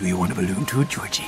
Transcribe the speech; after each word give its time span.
Do 0.00 0.08
you 0.08 0.18
want 0.18 0.32
a 0.32 0.34
balloon 0.34 0.64
too, 0.66 0.84
Georgie? 0.90 1.22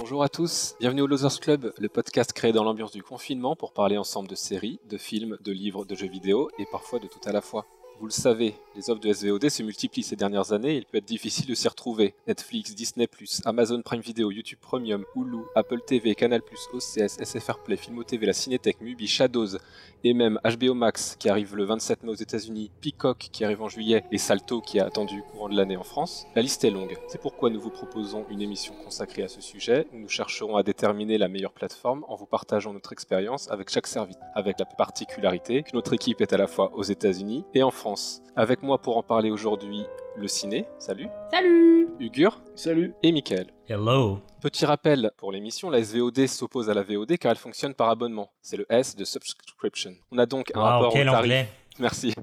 Bonjour 0.00 0.24
à 0.24 0.28
tous, 0.28 0.74
bienvenue 0.80 1.02
au 1.02 1.06
Losers 1.06 1.38
Club, 1.38 1.72
le 1.78 1.88
podcast 1.88 2.32
créé 2.32 2.50
dans 2.50 2.64
l'ambiance 2.64 2.90
du 2.90 3.04
confinement 3.04 3.54
pour 3.54 3.72
parler 3.72 3.96
ensemble 3.98 4.28
de 4.28 4.34
séries, 4.34 4.80
de 4.88 4.98
films, 4.98 5.38
de 5.44 5.52
livres, 5.52 5.84
de 5.84 5.94
jeux 5.94 6.08
vidéo 6.08 6.50
et 6.58 6.66
parfois 6.72 6.98
de 6.98 7.06
tout 7.06 7.20
à 7.24 7.30
la 7.30 7.40
fois. 7.40 7.66
Vous 8.00 8.06
le 8.06 8.12
savez, 8.12 8.54
les 8.74 8.88
offres 8.88 9.02
de 9.02 9.12
SVOD 9.12 9.50
se 9.50 9.62
multiplient 9.62 10.02
ces 10.02 10.16
dernières 10.16 10.54
années 10.54 10.72
et 10.72 10.76
il 10.78 10.86
peut 10.86 10.96
être 10.96 11.04
difficile 11.04 11.44
de 11.44 11.54
s'y 11.54 11.68
retrouver. 11.68 12.14
Netflix, 12.26 12.74
Disney+, 12.74 13.06
Amazon 13.44 13.82
Prime 13.82 14.00
Video, 14.00 14.30
YouTube 14.30 14.58
Premium, 14.58 15.04
Hulu, 15.14 15.40
Apple 15.54 15.82
TV, 15.86 16.14
Canal+, 16.14 16.40
OCS, 16.72 17.22
SFR 17.22 17.58
Play, 17.62 17.76
Filmo 17.76 18.02
TV, 18.02 18.24
la 18.24 18.32
Cinétech, 18.32 18.80
Mubi, 18.80 19.06
Shadows 19.06 19.58
et 20.02 20.14
même 20.14 20.40
HBO 20.42 20.72
Max 20.72 21.14
qui 21.18 21.28
arrive 21.28 21.54
le 21.54 21.64
27 21.64 22.04
mai 22.04 22.10
aux 22.12 22.14
États-Unis, 22.14 22.70
Peacock 22.80 23.18
qui 23.18 23.44
arrive 23.44 23.60
en 23.60 23.68
juillet 23.68 24.02
et 24.10 24.16
Salto 24.16 24.62
qui 24.62 24.80
a 24.80 24.86
attendu 24.86 25.22
courant 25.30 25.50
de 25.50 25.56
l'année 25.56 25.76
en 25.76 25.84
France. 25.84 26.24
La 26.34 26.40
liste 26.40 26.64
est 26.64 26.70
longue. 26.70 26.96
C'est 27.08 27.20
pourquoi 27.20 27.50
nous 27.50 27.60
vous 27.60 27.68
proposons 27.68 28.24
une 28.30 28.40
émission 28.40 28.72
consacrée 28.82 29.24
à 29.24 29.28
ce 29.28 29.42
sujet. 29.42 29.86
Nous 29.92 30.08
chercherons 30.08 30.56
à 30.56 30.62
déterminer 30.62 31.18
la 31.18 31.28
meilleure 31.28 31.52
plateforme 31.52 32.06
en 32.08 32.16
vous 32.16 32.24
partageant 32.24 32.72
notre 32.72 32.94
expérience 32.94 33.50
avec 33.50 33.68
chaque 33.68 33.86
service, 33.86 34.16
avec 34.34 34.58
la 34.58 34.64
particularité 34.64 35.64
que 35.64 35.72
notre 35.74 35.92
équipe 35.92 36.22
est 36.22 36.32
à 36.32 36.38
la 36.38 36.46
fois 36.46 36.72
aux 36.74 36.82
États-Unis 36.82 37.44
et 37.52 37.62
en 37.62 37.70
France. 37.70 37.89
Avec 38.36 38.62
moi 38.62 38.78
pour 38.78 38.96
en 38.96 39.02
parler 39.02 39.30
aujourd'hui, 39.30 39.84
le 40.16 40.28
ciné, 40.28 40.66
salut. 40.78 41.08
Salut 41.32 41.88
Ugur. 41.98 42.40
Salut. 42.54 42.94
Et 43.02 43.12
Michael. 43.12 43.46
Hello. 43.68 44.20
Petit 44.40 44.64
rappel 44.66 45.10
pour 45.16 45.32
l'émission, 45.32 45.70
la 45.70 45.82
SVOD 45.82 46.26
s'oppose 46.26 46.70
à 46.70 46.74
la 46.74 46.82
VOD 46.82 47.16
car 47.18 47.30
elle 47.32 47.38
fonctionne 47.38 47.74
par 47.74 47.88
abonnement. 47.90 48.30
C'est 48.42 48.56
le 48.56 48.66
S 48.70 48.96
de 48.96 49.04
subscription. 49.04 49.92
On 50.12 50.18
a 50.18 50.26
donc 50.26 50.50
un 50.54 50.60
Wow, 50.60 50.64
rapport 50.66 50.92
quel 50.92 51.08
au 51.08 51.12
tarif. 51.12 51.24
anglais. 51.24 51.48
Merci. 51.78 52.14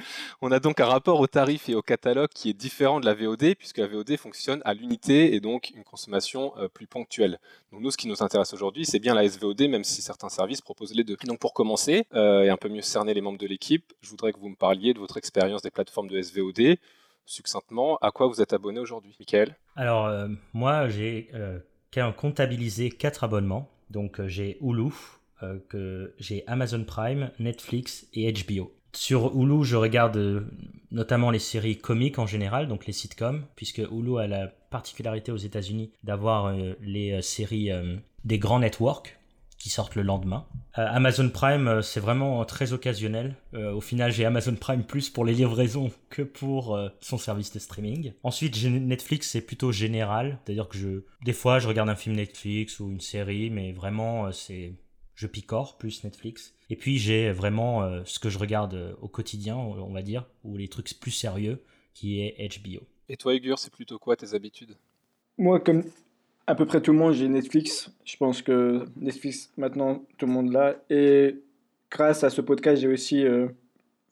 On 0.42 0.50
a 0.52 0.60
donc 0.60 0.80
un 0.80 0.86
rapport 0.86 1.20
au 1.20 1.26
tarif 1.26 1.68
et 1.68 1.74
au 1.74 1.82
catalogue 1.82 2.28
qui 2.34 2.50
est 2.50 2.54
différent 2.54 3.00
de 3.00 3.06
la 3.06 3.14
VOD, 3.14 3.54
puisque 3.56 3.78
la 3.78 3.86
VOD 3.86 4.16
fonctionne 4.16 4.60
à 4.64 4.74
l'unité 4.74 5.34
et 5.34 5.40
donc 5.40 5.70
une 5.74 5.84
consommation 5.84 6.52
euh, 6.58 6.68
plus 6.68 6.86
ponctuelle. 6.86 7.38
Nous, 7.72 7.90
ce 7.90 7.96
qui 7.96 8.08
nous 8.08 8.22
intéresse 8.22 8.52
aujourd'hui, 8.52 8.84
c'est 8.84 8.98
bien 8.98 9.14
la 9.14 9.28
SVOD, 9.28 9.62
même 9.68 9.84
si 9.84 10.02
certains 10.02 10.28
services 10.28 10.60
proposent 10.60 10.94
les 10.94 11.04
deux. 11.04 11.16
Donc 11.26 11.38
pour 11.38 11.52
commencer, 11.52 12.06
euh, 12.14 12.42
et 12.42 12.48
un 12.48 12.56
peu 12.56 12.68
mieux 12.68 12.82
cerner 12.82 13.14
les 13.14 13.20
membres 13.20 13.38
de 13.38 13.46
l'équipe, 13.46 13.92
je 14.00 14.10
voudrais 14.10 14.32
que 14.32 14.38
vous 14.38 14.48
me 14.48 14.56
parliez 14.56 14.94
de 14.94 14.98
votre 14.98 15.16
expérience 15.16 15.62
des 15.62 15.70
plateformes 15.70 16.08
de 16.08 16.20
SVOD. 16.20 16.78
Succinctement, 17.26 17.98
à 17.98 18.10
quoi 18.10 18.26
vous 18.26 18.40
êtes 18.40 18.54
abonné 18.54 18.80
aujourd'hui 18.80 19.14
Michael? 19.20 19.54
Alors, 19.76 20.06
euh, 20.06 20.28
moi, 20.54 20.88
j'ai 20.88 21.30
comptabilisé 22.16 22.90
quatre 22.90 23.24
abonnements. 23.24 23.68
Donc, 23.90 24.24
j'ai 24.26 24.58
Hulu, 24.62 24.92
que 25.68 26.14
j'ai 26.18 26.42
Amazon 26.46 26.84
Prime, 26.84 27.30
Netflix 27.38 28.06
et 28.14 28.32
HBO. 28.32 28.72
Sur 28.98 29.32
Hulu, 29.32 29.62
je 29.62 29.76
regarde 29.76 30.16
euh, 30.16 30.40
notamment 30.90 31.30
les 31.30 31.38
séries 31.38 31.78
comiques 31.78 32.18
en 32.18 32.26
général, 32.26 32.66
donc 32.66 32.84
les 32.84 32.92
sitcoms, 32.92 33.44
puisque 33.54 33.78
Hulu 33.78 34.18
a 34.18 34.26
la 34.26 34.48
particularité 34.48 35.30
aux 35.30 35.36
États-Unis 35.36 35.92
d'avoir 36.02 36.46
euh, 36.46 36.72
les 36.80 37.12
euh, 37.12 37.22
séries 37.22 37.70
des 38.24 38.40
grands 38.40 38.58
networks 38.58 39.16
qui 39.56 39.70
sortent 39.70 39.94
le 39.94 40.02
lendemain. 40.02 40.46
Amazon 40.74 41.28
Prime, 41.30 41.80
c'est 41.80 42.00
vraiment 42.00 42.44
très 42.44 42.72
occasionnel. 42.72 43.34
Au 43.54 43.80
final, 43.80 44.12
j'ai 44.12 44.24
Amazon 44.24 44.54
Prime 44.54 44.84
plus 44.84 45.10
pour 45.10 45.24
les 45.24 45.34
livraisons 45.34 45.90
que 46.10 46.22
pour 46.22 46.78
son 47.00 47.18
service 47.18 47.52
de 47.52 47.58
streaming. 47.58 48.12
Ensuite, 48.22 48.64
Netflix, 48.64 49.30
c'est 49.30 49.40
plutôt 49.40 49.72
général, 49.72 50.38
c'est-à-dire 50.44 50.68
que 50.68 50.78
je, 50.78 51.02
des 51.24 51.32
fois, 51.32 51.58
je 51.58 51.66
regarde 51.66 51.88
un 51.88 51.96
film 51.96 52.14
Netflix 52.14 52.78
ou 52.78 52.88
une 52.88 53.00
série, 53.00 53.50
mais 53.50 53.72
vraiment, 53.72 54.30
c'est, 54.30 54.74
je 55.18 55.26
picore 55.26 55.78
plus 55.78 56.04
Netflix. 56.04 56.54
Et 56.70 56.76
puis, 56.76 56.96
j'ai 56.96 57.32
vraiment 57.32 57.82
euh, 57.82 58.02
ce 58.04 58.20
que 58.20 58.28
je 58.28 58.38
regarde 58.38 58.74
euh, 58.74 58.94
au 59.02 59.08
quotidien, 59.08 59.56
on 59.56 59.92
va 59.92 60.02
dire, 60.02 60.24
ou 60.44 60.56
les 60.56 60.68
trucs 60.68 60.88
plus 61.00 61.10
sérieux, 61.10 61.60
qui 61.92 62.20
est 62.20 62.36
HBO. 62.62 62.86
Et 63.08 63.16
toi, 63.16 63.34
Ugur, 63.34 63.58
c'est 63.58 63.72
plutôt 63.72 63.98
quoi 63.98 64.14
tes 64.14 64.34
habitudes? 64.34 64.76
Moi, 65.36 65.58
comme 65.58 65.82
à 66.46 66.54
peu 66.54 66.66
près 66.66 66.80
tout 66.80 66.92
le 66.92 66.98
monde, 66.98 67.14
j'ai 67.14 67.26
Netflix. 67.26 67.90
Je 68.04 68.16
pense 68.16 68.42
que 68.42 68.84
Netflix, 68.96 69.52
maintenant, 69.56 70.04
tout 70.18 70.26
le 70.26 70.32
monde 70.32 70.52
l'a. 70.52 70.76
Et 70.88 71.40
grâce 71.90 72.22
à 72.22 72.30
ce 72.30 72.40
podcast, 72.40 72.80
j'ai 72.80 72.86
aussi 72.86 73.24
euh, 73.24 73.48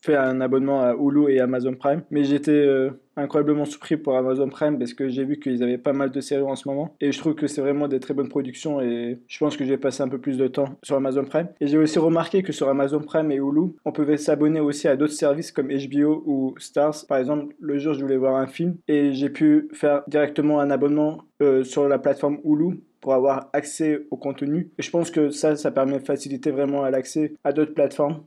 fait 0.00 0.16
un 0.16 0.40
abonnement 0.40 0.82
à 0.82 0.94
Hulu 0.94 1.32
et 1.32 1.38
Amazon 1.38 1.76
Prime. 1.76 2.02
Mais 2.10 2.24
j'étais 2.24 2.50
euh, 2.50 2.90
incroyablement 3.16 3.64
surpris 3.64 3.96
pour 3.96 4.16
Amazon 4.16 4.48
Prime 4.48 4.78
parce 4.78 4.94
que 4.94 5.08
j'ai 5.08 5.24
vu 5.24 5.38
qu'ils 5.38 5.62
avaient 5.62 5.78
pas 5.78 5.92
mal 5.92 6.10
de 6.10 6.20
séries 6.20 6.42
en 6.42 6.56
ce 6.56 6.68
moment. 6.68 6.94
Et 7.00 7.12
je 7.12 7.18
trouve 7.18 7.34
que 7.34 7.46
c'est 7.46 7.60
vraiment 7.60 7.88
des 7.88 8.00
très 8.00 8.14
bonnes 8.14 8.28
productions. 8.28 8.80
Et 8.80 9.20
je 9.26 9.38
pense 9.38 9.56
que 9.56 9.64
je 9.64 9.70
vais 9.70 9.78
passer 9.78 10.02
un 10.02 10.08
peu 10.08 10.18
plus 10.18 10.36
de 10.36 10.46
temps 10.46 10.78
sur 10.82 10.96
Amazon 10.96 11.24
Prime. 11.24 11.48
Et 11.60 11.66
j'ai 11.66 11.78
aussi 11.78 11.98
remarqué 11.98 12.42
que 12.42 12.52
sur 12.52 12.68
Amazon 12.68 13.00
Prime 13.00 13.30
et 13.32 13.36
Hulu, 13.36 13.72
on 13.84 13.92
pouvait 13.92 14.16
s'abonner 14.16 14.60
aussi 14.60 14.88
à 14.88 14.96
d'autres 14.96 15.12
services 15.12 15.52
comme 15.52 15.68
HBO 15.68 16.22
ou 16.26 16.54
Stars. 16.58 17.06
Par 17.08 17.18
exemple, 17.18 17.54
le 17.60 17.78
jour, 17.78 17.94
je 17.94 18.00
voulais 18.00 18.16
voir 18.16 18.36
un 18.36 18.46
film 18.46 18.76
et 18.88 19.12
j'ai 19.12 19.30
pu 19.30 19.68
faire 19.72 20.02
directement 20.08 20.60
un 20.60 20.70
abonnement 20.70 21.22
euh, 21.42 21.64
sur 21.64 21.88
la 21.88 21.98
plateforme 21.98 22.38
Hulu 22.44 22.80
pour 23.00 23.14
avoir 23.14 23.50
accès 23.52 24.00
au 24.10 24.16
contenu. 24.16 24.70
Et 24.78 24.82
je 24.82 24.90
pense 24.90 25.10
que 25.10 25.30
ça, 25.30 25.54
ça 25.54 25.70
permet 25.70 26.00
de 26.00 26.04
faciliter 26.04 26.50
vraiment 26.50 26.82
l'accès 26.88 27.34
à 27.44 27.52
d'autres 27.52 27.74
plateformes, 27.74 28.22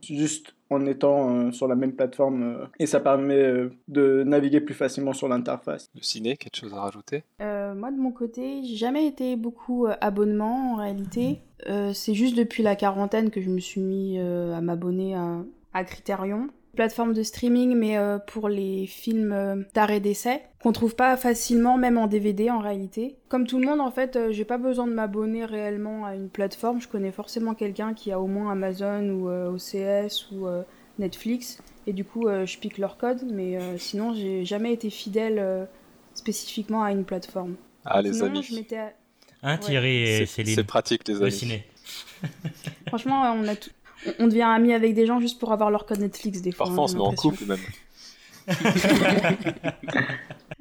en 0.70 0.86
étant 0.86 1.34
euh, 1.34 1.52
sur 1.52 1.66
la 1.68 1.74
même 1.74 1.92
plateforme. 1.92 2.42
euh, 2.42 2.66
et 2.78 2.86
ça 2.86 3.00
permet 3.00 3.34
euh, 3.34 3.70
de 3.88 4.22
naviguer 4.24 4.60
plus 4.60 4.74
facilement 4.74 5.12
sur 5.12 5.28
l'interface. 5.28 5.90
Le 5.94 6.02
ciné, 6.02 6.36
quelque 6.36 6.56
chose 6.56 6.72
à 6.72 6.80
rajouter? 6.80 7.24
Euh, 7.42 7.74
Moi, 7.74 7.90
de 7.90 7.96
mon 7.98 8.12
côté, 8.12 8.62
j'ai 8.64 8.76
jamais 8.76 9.06
été 9.06 9.36
beaucoup 9.36 9.86
euh, 9.86 9.94
abonnement 10.00 10.72
en 10.72 10.76
réalité. 10.76 11.40
Euh, 11.68 11.92
c'est 11.92 12.14
juste 12.14 12.36
depuis 12.36 12.62
la 12.62 12.76
quarantaine 12.76 13.30
que 13.30 13.40
je 13.40 13.50
me 13.50 13.58
suis 13.60 13.80
mis 13.80 14.18
euh, 14.18 14.54
à 14.56 14.60
m'abonner 14.60 15.14
à, 15.14 15.42
à 15.74 15.84
Criterion. 15.84 16.48
Plateforme 16.76 17.12
de 17.14 17.22
streaming, 17.22 17.74
mais 17.76 17.98
euh, 17.98 18.18
pour 18.18 18.48
les 18.48 18.86
films 18.86 19.32
euh, 19.32 19.56
d'arrêt 19.74 19.98
d'essai, 20.00 20.42
qu'on 20.62 20.72
trouve 20.72 20.94
pas 20.94 21.16
facilement, 21.16 21.76
même 21.76 21.98
en 21.98 22.06
DVD 22.06 22.48
en 22.50 22.60
réalité. 22.60 23.16
Comme 23.28 23.46
tout 23.46 23.58
le 23.58 23.66
monde, 23.66 23.80
en 23.80 23.90
fait, 23.90 24.14
euh, 24.16 24.30
j'ai 24.32 24.44
pas 24.44 24.56
besoin 24.58 24.86
de 24.86 24.92
m'abonner 24.92 25.44
réellement 25.44 26.06
à 26.06 26.14
une 26.14 26.28
plateforme. 26.28 26.80
Je 26.80 26.86
connais 26.88 27.10
forcément 27.12 27.54
quelqu'un 27.54 27.92
qui 27.92 28.12
a 28.12 28.20
au 28.20 28.26
moins 28.28 28.52
Amazon 28.52 29.08
ou 29.10 29.28
euh, 29.28 29.50
OCS 29.50 30.30
ou 30.32 30.46
euh, 30.46 30.62
Netflix, 30.98 31.58
et 31.86 31.92
du 31.92 32.04
coup, 32.04 32.28
euh, 32.28 32.46
je 32.46 32.58
pique 32.58 32.78
leur 32.78 32.96
code, 32.98 33.22
mais 33.32 33.56
euh, 33.56 33.76
sinon, 33.78 34.14
j'ai 34.14 34.44
jamais 34.44 34.72
été 34.72 34.90
fidèle 34.90 35.38
euh, 35.38 35.64
spécifiquement 36.14 36.82
à 36.84 36.92
une 36.92 37.04
plateforme. 37.04 37.56
Ah, 37.84 38.00
les 38.02 38.12
Sinon, 38.12 38.26
amis. 38.26 38.42
je 38.42 38.54
m'étais... 38.54 38.76
Hein, 38.78 38.90
Ouais. 39.42 39.58
Thierry 39.58 39.96
et 40.02 40.18
C'est 40.18 40.26
Céline 40.26 40.54
c'est 40.54 40.64
pratique, 40.64 41.08
les 41.08 41.14
Le 41.14 41.22
amis. 41.22 41.32
ciné. 41.32 41.64
Franchement, 42.88 43.22
on, 43.34 43.48
a 43.48 43.56
tout- 43.56 43.70
on- 44.18 44.26
devient 44.28 44.42
amis 44.42 44.72
avec 44.72 44.94
des 44.94 45.06
gens 45.06 45.20
juste 45.20 45.38
pour 45.40 45.52
avoir 45.52 45.70
leur 45.70 45.86
code 45.86 46.00
Netflix 46.00 46.40
des 46.42 46.52
fois. 46.52 46.66
Parfois, 46.66 46.84
on 46.84 46.88
se 46.88 46.94
met 46.96 47.00
en 47.02 47.12
couple 47.14 47.44
même. 47.46 47.58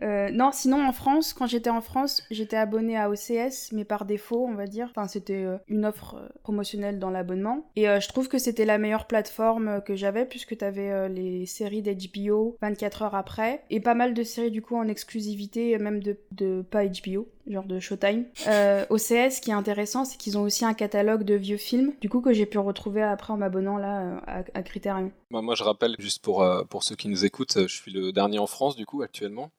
Euh, 0.02 0.30
non, 0.32 0.52
sinon 0.54 0.82
en 0.88 0.94
France, 0.94 1.34
quand 1.34 1.46
j'étais 1.46 1.70
en 1.70 1.82
France, 1.82 2.24
j'étais 2.32 2.56
abonnée 2.56 2.96
à 2.96 3.10
OCS, 3.10 3.74
mais 3.74 3.84
par 3.84 4.06
défaut, 4.06 4.48
on 4.50 4.54
va 4.54 4.66
dire. 4.66 4.88
Enfin, 4.92 5.08
c'était 5.10 5.44
euh, 5.44 5.58
une 5.68 5.84
offre 5.86 6.16
euh, 6.16 6.30
promotionnelle 6.42 7.00
dans 7.00 7.10
l'abonnement. 7.10 7.66
Et 7.76 7.90
euh, 7.90 8.00
je 8.00 8.08
trouve 8.08 8.30
que 8.30 8.38
c'était 8.38 8.64
la 8.64 8.78
meilleure 8.78 9.08
plateforme 9.08 9.82
que 9.86 9.98
j'avais, 9.98 10.24
puisque 10.26 10.56
t'avais 10.58 10.90
euh, 10.90 11.10
les 11.10 11.46
séries 11.46 11.82
d'HBO 11.82 12.56
24 12.62 13.02
heures 13.02 13.16
après, 13.16 13.62
et 13.70 13.82
pas 13.82 13.94
mal 13.94 14.14
de 14.14 14.24
séries 14.24 14.52
du 14.52 14.62
coup 14.62 14.78
en 14.78 14.88
exclusivité, 14.88 15.78
même 15.78 16.02
de, 16.02 16.16
de 16.32 16.62
pas 16.72 16.86
HBO, 16.86 17.28
genre 17.50 17.66
de 17.66 17.80
Showtime. 17.80 18.26
Euh, 18.48 18.86
OCS, 18.90 19.36
ce 19.36 19.42
qui 19.42 19.50
est 19.50 19.54
intéressant, 19.54 20.06
c'est 20.06 20.18
qu'ils 20.18 20.38
ont 20.38 20.44
aussi 20.44 20.66
un 20.66 20.74
catalogue 20.74 21.24
de 21.24 21.36
vieux 21.36 21.58
films, 21.58 21.94
du 22.02 22.10
coup 22.10 22.22
que 22.22 22.32
j'ai 22.34 22.46
pu 22.46 22.58
retrouver 22.60 23.02
après 23.02 23.34
en 23.34 23.38
m'abonnant 23.38 23.78
là 23.78 24.02
euh, 24.02 24.20
à, 24.28 24.44
à 24.54 24.64
Criterion. 24.64 25.12
Moi, 25.32 25.42
moi, 25.42 25.56
je 25.56 25.64
rappelle, 25.64 25.96
juste 26.00 26.22
pour, 26.22 26.42
euh, 26.44 26.64
pour 26.64 26.84
ceux 26.84 26.96
qui 26.96 27.08
nous 27.08 27.26
écoutent, 27.26 27.58
euh, 27.58 27.68
je 27.68 27.76
suis 27.76 27.92
le 27.92 28.12
dernier 28.12 28.40
en 28.40 28.48
France, 28.48 28.76
du 28.76 28.86
coup, 28.86 29.02
actuellement. 29.02 29.52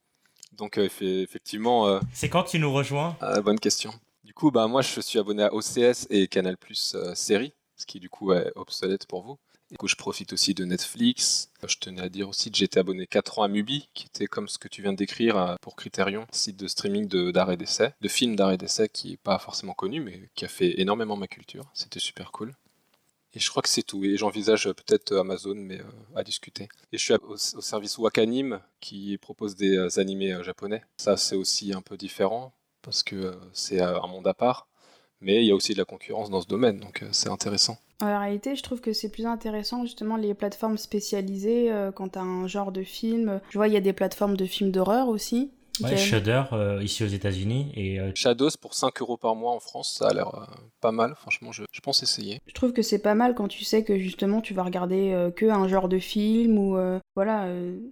Donc, 0.56 0.78
euh, 0.78 0.86
effe- 0.86 1.02
effectivement, 1.22 1.86
euh, 1.86 2.00
C'est 2.12 2.28
quand 2.28 2.42
tu 2.44 2.58
nous 2.58 2.72
rejoins 2.72 3.16
euh, 3.22 3.40
bonne 3.42 3.60
question. 3.60 3.92
Du 4.24 4.34
coup, 4.34 4.50
bah, 4.50 4.66
moi, 4.68 4.82
je 4.82 5.00
suis 5.00 5.18
abonné 5.18 5.42
à 5.44 5.52
OCS 5.54 6.06
et 6.10 6.28
Canal 6.28 6.56
Plus 6.56 6.94
euh, 6.94 7.14
série, 7.14 7.52
ce 7.76 7.86
qui, 7.86 7.98
du 8.00 8.08
coup, 8.08 8.32
est 8.32 8.52
obsolète 8.56 9.06
pour 9.06 9.22
vous. 9.22 9.38
Du 9.70 9.76
coup, 9.76 9.86
je 9.86 9.94
profite 9.94 10.32
aussi 10.32 10.52
de 10.52 10.64
Netflix. 10.64 11.48
Je 11.64 11.76
tenais 11.78 12.02
à 12.02 12.08
dire 12.08 12.28
aussi 12.28 12.50
que 12.50 12.58
j'étais 12.58 12.80
abonné 12.80 13.06
4 13.06 13.38
ans 13.38 13.44
à 13.44 13.48
Mubi, 13.48 13.88
qui 13.94 14.06
était 14.06 14.26
comme 14.26 14.48
ce 14.48 14.58
que 14.58 14.66
tu 14.66 14.82
viens 14.82 14.92
de 14.92 14.96
décrire 14.96 15.36
euh, 15.36 15.54
pour 15.60 15.76
Criterion, 15.76 16.26
site 16.32 16.56
de 16.56 16.66
streaming 16.66 17.06
de- 17.06 17.30
d'arrêt 17.30 17.56
d'essai, 17.56 17.94
de 18.00 18.08
films 18.08 18.34
d'arrêt 18.34 18.56
d'essai 18.56 18.88
qui 18.88 19.10
n'est 19.10 19.16
pas 19.16 19.38
forcément 19.38 19.74
connu, 19.74 20.00
mais 20.00 20.28
qui 20.34 20.44
a 20.44 20.48
fait 20.48 20.80
énormément 20.80 21.16
ma 21.16 21.28
culture. 21.28 21.70
C'était 21.72 22.00
super 22.00 22.32
cool. 22.32 22.52
Et 23.32 23.38
je 23.38 23.48
crois 23.48 23.62
que 23.62 23.68
c'est 23.68 23.84
tout. 23.84 24.02
Et 24.04 24.16
j'envisage 24.16 24.66
euh, 24.66 24.74
peut-être 24.74 25.12
euh, 25.12 25.20
Amazon, 25.20 25.54
mais 25.54 25.80
à 26.16 26.24
discuter. 26.24 26.68
Et 26.90 26.98
je 26.98 27.04
suis 27.04 27.14
au, 27.14 27.36
service 27.36 27.96
Wakanim, 27.96 28.60
qui 28.80 29.18
propose 29.18 29.54
des 29.54 30.00
animés 30.00 30.36
japonais. 30.42 30.82
Ça, 30.96 31.16
c'est 31.16 31.36
aussi 31.36 31.72
un 31.72 31.80
peu 31.80 31.96
différent, 31.96 32.52
parce 32.82 33.04
que 33.04 33.38
c'est 33.52 33.80
un 33.80 34.06
monde 34.08 34.26
à 34.26 34.34
part. 34.34 34.66
Mais 35.20 35.42
il 35.42 35.46
y 35.46 35.50
a 35.50 35.54
aussi 35.54 35.72
de 35.72 35.78
la 35.78 35.84
concurrence 35.84 36.30
dans 36.30 36.40
ce 36.40 36.46
domaine, 36.46 36.78
donc 36.78 37.02
euh, 37.02 37.08
c'est 37.12 37.28
intéressant. 37.28 37.78
En 38.00 38.06
réalité, 38.06 38.56
je 38.56 38.62
trouve 38.62 38.80
que 38.80 38.92
c'est 38.92 39.10
plus 39.10 39.26
intéressant 39.26 39.84
justement 39.84 40.16
les 40.16 40.32
plateformes 40.32 40.78
spécialisées 40.78 41.70
euh, 41.70 41.92
quand 41.92 42.10
t'as 42.10 42.22
un 42.22 42.46
genre 42.46 42.72
de 42.72 42.82
film. 42.82 43.40
Je 43.50 43.58
vois, 43.58 43.68
il 43.68 43.74
y 43.74 43.76
a 43.76 43.82
des 43.82 43.92
plateformes 43.92 44.36
de 44.36 44.46
films 44.46 44.70
d'horreur 44.70 45.08
aussi. 45.08 45.50
Ouais, 45.82 45.96
Shudder 45.96 46.42
euh, 46.52 46.82
ici 46.82 47.04
aux 47.04 47.08
États-Unis 47.08 47.72
et 47.74 48.00
euh, 48.00 48.12
Shadows 48.14 48.50
pour 48.60 48.74
5 48.74 49.00
euros 49.00 49.16
par 49.16 49.34
mois 49.34 49.52
en 49.52 49.60
France, 49.60 49.96
ça 49.98 50.08
a 50.08 50.14
l'air 50.14 50.34
euh, 50.34 50.44
pas 50.80 50.92
mal. 50.92 51.14
Franchement, 51.16 51.52
je, 51.52 51.62
je, 51.70 51.80
pense 51.80 52.02
essayer. 52.02 52.40
Je 52.46 52.52
trouve 52.52 52.72
que 52.72 52.82
c'est 52.82 52.98
pas 52.98 53.14
mal 53.14 53.34
quand 53.34 53.48
tu 53.48 53.64
sais 53.64 53.82
que 53.82 53.98
justement 53.98 54.40
tu 54.40 54.52
vas 54.52 54.62
regarder 54.62 55.30
que 55.36 55.46
un 55.46 55.68
genre 55.68 55.88
de 55.88 55.98
film 55.98 56.58
ou 56.58 56.76
voilà 57.14 57.48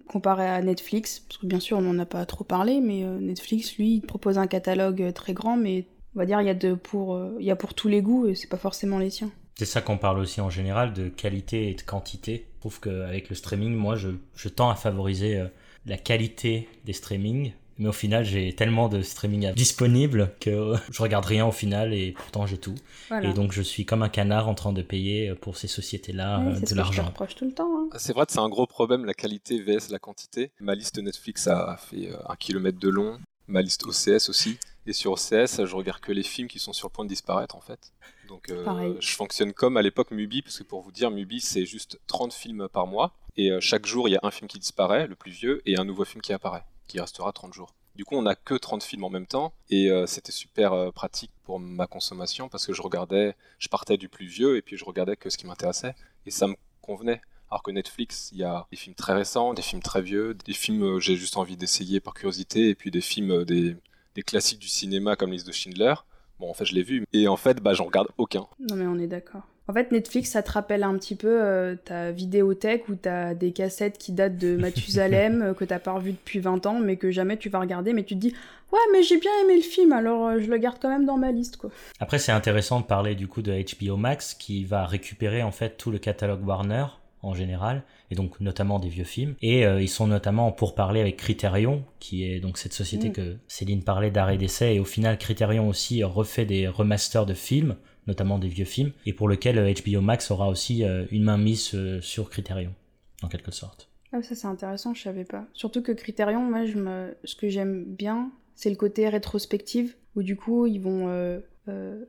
comparé 0.07 0.47
à 0.47 0.61
Netflix, 0.61 1.19
parce 1.19 1.37
que 1.37 1.45
bien 1.45 1.59
sûr 1.59 1.77
on 1.77 1.81
n'en 1.81 1.99
a 1.99 2.05
pas 2.05 2.25
trop 2.25 2.43
parlé, 2.43 2.79
mais 2.81 3.03
Netflix 3.03 3.75
lui 3.77 3.95
il 3.95 4.01
propose 4.01 4.37
un 4.37 4.47
catalogue 4.47 5.13
très 5.13 5.33
grand, 5.33 5.57
mais 5.57 5.85
on 6.15 6.19
va 6.19 6.25
dire 6.25 6.41
il 6.41 6.47
y 6.47 6.49
a 6.49 6.53
de 6.53 6.73
pour 6.73 7.19
il 7.39 7.45
y 7.45 7.51
a 7.51 7.55
pour 7.55 7.73
tous 7.73 7.87
les 7.87 8.01
goûts 8.01 8.27
et 8.27 8.35
c'est 8.35 8.49
pas 8.49 8.57
forcément 8.57 8.97
les 8.99 9.09
tiens. 9.09 9.31
C'est 9.55 9.65
ça 9.65 9.81
qu'on 9.81 9.97
parle 9.97 10.19
aussi 10.19 10.39
en 10.41 10.49
général 10.49 10.93
de 10.93 11.09
qualité 11.09 11.69
et 11.69 11.73
de 11.73 11.81
quantité. 11.81 12.47
Je 12.55 12.59
trouve 12.61 12.79
qu'avec 12.79 13.29
le 13.29 13.35
streaming, 13.35 13.75
moi 13.75 13.95
je, 13.95 14.09
je 14.35 14.47
tends 14.47 14.69
à 14.69 14.75
favoriser 14.75 15.43
la 15.85 15.97
qualité 15.97 16.69
des 16.85 16.93
streamings 16.93 17.51
mais 17.79 17.87
au 17.87 17.93
final 17.93 18.23
j'ai 18.25 18.53
tellement 18.53 18.89
de 18.89 19.01
streaming 19.01 19.53
disponible 19.53 20.33
que 20.39 20.73
je 20.91 21.01
regarde 21.01 21.25
rien 21.25 21.47
au 21.47 21.51
final 21.51 21.93
et 21.93 22.11
pourtant 22.11 22.45
j'ai 22.45 22.57
tout. 22.57 22.75
Et 23.23 23.33
donc 23.33 23.53
je 23.53 23.61
suis 23.61 23.85
comme 23.85 24.03
un 24.03 24.09
canard 24.09 24.47
en 24.47 24.53
train 24.53 24.73
de 24.73 24.81
payer 24.81 25.33
pour 25.35 25.57
ces 25.57 25.67
sociétés 25.67 26.11
là 26.11 26.41
euh, 26.41 26.59
de 26.59 26.75
l'argent. 26.75 27.11
tout 27.35 27.45
le 27.45 27.53
temps 27.53 27.71
hein. 27.75 27.89
c'est 27.97 28.13
vrai 28.13 28.25
que 28.25 28.33
c'est 28.33 28.39
un 28.39 28.49
gros 28.49 28.67
problème 28.67 29.05
la 29.05 29.13
qualité 29.13 29.59
vs 29.61 29.89
la 29.89 29.99
quantité. 29.99 30.51
Ma 30.59 30.75
liste 30.75 30.99
Netflix 30.99 31.47
a 31.47 31.77
fait 31.77 32.09
euh, 32.11 32.17
un 32.27 32.35
kilomètre 32.35 32.79
de 32.79 32.89
long. 32.89 33.17
Ma 33.47 33.61
liste 33.61 33.85
OCS 33.85 34.29
aussi 34.29 34.59
et 34.89 34.93
sur 34.93 35.11
OCS 35.11 35.65
je 35.65 35.75
regarde 35.75 36.01
que 36.01 36.11
les 36.11 36.23
films 36.23 36.47
qui 36.47 36.59
sont 36.59 36.73
sur 36.73 36.87
le 36.87 36.93
point 36.93 37.05
de 37.05 37.09
disparaître 37.09 37.55
en 37.55 37.61
fait. 37.61 37.93
Donc 38.27 38.49
euh, 38.49 38.95
je 38.99 39.15
fonctionne 39.15 39.53
comme 39.53 39.77
à 39.77 39.81
l'époque 39.81 40.11
Mubi 40.11 40.41
parce 40.41 40.57
que 40.57 40.63
pour 40.63 40.81
vous 40.81 40.91
dire 40.91 41.11
Mubi 41.11 41.39
c'est 41.39 41.65
juste 41.65 41.99
30 42.07 42.33
films 42.33 42.67
par 42.67 42.87
mois. 42.87 43.13
Et 43.37 43.51
chaque 43.61 43.85
jour 43.85 44.09
il 44.09 44.11
y 44.11 44.17
a 44.17 44.19
un 44.23 44.31
film 44.31 44.47
qui 44.47 44.59
disparaît 44.59 45.07
le 45.07 45.15
plus 45.15 45.31
vieux 45.31 45.61
et 45.65 45.77
un 45.77 45.85
nouveau 45.85 46.03
film 46.03 46.21
qui 46.21 46.33
apparaît 46.33 46.65
qui 46.89 46.99
restera 46.99 47.31
30 47.31 47.53
jours. 47.53 47.73
Du 47.95 48.05
coup, 48.05 48.15
on 48.15 48.21
n'a 48.21 48.35
que 48.35 48.55
30 48.55 48.83
films 48.83 49.03
en 49.03 49.09
même 49.09 49.27
temps. 49.27 49.53
Et 49.69 49.91
euh, 49.91 50.05
c'était 50.05 50.31
super 50.31 50.73
euh, 50.73 50.91
pratique 50.91 51.31
pour 51.43 51.59
ma 51.59 51.87
consommation 51.87 52.49
parce 52.49 52.65
que 52.65 52.73
je 52.73 52.81
regardais, 52.81 53.35
je 53.57 53.67
partais 53.69 53.97
du 53.97 54.09
plus 54.09 54.25
vieux 54.25 54.57
et 54.57 54.61
puis 54.61 54.77
je 54.77 54.85
regardais 54.85 55.15
que 55.15 55.29
ce 55.29 55.37
qui 55.37 55.45
m'intéressait. 55.45 55.95
Et 56.25 56.31
ça 56.31 56.47
me 56.47 56.55
convenait. 56.81 57.21
Alors 57.51 57.63
que 57.63 57.71
Netflix, 57.71 58.29
il 58.31 58.37
y 58.37 58.43
a 58.43 58.67
des 58.71 58.77
films 58.77 58.95
très 58.95 59.13
récents, 59.13 59.53
des 59.53 59.61
films 59.61 59.81
très 59.81 60.01
vieux, 60.01 60.33
des 60.33 60.53
films 60.53 60.81
que 60.81 60.85
euh, 60.85 60.99
j'ai 60.99 61.15
juste 61.15 61.35
envie 61.37 61.57
d'essayer 61.57 61.99
par 61.99 62.13
curiosité 62.13 62.69
et 62.69 62.75
puis 62.75 62.91
des 62.91 63.01
films, 63.01 63.43
des, 63.43 63.75
classiques 64.23 64.59
du 64.59 64.67
cinéma 64.67 65.15
comme 65.15 65.31
Liste 65.31 65.47
de 65.47 65.51
Schindler. 65.51 65.93
Bon, 66.39 66.49
en 66.49 66.53
fait, 66.53 66.65
je 66.65 66.73
l'ai 66.73 66.83
vu 66.83 67.05
et 67.13 67.27
en 67.27 67.37
fait, 67.37 67.61
bah, 67.61 67.73
j'en 67.73 67.85
regarde 67.85 68.07
aucun. 68.17 68.47
Non, 68.59 68.75
mais 68.75 68.85
on 68.85 68.97
est 68.97 69.07
d'accord. 69.07 69.43
En 69.69 69.73
fait, 69.73 69.91
Netflix, 69.91 70.31
ça 70.31 70.41
te 70.41 70.51
rappelle 70.51 70.81
un 70.81 70.97
petit 70.97 71.15
peu 71.15 71.27
euh, 71.29 71.75
ta 71.75 72.09
vidéothèque 72.09 72.89
où 72.89 72.95
t'as 72.95 73.35
des 73.35 73.51
cassettes 73.51 73.99
qui 73.99 74.11
datent 74.11 74.37
de 74.37 74.55
Mathusalem, 74.59 75.43
euh, 75.43 75.53
que 75.53 75.63
t'as 75.63 75.77
pas 75.77 75.91
revu 75.91 76.13
depuis 76.13 76.39
20 76.39 76.65
ans, 76.65 76.79
mais 76.79 76.95
que 76.95 77.11
jamais 77.11 77.37
tu 77.37 77.49
vas 77.49 77.59
regarder, 77.59 77.93
mais 77.93 78.03
tu 78.03 78.15
te 78.15 78.19
dis 78.19 78.33
Ouais, 78.71 78.79
mais 78.91 79.03
j'ai 79.03 79.17
bien 79.17 79.31
aimé 79.43 79.57
le 79.57 79.61
film, 79.61 79.91
alors 79.91 80.27
euh, 80.27 80.39
je 80.39 80.49
le 80.49 80.57
garde 80.57 80.77
quand 80.81 80.89
même 80.89 81.05
dans 81.05 81.17
ma 81.17 81.31
liste, 81.31 81.57
quoi. 81.57 81.69
Après, 81.99 82.17
c'est 82.17 82.31
intéressant 82.31 82.79
de 82.79 82.85
parler 82.85 83.13
du 83.13 83.27
coup 83.27 83.43
de 83.43 83.51
HBO 83.51 83.95
Max 83.95 84.33
qui 84.33 84.63
va 84.63 84.87
récupérer 84.87 85.43
en 85.43 85.51
fait 85.51 85.77
tout 85.77 85.91
le 85.91 85.99
catalogue 85.99 86.43
Warner 86.47 86.85
en 87.21 87.33
général, 87.33 87.83
et 88.11 88.15
donc 88.15 88.39
notamment 88.39 88.79
des 88.79 88.89
vieux 88.89 89.03
films. 89.03 89.35
Et 89.41 89.63
ils 89.63 89.89
sont 89.89 90.07
notamment 90.07 90.51
pour 90.51 90.73
parler 90.73 91.01
avec 91.01 91.17
Criterion, 91.17 91.83
qui 91.99 92.23
est 92.23 92.39
donc 92.39 92.57
cette 92.57 92.73
société 92.73 93.09
mm. 93.09 93.13
que 93.13 93.37
Céline 93.47 93.83
parlait 93.83 94.11
d'arrêt 94.11 94.37
d'essai, 94.37 94.75
et 94.75 94.79
au 94.79 94.85
final 94.85 95.17
Criterion 95.17 95.67
aussi 95.67 96.03
refait 96.03 96.45
des 96.45 96.67
remasters 96.67 97.25
de 97.25 97.33
films 97.33 97.75
notamment 98.09 98.39
des 98.39 98.49
vieux 98.49 98.65
films, 98.65 98.91
et 99.05 99.13
pour 99.13 99.29
lequel 99.29 99.55
HBO 99.55 99.97
euh, 99.97 100.01
Max 100.01 100.31
aura 100.31 100.49
aussi 100.49 100.83
euh, 100.83 101.05
une 101.11 101.23
main 101.23 101.37
mise 101.37 101.71
euh, 101.75 102.01
sur 102.01 102.29
Criterion, 102.29 102.73
en 103.21 103.27
quelque 103.27 103.51
sorte. 103.51 103.89
Ah, 104.11 104.21
ça 104.23 104.35
c'est 104.35 104.47
intéressant, 104.47 104.93
je 104.93 105.03
savais 105.03 105.23
pas. 105.23 105.45
Surtout 105.53 105.83
que 105.83 105.91
Criterion, 105.91 106.41
moi, 106.41 106.65
je 106.65 106.77
me... 106.77 107.15
ce 107.23 107.35
que 107.35 107.47
j'aime 107.47 107.85
bien, 107.85 108.31
c'est 108.55 108.71
le 108.71 108.75
côté 108.75 109.07
rétrospective, 109.07 109.95
où 110.15 110.23
du 110.23 110.35
coup, 110.35 110.65
ils 110.65 110.81
vont 110.81 111.39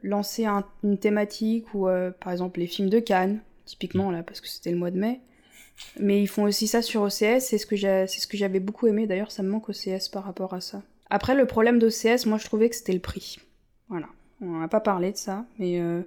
lancer 0.02 0.46
une 0.82 0.96
thématique, 0.96 1.74
ou 1.74 1.84
par 1.84 2.32
exemple 2.32 2.60
les 2.60 2.66
films 2.66 2.88
de 2.88 2.98
Cannes, 2.98 3.40
typiquement 3.64 4.10
là, 4.10 4.22
parce 4.22 4.40
que 4.40 4.48
c'était 4.48 4.70
le 4.70 4.76
mois 4.76 4.90
de 4.90 4.98
mai. 4.98 5.20
Mais 5.98 6.22
ils 6.22 6.28
font 6.28 6.44
aussi 6.44 6.66
ça 6.66 6.82
sur 6.82 7.02
OCS, 7.02 7.40
c'est 7.40 7.58
ce 7.58 7.66
que 7.66 7.76
j'avais 8.36 8.60
beaucoup 8.60 8.86
aimé, 8.86 9.06
d'ailleurs 9.06 9.30
ça 9.30 9.42
me 9.42 9.48
manque 9.48 9.68
OCS 9.68 10.08
par 10.12 10.24
rapport 10.24 10.54
à 10.54 10.60
ça. 10.60 10.82
Après, 11.10 11.34
le 11.34 11.44
problème 11.44 11.78
d'OCS, 11.78 12.26
moi 12.26 12.38
je 12.38 12.44
trouvais 12.44 12.68
que 12.70 12.76
c'était 12.76 12.92
le 12.92 13.00
prix. 13.00 13.38
Voilà. 13.88 14.06
On 14.40 14.60
n'a 14.60 14.68
pas 14.68 14.80
parlé 14.80 15.12
de 15.12 15.16
ça, 15.16 15.44
mais 15.58 15.80
euh, 15.80 16.02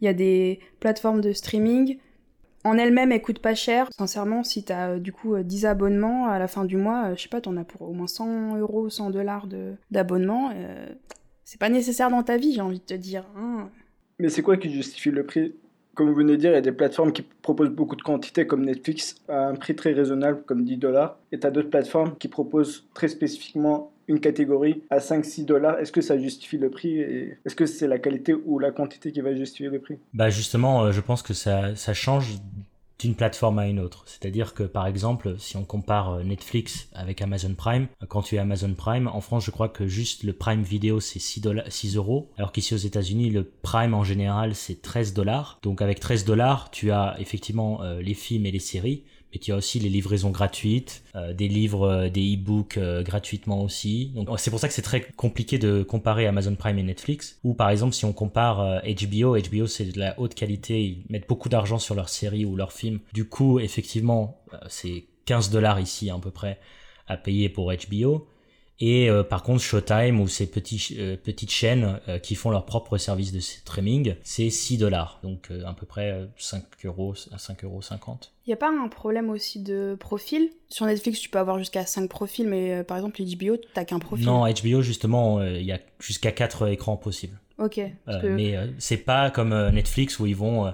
il 0.00 0.04
y 0.06 0.08
a 0.08 0.14
des 0.14 0.60
plateformes 0.80 1.20
de 1.20 1.32
streaming. 1.32 1.98
En 2.64 2.78
elles-mêmes, 2.78 3.12
elles 3.12 3.22
coûtent 3.22 3.40
pas 3.40 3.54
cher. 3.54 3.88
Sincèrement, 3.96 4.44
si 4.44 4.64
tu 4.64 4.72
as 4.72 4.92
euh, 4.92 4.98
du 4.98 5.12
coup 5.12 5.36
10 5.36 5.66
euh, 5.66 5.70
abonnements 5.70 6.26
à 6.26 6.38
la 6.38 6.48
fin 6.48 6.64
du 6.64 6.76
mois, 6.76 7.14
je 7.14 7.22
sais 7.22 7.28
pas, 7.28 7.40
t'en 7.40 7.56
as 7.56 7.64
pour 7.64 7.82
au 7.82 7.92
moins 7.92 8.06
100 8.06 8.56
euros, 8.56 8.88
100 8.88 9.10
dollars 9.10 9.46
d'abonnement. 9.90 10.52
c'est 11.44 11.60
pas 11.60 11.68
nécessaire 11.68 12.10
dans 12.10 12.22
ta 12.22 12.36
vie, 12.36 12.54
j'ai 12.54 12.60
envie 12.60 12.80
de 12.80 12.84
te 12.84 12.94
dire. 12.94 13.24
Hein. 13.36 13.68
Mais 14.18 14.28
c'est 14.28 14.42
quoi 14.42 14.56
qui 14.56 14.72
justifie 14.72 15.10
le 15.10 15.26
prix? 15.26 15.54
Comme 15.96 16.10
vous 16.10 16.14
venez 16.14 16.32
de 16.32 16.36
dire, 16.36 16.50
il 16.50 16.54
y 16.54 16.58
a 16.58 16.60
des 16.60 16.72
plateformes 16.72 17.10
qui 17.10 17.22
proposent 17.22 17.70
beaucoup 17.70 17.96
de 17.96 18.02
quantité 18.02 18.46
comme 18.46 18.64
Netflix 18.64 19.16
à 19.28 19.48
un 19.48 19.54
prix 19.54 19.74
très 19.74 19.92
raisonnable 19.92 20.42
comme 20.46 20.62
10 20.62 20.76
dollars. 20.76 21.18
Et 21.32 21.40
tu 21.40 21.50
d'autres 21.50 21.70
plateformes 21.70 22.14
qui 22.18 22.28
proposent 22.28 22.86
très 22.92 23.08
spécifiquement 23.08 23.92
une 24.06 24.20
catégorie 24.20 24.82
à 24.90 24.98
5-6 24.98 25.46
dollars, 25.46 25.80
est-ce 25.80 25.90
que 25.90 26.00
ça 26.00 26.16
justifie 26.16 26.58
le 26.58 26.70
prix 26.70 27.00
Est-ce 27.00 27.56
que 27.56 27.66
c'est 27.66 27.88
la 27.88 27.98
qualité 27.98 28.34
ou 28.34 28.60
la 28.60 28.70
quantité 28.70 29.10
qui 29.10 29.20
va 29.20 29.34
justifier 29.34 29.68
le 29.68 29.80
prix? 29.80 29.98
Bah 30.14 30.30
justement, 30.30 30.84
euh, 30.84 30.92
je 30.92 31.00
pense 31.00 31.22
que 31.22 31.34
ça 31.34 31.74
change 31.92 32.36
d'une 32.98 33.14
plateforme 33.14 33.58
à 33.58 33.66
une 33.66 33.80
autre. 33.80 34.04
C'est-à-dire 34.06 34.54
que 34.54 34.62
par 34.62 34.86
exemple, 34.86 35.36
si 35.38 35.56
on 35.56 35.64
compare 35.64 36.14
euh, 36.14 36.22
Netflix 36.22 36.88
avec 36.92 37.20
Amazon 37.20 37.54
Prime, 37.54 37.88
euh, 38.02 38.06
quand 38.06 38.22
tu 38.22 38.36
es 38.36 38.38
Amazon 38.38 38.74
Prime, 38.74 39.08
en 39.08 39.20
France, 39.20 39.44
je 39.44 39.50
crois 39.50 39.68
que 39.68 39.86
juste 39.86 40.22
le 40.22 40.32
Prime 40.32 40.62
vidéo 40.62 41.00
c'est 41.00 41.18
6, 41.18 41.42
6 41.68 41.96
euros, 41.96 42.30
alors 42.38 42.52
qu'ici 42.52 42.74
aux 42.74 42.78
États-Unis, 42.78 43.30
le 43.30 43.44
Prime 43.44 43.94
en 43.94 44.04
général 44.04 44.54
c'est 44.54 44.80
13 44.80 45.12
dollars. 45.14 45.58
Donc 45.62 45.82
avec 45.82 46.00
13 46.00 46.24
dollars, 46.24 46.70
tu 46.70 46.90
as 46.90 47.16
effectivement 47.18 47.82
les 48.00 48.14
films 48.14 48.46
et 48.46 48.50
les 48.50 48.58
séries, 48.58 49.04
et 49.32 49.38
tu 49.38 49.52
as 49.52 49.56
aussi 49.56 49.78
les 49.78 49.88
livraisons 49.88 50.30
gratuites, 50.30 51.02
euh, 51.14 51.32
des 51.32 51.48
livres, 51.48 51.86
euh, 51.86 52.08
des 52.08 52.34
e-books 52.34 52.78
euh, 52.78 53.02
gratuitement 53.02 53.62
aussi. 53.62 54.12
Donc 54.14 54.28
c'est 54.38 54.50
pour 54.50 54.60
ça 54.60 54.68
que 54.68 54.74
c'est 54.74 54.82
très 54.82 55.02
compliqué 55.16 55.58
de 55.58 55.82
comparer 55.82 56.26
Amazon 56.26 56.54
Prime 56.54 56.78
et 56.78 56.82
Netflix. 56.82 57.38
Ou 57.44 57.54
par 57.54 57.70
exemple 57.70 57.94
si 57.94 58.04
on 58.04 58.12
compare 58.12 58.82
HBO, 58.82 59.36
HBO 59.36 59.66
c'est 59.66 59.92
de 59.92 59.98
la 59.98 60.18
haute 60.18 60.34
qualité, 60.34 60.82
ils 60.82 61.04
mettent 61.10 61.28
beaucoup 61.28 61.48
d'argent 61.48 61.78
sur 61.78 61.94
leurs 61.94 62.08
séries 62.08 62.44
ou 62.44 62.56
leurs 62.56 62.72
films. 62.72 63.00
Du 63.12 63.28
coup 63.28 63.60
effectivement 63.60 64.40
c'est 64.68 65.04
15 65.26 65.50
dollars 65.50 65.80
ici 65.80 66.08
à 66.10 66.16
peu 66.18 66.30
près 66.30 66.58
à 67.08 67.16
payer 67.16 67.48
pour 67.48 67.72
HBO. 67.72 68.26
Et 68.78 69.08
euh, 69.08 69.22
par 69.22 69.42
contre, 69.42 69.62
Showtime 69.62 70.20
ou 70.20 70.28
ces 70.28 70.46
petits, 70.46 70.96
euh, 70.98 71.16
petites 71.16 71.50
chaînes 71.50 71.98
euh, 72.08 72.18
qui 72.18 72.34
font 72.34 72.50
leur 72.50 72.66
propre 72.66 72.98
service 72.98 73.32
de 73.32 73.40
streaming, 73.40 74.16
c'est 74.22 74.50
6 74.50 74.78
dollars. 74.78 75.18
Donc 75.22 75.50
à 75.64 75.72
peu 75.72 75.86
près 75.86 76.28
5 76.36 76.62
euros 76.84 77.14
à 77.32 77.38
5 77.38 77.64
euros 77.64 77.80
50. 77.80 78.32
Il 78.46 78.50
n'y 78.50 78.54
a 78.54 78.58
pas 78.58 78.70
un 78.70 78.88
problème 78.88 79.30
aussi 79.30 79.62
de 79.62 79.96
profil? 79.98 80.50
Sur 80.68 80.86
Netflix, 80.86 81.20
tu 81.20 81.30
peux 81.30 81.38
avoir 81.38 81.58
jusqu'à 81.58 81.86
5 81.86 82.08
profils, 82.08 82.46
mais 82.46 82.84
par 82.84 82.96
exemple, 82.98 83.22
HBO, 83.22 83.56
tu 83.56 83.68
n'as 83.74 83.84
qu'un 83.84 83.98
profil? 83.98 84.26
Non, 84.26 84.46
HBO, 84.46 84.82
justement, 84.82 85.42
il 85.42 85.64
y 85.64 85.72
a 85.72 85.80
jusqu'à 85.98 86.32
4 86.32 86.68
écrans 86.68 86.96
possibles. 86.96 87.38
Ok. 87.58 87.80
Mais 88.24 88.56
c'est 88.78 88.98
pas 88.98 89.30
comme 89.30 89.54
Netflix 89.70 90.18
où 90.18 90.26
ils 90.26 90.36
vont 90.36 90.72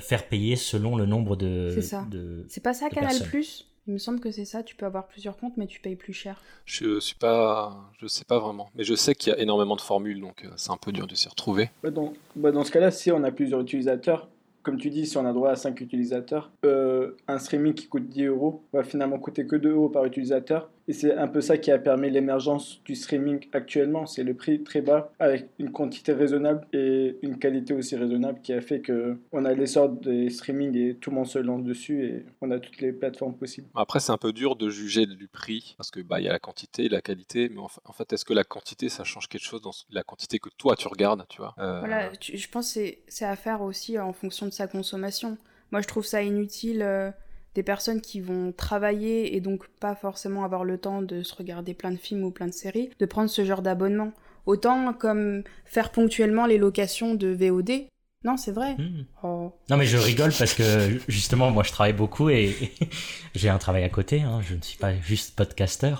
faire 0.00 0.26
payer 0.26 0.56
selon 0.56 0.96
le 0.96 1.06
nombre 1.06 1.36
de. 1.36 1.72
C'est 1.74 1.82
ça. 1.82 2.06
C'est 2.48 2.62
pas 2.62 2.74
ça, 2.74 2.88
Canal 2.88 3.22
Plus? 3.24 3.66
Il 3.86 3.92
me 3.92 3.98
semble 3.98 4.20
que 4.20 4.30
c'est 4.30 4.44
ça, 4.44 4.62
tu 4.62 4.74
peux 4.76 4.86
avoir 4.86 5.06
plusieurs 5.06 5.36
comptes, 5.36 5.56
mais 5.56 5.66
tu 5.66 5.80
payes 5.80 5.96
plus 5.96 6.12
cher. 6.12 6.42
Je 6.64 6.98
suis 7.00 7.16
pas, 7.16 7.90
je 8.00 8.06
sais 8.06 8.24
pas 8.24 8.38
vraiment, 8.38 8.70
mais 8.74 8.84
je 8.84 8.94
sais 8.94 9.14
qu'il 9.14 9.32
y 9.32 9.36
a 9.36 9.38
énormément 9.38 9.76
de 9.76 9.80
formules, 9.80 10.20
donc 10.20 10.44
euh, 10.44 10.48
c'est 10.56 10.70
un 10.70 10.76
peu 10.76 10.92
dur 10.92 11.06
de 11.06 11.14
s'y 11.14 11.28
retrouver. 11.28 11.70
Bah, 11.82 11.90
dans, 11.90 12.12
bah, 12.36 12.50
dans 12.50 12.64
ce 12.64 12.70
cas-là, 12.70 12.90
si 12.90 13.12
on 13.12 13.22
a 13.24 13.30
plusieurs 13.30 13.60
utilisateurs, 13.60 14.28
comme 14.62 14.78
tu 14.78 14.88
dis, 14.88 15.06
si 15.06 15.18
on 15.18 15.26
a 15.26 15.32
droit 15.34 15.50
à 15.50 15.56
5 15.56 15.78
utilisateurs, 15.82 16.50
euh, 16.64 17.12
un 17.28 17.38
streaming 17.38 17.74
qui 17.74 17.86
coûte 17.86 18.08
10 18.08 18.24
euros 18.24 18.62
va 18.72 18.82
finalement 18.82 19.18
coûter 19.18 19.46
que 19.46 19.56
2 19.56 19.70
euros 19.70 19.90
par 19.90 20.06
utilisateur. 20.06 20.70
Et 20.86 20.92
c'est 20.92 21.14
un 21.14 21.28
peu 21.28 21.40
ça 21.40 21.56
qui 21.56 21.70
a 21.70 21.78
permis 21.78 22.10
l'émergence 22.10 22.82
du 22.84 22.94
streaming 22.94 23.40
actuellement. 23.52 24.06
C'est 24.06 24.22
le 24.22 24.34
prix 24.34 24.62
très 24.62 24.82
bas 24.82 25.12
avec 25.18 25.48
une 25.58 25.72
quantité 25.72 26.12
raisonnable 26.12 26.66
et 26.72 27.16
une 27.22 27.38
qualité 27.38 27.72
aussi 27.72 27.96
raisonnable 27.96 28.40
qui 28.42 28.52
a 28.52 28.60
fait 28.60 28.80
que 28.80 29.16
on 29.32 29.44
a 29.46 29.54
l'essor 29.54 29.88
des 29.88 30.28
streamings 30.28 30.76
et 30.76 30.94
tout 30.96 31.10
le 31.10 31.16
monde 31.16 31.26
se 31.26 31.38
lance 31.38 31.64
dessus 31.64 32.04
et 32.04 32.26
on 32.42 32.50
a 32.50 32.58
toutes 32.58 32.80
les 32.80 32.92
plateformes 32.92 33.34
possibles. 33.34 33.66
Après, 33.74 34.00
c'est 34.00 34.12
un 34.12 34.18
peu 34.18 34.32
dur 34.32 34.56
de 34.56 34.68
juger 34.68 35.06
du 35.06 35.26
prix 35.28 35.74
parce 35.78 35.90
que 35.90 36.00
bah 36.00 36.20
il 36.20 36.24
y 36.24 36.28
a 36.28 36.32
la 36.32 36.38
quantité, 36.38 36.88
la 36.88 37.00
qualité, 37.00 37.48
mais 37.48 37.60
en 37.60 37.92
fait, 37.92 38.12
est-ce 38.12 38.24
que 38.24 38.34
la 38.34 38.44
quantité 38.44 38.88
ça 38.90 39.04
change 39.04 39.28
quelque 39.28 39.44
chose 39.44 39.62
dans 39.62 39.72
la 39.90 40.02
quantité 40.02 40.38
que 40.38 40.50
toi 40.58 40.76
tu 40.76 40.86
regardes, 40.88 41.24
tu 41.28 41.38
vois? 41.38 41.54
Euh, 41.58 41.80
Voilà, 41.80 42.10
je 42.20 42.48
pense 42.48 42.74
que 42.74 42.80
c'est 43.08 43.24
à 43.24 43.36
faire 43.36 43.62
aussi 43.62 43.98
en 43.98 44.12
fonction 44.12 44.46
de 44.46 44.52
sa 44.52 44.66
consommation. 44.66 45.38
Moi, 45.70 45.80
je 45.80 45.88
trouve 45.88 46.04
ça 46.04 46.22
inutile. 46.22 46.82
Euh, 46.82 47.10
des 47.54 47.62
personnes 47.62 48.00
qui 48.00 48.20
vont 48.20 48.52
travailler 48.52 49.36
et 49.36 49.40
donc 49.40 49.68
pas 49.80 49.94
forcément 49.94 50.44
avoir 50.44 50.64
le 50.64 50.78
temps 50.78 51.02
de 51.02 51.22
se 51.22 51.34
regarder 51.34 51.74
plein 51.74 51.92
de 51.92 51.96
films 51.96 52.24
ou 52.24 52.30
plein 52.30 52.46
de 52.46 52.52
séries, 52.52 52.90
de 52.98 53.06
prendre 53.06 53.30
ce 53.30 53.44
genre 53.44 53.62
d'abonnement. 53.62 54.12
Autant 54.46 54.92
comme 54.92 55.42
faire 55.64 55.90
ponctuellement 55.90 56.46
les 56.46 56.58
locations 56.58 57.14
de 57.14 57.28
VOD. 57.28 57.86
Non, 58.24 58.38
c'est 58.38 58.52
vrai. 58.52 58.74
Hmm. 58.76 59.04
Oh. 59.22 59.52
Non 59.68 59.76
mais 59.76 59.84
je 59.84 59.98
rigole 59.98 60.32
parce 60.38 60.54
que 60.54 60.98
justement 61.08 61.50
moi 61.50 61.62
je 61.62 61.70
travaille 61.70 61.92
beaucoup 61.92 62.30
et 62.30 62.54
j'ai 63.34 63.50
un 63.50 63.58
travail 63.58 63.84
à 63.84 63.88
côté, 63.90 64.22
hein. 64.22 64.40
je 64.48 64.54
ne 64.54 64.62
suis 64.62 64.78
pas 64.78 64.98
juste 65.00 65.36
podcaster 65.36 65.94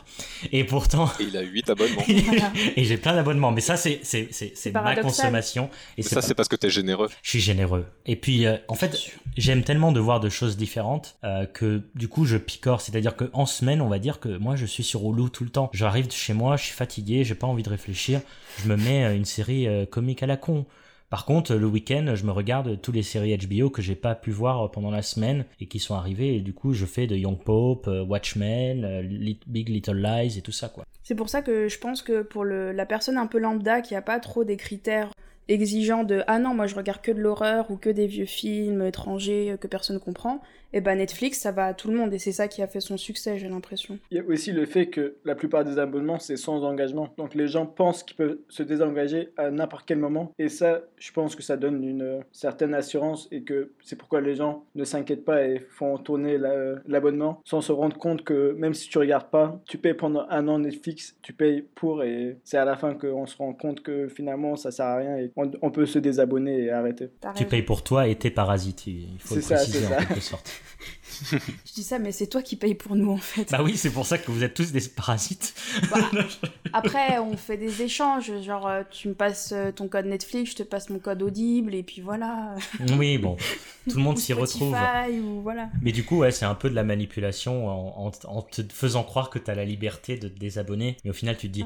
et 0.50 0.64
pourtant 0.64 1.10
Et 1.20 1.24
il 1.24 1.36
a 1.36 1.42
8 1.42 1.68
abonnements. 1.70 2.02
et 2.76 2.84
j'ai 2.84 2.96
plein 2.96 3.14
d'abonnements 3.14 3.50
mais 3.50 3.60
ça 3.60 3.76
c'est 3.76 4.00
c'est 4.02 4.28
c'est 4.30 4.52
c'est 4.54 4.72
ma 4.72 4.96
consommation 4.96 5.64
et 5.98 5.98
Mais 5.98 6.02
ça, 6.02 6.16
pas- 6.16 6.22
c'est 6.22 6.34
parce 6.34 6.48
que 6.48 6.56
t'es 6.56 6.70
généreux. 6.70 7.10
je 7.22 7.28
suis 7.30 7.40
généreux 7.40 7.84
et 8.06 8.16
puis 8.16 8.46
euh, 8.46 8.56
en 8.68 8.74
fait 8.74 8.96
j'aime 9.36 9.62
tellement 9.62 9.92
de 9.92 10.00
voir 10.00 10.20
de 10.20 10.30
choses 10.30 10.56
différentes 10.56 11.16
euh, 11.24 11.44
que 11.46 11.82
du 11.94 12.08
coup 12.08 12.24
je 12.24 12.36
picore 12.38 12.80
c'est-à-dire 12.80 13.16
que 13.16 13.28
en 13.34 13.44
semaine 13.46 13.82
on 13.82 13.88
va 13.88 13.98
dire 13.98 14.18
que 14.18 14.30
moi 14.38 14.56
je 14.56 14.64
suis 14.66 14.82
sur 14.84 15.02
Hulu 15.06 15.30
tout 15.30 15.44
le 15.44 15.50
temps 15.50 15.68
j'arrive 15.74 16.10
chez 16.10 16.32
moi 16.32 16.56
je 16.56 16.64
suis 16.64 16.74
fatigué 16.74 17.24
j'ai 17.24 17.34
pas 17.34 17.46
envie 17.46 17.62
de 17.62 17.70
réfléchir 17.70 18.20
je 18.62 18.68
me 18.68 18.76
mets 18.76 19.04
euh, 19.04 19.14
une 19.14 19.24
série 19.26 19.68
euh, 19.68 19.84
comique 19.84 20.22
à 20.22 20.26
la 20.26 20.36
con 20.38 20.64
par 21.14 21.26
contre, 21.26 21.54
le 21.54 21.66
week-end, 21.68 22.14
je 22.16 22.24
me 22.24 22.32
regarde 22.32 22.80
toutes 22.80 22.96
les 22.96 23.04
séries 23.04 23.38
HBO 23.38 23.70
que 23.70 23.80
j'ai 23.80 23.94
pas 23.94 24.16
pu 24.16 24.32
voir 24.32 24.68
pendant 24.72 24.90
la 24.90 25.00
semaine 25.00 25.44
et 25.60 25.66
qui 25.66 25.78
sont 25.78 25.94
arrivées. 25.94 26.34
Et 26.34 26.40
du 26.40 26.52
coup, 26.52 26.72
je 26.72 26.86
fais 26.86 27.06
de 27.06 27.14
Young 27.14 27.38
Pope, 27.38 27.86
euh, 27.86 28.02
Watchmen, 28.02 28.84
euh, 28.84 29.34
Big 29.46 29.68
Little 29.68 29.94
Lies 29.94 30.38
et 30.38 30.40
tout 30.40 30.50
ça, 30.50 30.68
quoi. 30.68 30.84
C'est 31.04 31.14
pour 31.14 31.28
ça 31.28 31.40
que 31.40 31.68
je 31.68 31.78
pense 31.78 32.02
que 32.02 32.22
pour 32.22 32.44
la 32.44 32.84
personne 32.84 33.16
un 33.16 33.28
peu 33.28 33.38
lambda 33.38 33.80
qui 33.80 33.94
a 33.94 34.02
pas 34.02 34.18
trop 34.18 34.42
des 34.42 34.56
critères 34.56 35.12
exigeants 35.48 36.04
de 36.04 36.22
ah 36.26 36.38
non 36.38 36.54
moi 36.54 36.66
je 36.66 36.74
regarde 36.74 37.00
que 37.02 37.12
de 37.12 37.20
l'horreur 37.20 37.70
ou 37.70 37.76
que 37.76 37.90
des 37.90 38.06
vieux 38.06 38.24
films 38.24 38.82
étrangers 38.82 39.52
euh, 39.52 39.56
que 39.56 39.66
personne 39.66 39.98
comprend 40.00 40.40
et 40.72 40.80
ben 40.80 40.96
Netflix 40.98 41.38
ça 41.40 41.52
va 41.52 41.66
à 41.66 41.74
tout 41.74 41.88
le 41.88 41.96
monde 41.96 42.12
et 42.14 42.18
c'est 42.18 42.32
ça 42.32 42.48
qui 42.48 42.60
a 42.62 42.66
fait 42.66 42.80
son 42.80 42.96
succès 42.96 43.38
j'ai 43.38 43.48
l'impression 43.48 43.98
Il 44.10 44.16
y 44.16 44.20
a 44.20 44.24
aussi 44.24 44.50
le 44.52 44.66
fait 44.66 44.86
que 44.86 45.16
la 45.24 45.34
plupart 45.36 45.64
des 45.64 45.78
abonnements, 45.78 46.18
c'est 46.18 46.36
sans 46.36 46.64
engagement. 46.64 47.10
Donc 47.16 47.34
les 47.36 47.46
gens 47.46 47.64
pensent 47.66 48.02
qu'ils 48.02 48.16
peuvent 48.16 48.38
se 48.48 48.62
désengager 48.64 49.28
à 49.36 49.50
n'importe 49.52 49.84
quel 49.86 49.98
moment. 49.98 50.32
Et 50.38 50.48
ça, 50.48 50.80
je 50.98 51.12
pense 51.12 51.36
que 51.36 51.42
ça 51.44 51.56
donne 51.56 51.84
une 51.84 52.02
euh, 52.02 52.20
certaine 52.32 52.74
assurance 52.74 53.28
et 53.30 53.42
que 53.42 53.70
c'est 53.84 53.94
pourquoi 53.96 54.20
les 54.20 54.34
gens 54.34 54.64
ne 54.74 54.82
s'inquiètent 54.84 55.24
pas 55.24 55.44
et 55.46 55.60
font 55.70 55.96
tourner 55.98 56.38
la- 56.38 56.74
l'abonnement 56.88 57.40
sans 57.44 57.60
se 57.60 57.70
rendre 57.70 57.96
compte 57.96 58.24
que 58.24 58.52
même 58.58 58.74
si 58.74 58.88
tu 58.88 58.98
regardes 58.98 59.30
pas, 59.30 59.60
tu 59.68 59.78
payes 59.78 59.94
pendant 59.94 60.26
un 60.28 60.48
an 60.48 60.58
Netflix, 60.58 61.16
tu 61.22 61.32
payes 61.32 61.62
pour 61.76 62.02
et 62.02 62.38
c'est 62.42 62.58
à 62.58 62.64
la 62.64 62.76
fin 62.76 62.94
qu'on 62.94 63.26
se 63.26 63.36
rend 63.36 63.52
compte 63.52 63.80
que 63.82 64.08
finalement 64.08 64.56
ça 64.56 64.72
sert 64.72 64.86
à 64.86 64.96
rien 64.96 65.16
et 65.18 65.30
on, 65.36 65.50
on 65.62 65.70
peut 65.70 65.86
se 65.86 65.98
désabonner 65.98 66.64
et 66.64 66.70
arrêter. 66.70 67.10
Tu 67.36 67.44
payes 67.46 67.62
pour 67.62 67.82
toi 67.82 68.06
et 68.08 68.14
tes 68.16 68.30
parasites, 68.30 68.86
il 68.86 69.08
faut 69.18 69.34
le 69.34 69.40
ça, 69.40 69.56
préciser 69.56 69.86
en 69.86 69.90
ça. 69.90 69.96
quelque 70.04 70.20
sorte. 70.20 70.50
je 71.30 71.72
dis 71.74 71.82
ça 71.84 71.98
mais 71.98 72.12
c'est 72.12 72.26
toi 72.26 72.42
qui 72.42 72.56
payes 72.56 72.74
pour 72.74 72.96
nous 72.96 73.10
en 73.10 73.16
fait 73.16 73.50
Bah 73.50 73.62
oui, 73.62 73.76
c'est 73.76 73.90
pour 73.90 74.04
ça 74.04 74.18
que 74.18 74.30
vous 74.30 74.42
êtes 74.42 74.54
tous 74.54 74.72
des 74.72 74.80
parasites. 74.80 75.54
après 76.72 77.18
on 77.18 77.36
fait 77.36 77.56
des 77.56 77.82
échanges 77.82 78.32
genre 78.42 78.66
euh, 78.66 78.82
tu 78.90 79.08
me 79.08 79.14
passes 79.14 79.52
euh, 79.52 79.70
ton 79.70 79.86
code 79.88 80.06
Netflix 80.06 80.50
je 80.52 80.56
te 80.56 80.62
passe 80.64 80.90
mon 80.90 80.98
code 80.98 81.22
Audible 81.22 81.74
et 81.74 81.82
puis 81.84 82.00
voilà 82.00 82.56
oui, 82.98 83.16
bon, 83.18 83.36
tout 83.88 83.96
le 83.98 84.02
monde 84.02 84.18
s'y 84.18 84.32
retrouve. 84.32 84.74
Spotify, 84.74 85.20
ou 85.20 85.40
voilà 85.42 85.68
Mais 85.82 85.92
du 85.92 86.04
coup, 86.04 86.18
ouais, 86.18 86.30
c'est 86.30 86.44
un 86.44 86.54
peu 86.54 86.70
de 86.70 86.74
la 86.74 86.84
manipulation 86.84 87.68
en, 87.68 88.06
en- 88.06 88.10
en 88.28 88.42
te 88.42 88.62
faisant 88.72 89.02
croire 89.04 89.30
que 89.30 89.38
tu 89.38 89.50
as 89.50 89.54
la 89.54 89.64
liberté 89.64 90.16
de 90.16 90.28
te 90.28 90.38
désabonner. 90.38 90.96
Mais 91.04 91.10
au 91.10 91.14
final, 91.14 91.36
tu 91.36 91.48
te 91.48 91.52
dis, 91.52 91.64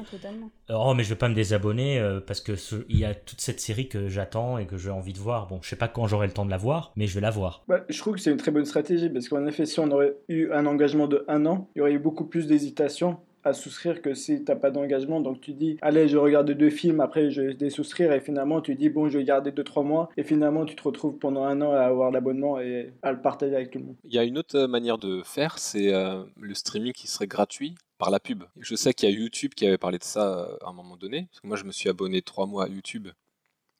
Ah, 0.69 0.75
oh, 0.79 0.93
mais 0.93 1.03
je 1.03 1.09
vais 1.09 1.15
pas 1.15 1.29
me 1.29 1.35
désabonner 1.35 1.99
euh, 1.99 2.19
parce 2.19 2.41
que 2.41 2.53
il 2.89 2.97
y 2.97 3.05
a 3.05 3.13
toute 3.15 3.41
cette 3.41 3.59
série 3.59 3.87
que 3.87 4.07
j'attends 4.09 4.57
et 4.57 4.65
que 4.65 4.77
j'ai 4.77 4.89
envie 4.91 5.13
de 5.13 5.19
voir. 5.19 5.47
Bon, 5.47 5.59
je 5.61 5.69
sais 5.69 5.75
pas 5.75 5.87
quand 5.87 6.07
j'aurai 6.07 6.27
le 6.27 6.33
temps 6.33 6.45
de 6.45 6.51
la 6.51 6.57
voir, 6.57 6.91
mais 6.95 7.07
je 7.07 7.15
vais 7.15 7.21
la 7.21 7.31
voir. 7.31 7.63
Bah, 7.67 7.83
je 7.89 7.97
trouve 7.99 8.15
que 8.15 8.19
c'est 8.21 8.31
une 8.31 8.37
très 8.37 8.51
bonne 8.51 8.65
stratégie 8.65 9.09
parce 9.09 9.29
qu'en 9.29 9.45
effet, 9.45 9.65
si 9.65 9.79
on 9.79 9.89
aurait 9.91 10.15
eu 10.27 10.51
un 10.51 10.65
engagement 10.65 11.07
de 11.07 11.23
un 11.27 11.45
an, 11.45 11.69
il 11.75 11.79
y 11.79 11.81
aurait 11.81 11.93
eu 11.93 11.99
beaucoup 11.99 12.25
plus 12.25 12.47
d'hésitation 12.47 13.17
à 13.43 13.53
souscrire 13.53 14.01
que 14.01 14.13
si 14.13 14.43
t'as 14.43 14.55
pas 14.55 14.71
d'engagement. 14.71 15.21
Donc 15.21 15.41
tu 15.41 15.53
dis, 15.53 15.77
allez, 15.81 16.07
je 16.07 16.17
regarde 16.17 16.49
deux 16.51 16.69
films, 16.69 16.99
après 16.99 17.31
je 17.31 17.41
vais 17.41 17.53
désouscrire 17.53 18.11
et 18.11 18.19
finalement 18.19 18.61
tu 18.61 18.75
dis, 18.75 18.89
bon, 18.89 19.09
je 19.09 19.17
vais 19.17 19.23
garder 19.23 19.51
deux, 19.51 19.63
trois 19.63 19.83
mois 19.83 20.09
et 20.17 20.23
finalement 20.23 20.65
tu 20.65 20.75
te 20.75 20.83
retrouves 20.83 21.17
pendant 21.17 21.43
un 21.43 21.61
an 21.61 21.71
à 21.71 21.81
avoir 21.81 22.11
l'abonnement 22.11 22.59
et 22.59 22.93
à 23.01 23.11
le 23.11 23.21
partager 23.21 23.55
avec 23.55 23.71
tout 23.71 23.79
le 23.79 23.85
monde. 23.85 23.95
Il 24.05 24.13
y 24.13 24.19
a 24.19 24.23
une 24.23 24.37
autre 24.37 24.57
euh, 24.57 24.67
manière 24.67 24.97
de 24.97 25.21
faire, 25.23 25.57
c'est 25.57 25.93
euh, 25.93 26.23
le 26.39 26.53
streaming 26.53 26.93
qui 26.93 27.07
serait 27.07 27.27
gratuit 27.27 27.75
par 27.97 28.09
la 28.09 28.19
pub. 28.19 28.43
Je 28.59 28.75
sais 28.75 28.93
qu'il 28.93 29.09
y 29.09 29.13
a 29.13 29.15
YouTube 29.15 29.53
qui 29.53 29.65
avait 29.65 29.77
parlé 29.77 29.97
de 29.97 30.03
ça 30.03 30.39
euh, 30.39 30.57
à 30.61 30.69
un 30.69 30.73
moment 30.73 30.97
donné, 30.97 31.27
parce 31.31 31.41
que 31.41 31.47
moi 31.47 31.57
je 31.57 31.63
me 31.63 31.71
suis 31.71 31.89
abonné 31.89 32.21
trois 32.21 32.45
mois 32.45 32.65
à 32.65 32.67
YouTube, 32.67 33.09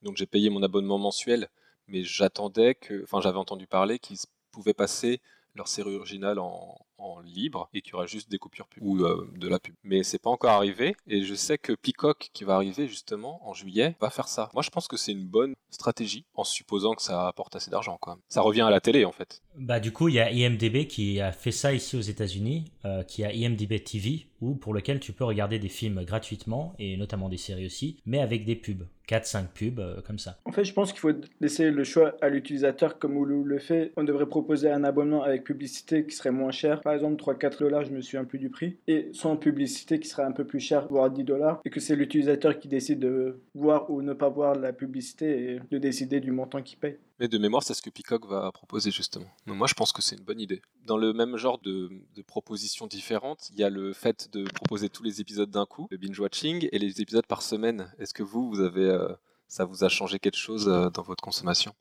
donc 0.02 0.18
j'ai 0.18 0.26
payé 0.26 0.50
mon 0.50 0.64
abonnement 0.64 0.98
mensuel, 0.98 1.50
mais 1.88 2.04
j'attendais 2.04 2.76
que, 2.76 3.04
enfin 3.04 3.22
j'avais 3.22 3.38
entendu 3.38 3.68
parler 3.68 4.00
qu'ils 4.00 4.18
pouvaient 4.52 4.74
passer 4.74 5.22
leur 5.56 5.68
série 5.68 5.96
originale 5.96 6.40
en, 6.40 6.78
en 7.00 7.20
libre 7.22 7.70
et 7.74 7.82
qu'il 7.82 7.94
y 7.94 7.96
aura 7.96 8.06
juste 8.06 8.30
des 8.30 8.38
coupures 8.38 8.68
pub 8.68 8.84
ou 8.84 9.04
euh, 9.04 9.30
de 9.36 9.48
la 9.48 9.60
pub. 9.60 9.76
Mais 9.84 10.04
c'est 10.04 10.20
pas 10.20 10.30
encore 10.30 10.52
arrivé 10.52 10.96
et 11.08 11.24
je 11.24 11.36
sais 11.36 11.58
que 11.58 11.74
Peacock 11.74 12.30
qui 12.34 12.44
va 12.44 12.56
arriver 12.56 12.88
justement 12.88 13.48
en 13.48 13.54
juillet 13.54 13.96
va 14.02 14.10
faire 14.10 14.28
ça. 14.28 14.50
Moi 14.54 14.64
je 14.64 14.70
pense 14.70 14.88
que 14.88 14.98
c'est 14.98 15.12
une 15.12 15.26
bonne 15.26 15.56
stratégie 15.70 16.26
en 16.34 16.44
supposant 16.44 16.96
que 16.96 17.02
ça 17.02 17.28
apporte 17.28 17.56
assez 17.56 17.72
d'argent 17.72 17.98
même. 18.08 18.18
Ça 18.28 18.42
revient 18.42 18.62
à 18.62 18.70
la 18.70 18.82
télé 18.82 19.06
en 19.06 19.12
fait. 19.12 19.42
Bah 19.56 19.80
du 19.80 19.92
coup, 19.92 20.08
il 20.08 20.16
y 20.16 20.20
a 20.20 20.32
IMDB 20.32 20.88
qui 20.88 21.20
a 21.20 21.32
fait 21.32 21.52
ça 21.52 21.74
ici 21.74 21.96
aux 21.96 22.02
États-Unis, 22.02 22.66
euh, 22.86 23.04
qui 23.04 23.24
a 23.24 23.34
IMDB 23.34 23.84
TV, 23.84 24.28
où 24.42 24.56
pour 24.56 24.74
lequel 24.74 25.00
tu 25.00 25.14
peux 25.14 25.24
regarder 25.24 25.60
des 25.60 25.70
films 25.70 26.04
gratuitement 26.04 26.74
et 26.80 26.98
notamment 26.98 27.30
des 27.30 27.38
séries 27.38 27.66
aussi, 27.66 27.98
mais 28.06 28.20
avec 28.20 28.46
des 28.46 28.56
pubs, 28.56 28.84
4-5 29.08 29.48
pubs 29.54 29.80
euh, 29.80 30.02
comme 30.02 30.20
ça. 30.20 30.38
En 30.46 30.52
fait, 30.52 30.64
je 30.64 30.74
pense 30.74 30.92
qu'il 30.92 31.00
faut 31.00 31.12
laisser 31.42 31.72
le 31.72 31.84
choix 31.84 32.16
à 32.22 32.30
l'utilisateur 32.30 33.00
comme 33.00 33.16
Hulu 33.16 33.44
le 33.44 33.60
fait. 33.60 33.92
On 33.98 34.04
devrait 34.04 34.28
proposer 34.28 34.70
un 34.70 34.84
abonnement 34.84 35.24
avec 35.24 35.44
publicité 35.44 36.06
qui 36.06 36.16
serait 36.16 36.32
moins 36.32 36.52
cher. 36.52 36.82
Par 36.82 36.94
exemple, 36.94 37.22
3-4 37.22 37.60
dollars, 37.60 37.86
je 37.86 37.92
me 37.92 38.02
souviens 38.02 38.26
plus 38.26 38.40
du 38.40 38.50
prix. 38.50 38.78
Et 38.88 39.10
sans 39.14 39.36
publicité 39.36 40.00
qui 40.00 40.08
serait 40.08 40.24
un 40.24 40.32
peu 40.32 40.46
plus 40.46 40.60
cher, 40.60 40.88
voire 40.88 41.10
10 41.10 41.24
dollars. 41.24 41.62
Et 41.66 41.70
que 41.70 41.80
c'est 41.80 41.96
l'utilisateur 41.96 42.60
qui 42.60 42.68
décide 42.68 43.00
de 43.00 43.40
voir 43.56 43.90
ou 43.90 44.02
ne 44.02 44.14
pas 44.14 44.30
voir 44.30 44.56
la 44.56 44.74
publicité 44.74 45.54
et 45.54 45.60
de 45.72 45.78
décider 45.78 46.20
du 46.20 46.32
montant 46.32 46.62
qu'il 46.62 46.78
paye. 46.78 46.98
Mais 47.20 47.28
de 47.28 47.38
mémoire, 47.38 47.64
c'est 47.64 47.74
ce 47.74 47.82
que 47.82 47.90
Peacock 47.90 48.26
va 48.28 48.50
proposer 48.52 48.92
justement. 48.92 49.26
Moi, 49.46 49.68
je 49.68 49.74
pense 49.74 49.92
que 49.92 50.02
c'est 50.02 50.16
une 50.16 50.24
bonne 50.24 50.40
idée. 50.40 50.62
Dans 50.86 50.96
le 50.96 51.12
même 51.12 51.36
genre 51.36 51.60
de, 51.60 51.90
propositions 52.26 52.88
différentes, 52.88 53.50
il 53.52 53.60
y 53.60 53.64
a 53.64 53.70
le 53.70 53.94
fait 53.94 54.30
de 54.32 54.46
proposer 54.46 54.90
tous 54.90 55.04
les 55.04 55.20
épisodes 55.20 55.50
d'un 55.50 55.66
coup, 55.66 55.88
le 55.92 55.98
binge-watching, 55.98 56.70
et 56.72 56.80
les 56.80 57.02
épisodes 57.02 57.26
par 57.26 57.42
semaine. 57.42 57.92
Est-ce 58.00 58.14
que 58.14 58.24
vous, 58.24 58.50
vous 58.50 58.62
avez, 58.62 58.86
euh, 58.86 59.10
ça 59.48 59.66
vous 59.66 59.84
a 59.84 59.90
changé 59.90 60.20
quelque 60.20 60.38
chose 60.38 60.70
euh, 60.70 60.90
dans 60.90 61.02
votre 61.02 61.22
consommation? 61.22 61.74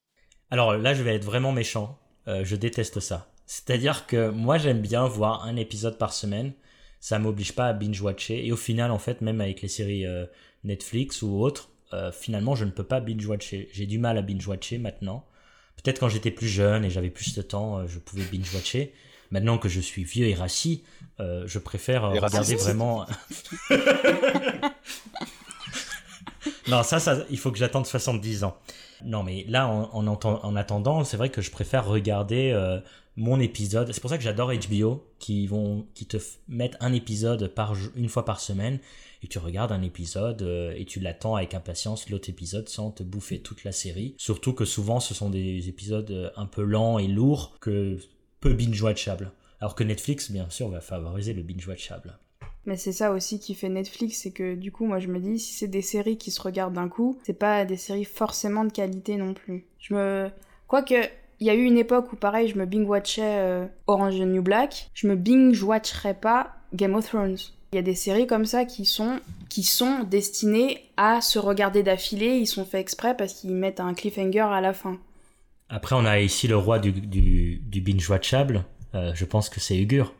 Alors 0.50 0.76
là, 0.76 0.94
je 0.94 1.02
vais 1.02 1.14
être 1.14 1.24
vraiment 1.24 1.52
méchant. 1.52 1.98
Euh, 2.26 2.44
je 2.44 2.56
déteste 2.56 2.98
ça. 2.98 3.30
C'est-à-dire 3.46 4.06
que 4.06 4.30
moi, 4.30 4.58
j'aime 4.58 4.80
bien 4.80 5.06
voir 5.06 5.44
un 5.44 5.56
épisode 5.56 5.98
par 5.98 6.12
semaine. 6.12 6.52
Ça 7.00 7.18
m'oblige 7.18 7.54
pas 7.54 7.66
à 7.66 7.72
binge-watcher. 7.72 8.44
Et 8.44 8.52
au 8.52 8.56
final, 8.56 8.90
en 8.90 8.98
fait, 8.98 9.20
même 9.20 9.40
avec 9.40 9.62
les 9.62 9.68
séries 9.68 10.04
Netflix 10.64 11.22
ou 11.22 11.40
autres, 11.40 11.70
euh, 11.92 12.12
finalement, 12.12 12.54
je 12.54 12.64
ne 12.64 12.70
peux 12.70 12.84
pas 12.84 13.00
binge-watcher. 13.00 13.68
J'ai 13.72 13.86
du 13.86 13.98
mal 13.98 14.18
à 14.18 14.22
binge-watcher 14.22 14.78
maintenant. 14.78 15.24
Peut-être 15.76 16.00
quand 16.00 16.08
j'étais 16.08 16.30
plus 16.30 16.48
jeune 16.48 16.84
et 16.84 16.90
j'avais 16.90 17.10
plus 17.10 17.34
de 17.34 17.42
temps, 17.42 17.78
euh, 17.78 17.86
je 17.86 17.98
pouvais 17.98 18.24
binge-watcher. 18.24 18.92
Maintenant 19.30 19.58
que 19.58 19.68
je 19.68 19.80
suis 19.80 20.04
vieux 20.04 20.26
et 20.26 20.34
rassis, 20.34 20.84
euh, 21.20 21.44
je 21.46 21.58
préfère 21.58 22.14
Et 22.14 22.18
regarder 22.18 22.56
vraiment. 22.56 23.06
non, 26.68 26.82
ça, 26.82 26.98
ça, 26.98 27.24
il 27.30 27.38
faut 27.38 27.50
que 27.50 27.58
j'attende 27.58 27.86
70 27.86 28.44
ans. 28.44 28.56
Non, 29.04 29.22
mais 29.22 29.44
là, 29.48 29.68
en, 29.68 30.06
en, 30.06 30.56
attendant, 30.56 31.04
c'est 31.04 31.16
vrai 31.16 31.30
que 31.30 31.40
je 31.40 31.50
préfère 31.50 31.86
regarder 31.86 32.50
euh, 32.54 32.80
mon 33.16 33.40
épisode. 33.40 33.92
C'est 33.92 34.00
pour 34.00 34.10
ça 34.10 34.18
que 34.18 34.24
j'adore 34.24 34.52
HBO, 34.52 35.04
qui 35.18 35.46
vont, 35.46 35.86
qui 35.94 36.06
te 36.06 36.16
mettent 36.48 36.76
un 36.80 36.92
épisode 36.92 37.48
par 37.48 37.74
une 37.96 38.08
fois 38.08 38.24
par 38.24 38.40
semaine, 38.40 38.78
et 39.22 39.26
tu 39.26 39.38
regardes 39.38 39.72
un 39.72 39.82
épisode 39.82 40.42
euh, 40.42 40.74
et 40.76 40.84
tu 40.84 41.00
l'attends 41.00 41.36
avec 41.36 41.54
impatience 41.54 42.08
l'autre 42.08 42.28
épisode 42.30 42.68
sans 42.68 42.90
te 42.90 43.02
bouffer 43.02 43.40
toute 43.40 43.64
la 43.64 43.72
série. 43.72 44.14
Surtout 44.16 44.52
que 44.52 44.64
souvent, 44.64 45.00
ce 45.00 45.14
sont 45.14 45.30
des 45.30 45.68
épisodes 45.68 46.10
euh, 46.10 46.30
un 46.36 46.46
peu 46.46 46.62
lents 46.62 46.98
et 46.98 47.08
lourds 47.08 47.56
que 47.60 47.98
peu 48.40 48.52
binge-watchable. 48.52 49.32
Alors 49.60 49.74
que 49.74 49.82
Netflix, 49.82 50.30
bien 50.30 50.48
sûr, 50.50 50.68
va 50.68 50.80
favoriser 50.80 51.32
le 51.32 51.42
binge-watchable. 51.42 52.16
Mais 52.68 52.76
c'est 52.76 52.92
ça 52.92 53.12
aussi 53.12 53.40
qui 53.40 53.54
fait 53.54 53.70
Netflix, 53.70 54.20
c'est 54.24 54.30
que 54.30 54.54
du 54.54 54.70
coup, 54.70 54.84
moi 54.84 54.98
je 54.98 55.08
me 55.08 55.18
dis, 55.20 55.38
si 55.38 55.54
c'est 55.54 55.68
des 55.68 55.80
séries 55.80 56.18
qui 56.18 56.30
se 56.30 56.38
regardent 56.42 56.74
d'un 56.74 56.90
coup, 56.90 57.18
c'est 57.24 57.32
pas 57.32 57.64
des 57.64 57.78
séries 57.78 58.04
forcément 58.04 58.62
de 58.62 58.70
qualité 58.70 59.16
non 59.16 59.32
plus. 59.32 59.64
Je 59.78 59.94
me. 59.94 60.30
Quoique, 60.66 60.94
il 61.40 61.46
y 61.46 61.48
a 61.48 61.54
eu 61.54 61.62
une 61.62 61.78
époque 61.78 62.12
où 62.12 62.16
pareil, 62.16 62.46
je 62.46 62.58
me 62.58 62.66
binge-watchais 62.66 63.38
euh, 63.38 63.66
Orange 63.86 64.16
is 64.16 64.26
New 64.26 64.42
Black, 64.42 64.90
je 64.92 65.06
me 65.06 65.16
binge-watcherais 65.16 66.12
pas 66.12 66.56
Game 66.74 66.94
of 66.94 67.08
Thrones. 67.08 67.38
Il 67.72 67.76
y 67.76 67.78
a 67.78 67.82
des 67.82 67.94
séries 67.94 68.26
comme 68.26 68.44
ça 68.44 68.66
qui 68.66 68.84
sont, 68.84 69.18
qui 69.48 69.62
sont 69.62 70.04
destinées 70.04 70.90
à 70.98 71.22
se 71.22 71.38
regarder 71.38 71.82
d'affilée, 71.82 72.36
ils 72.36 72.46
sont 72.46 72.66
faits 72.66 72.82
exprès 72.82 73.16
parce 73.16 73.32
qu'ils 73.32 73.54
mettent 73.54 73.80
un 73.80 73.94
cliffhanger 73.94 74.40
à 74.40 74.60
la 74.60 74.74
fin. 74.74 74.98
Après, 75.70 75.96
on 75.96 76.04
a 76.04 76.20
ici 76.20 76.48
le 76.48 76.58
roi 76.58 76.78
du, 76.80 76.92
du, 76.92 77.62
du 77.64 77.80
binge-watchable. 77.80 78.66
Euh, 78.94 79.12
je 79.14 79.24
pense 79.24 79.48
que 79.48 79.58
c'est 79.58 79.78
Ugur. 79.78 80.12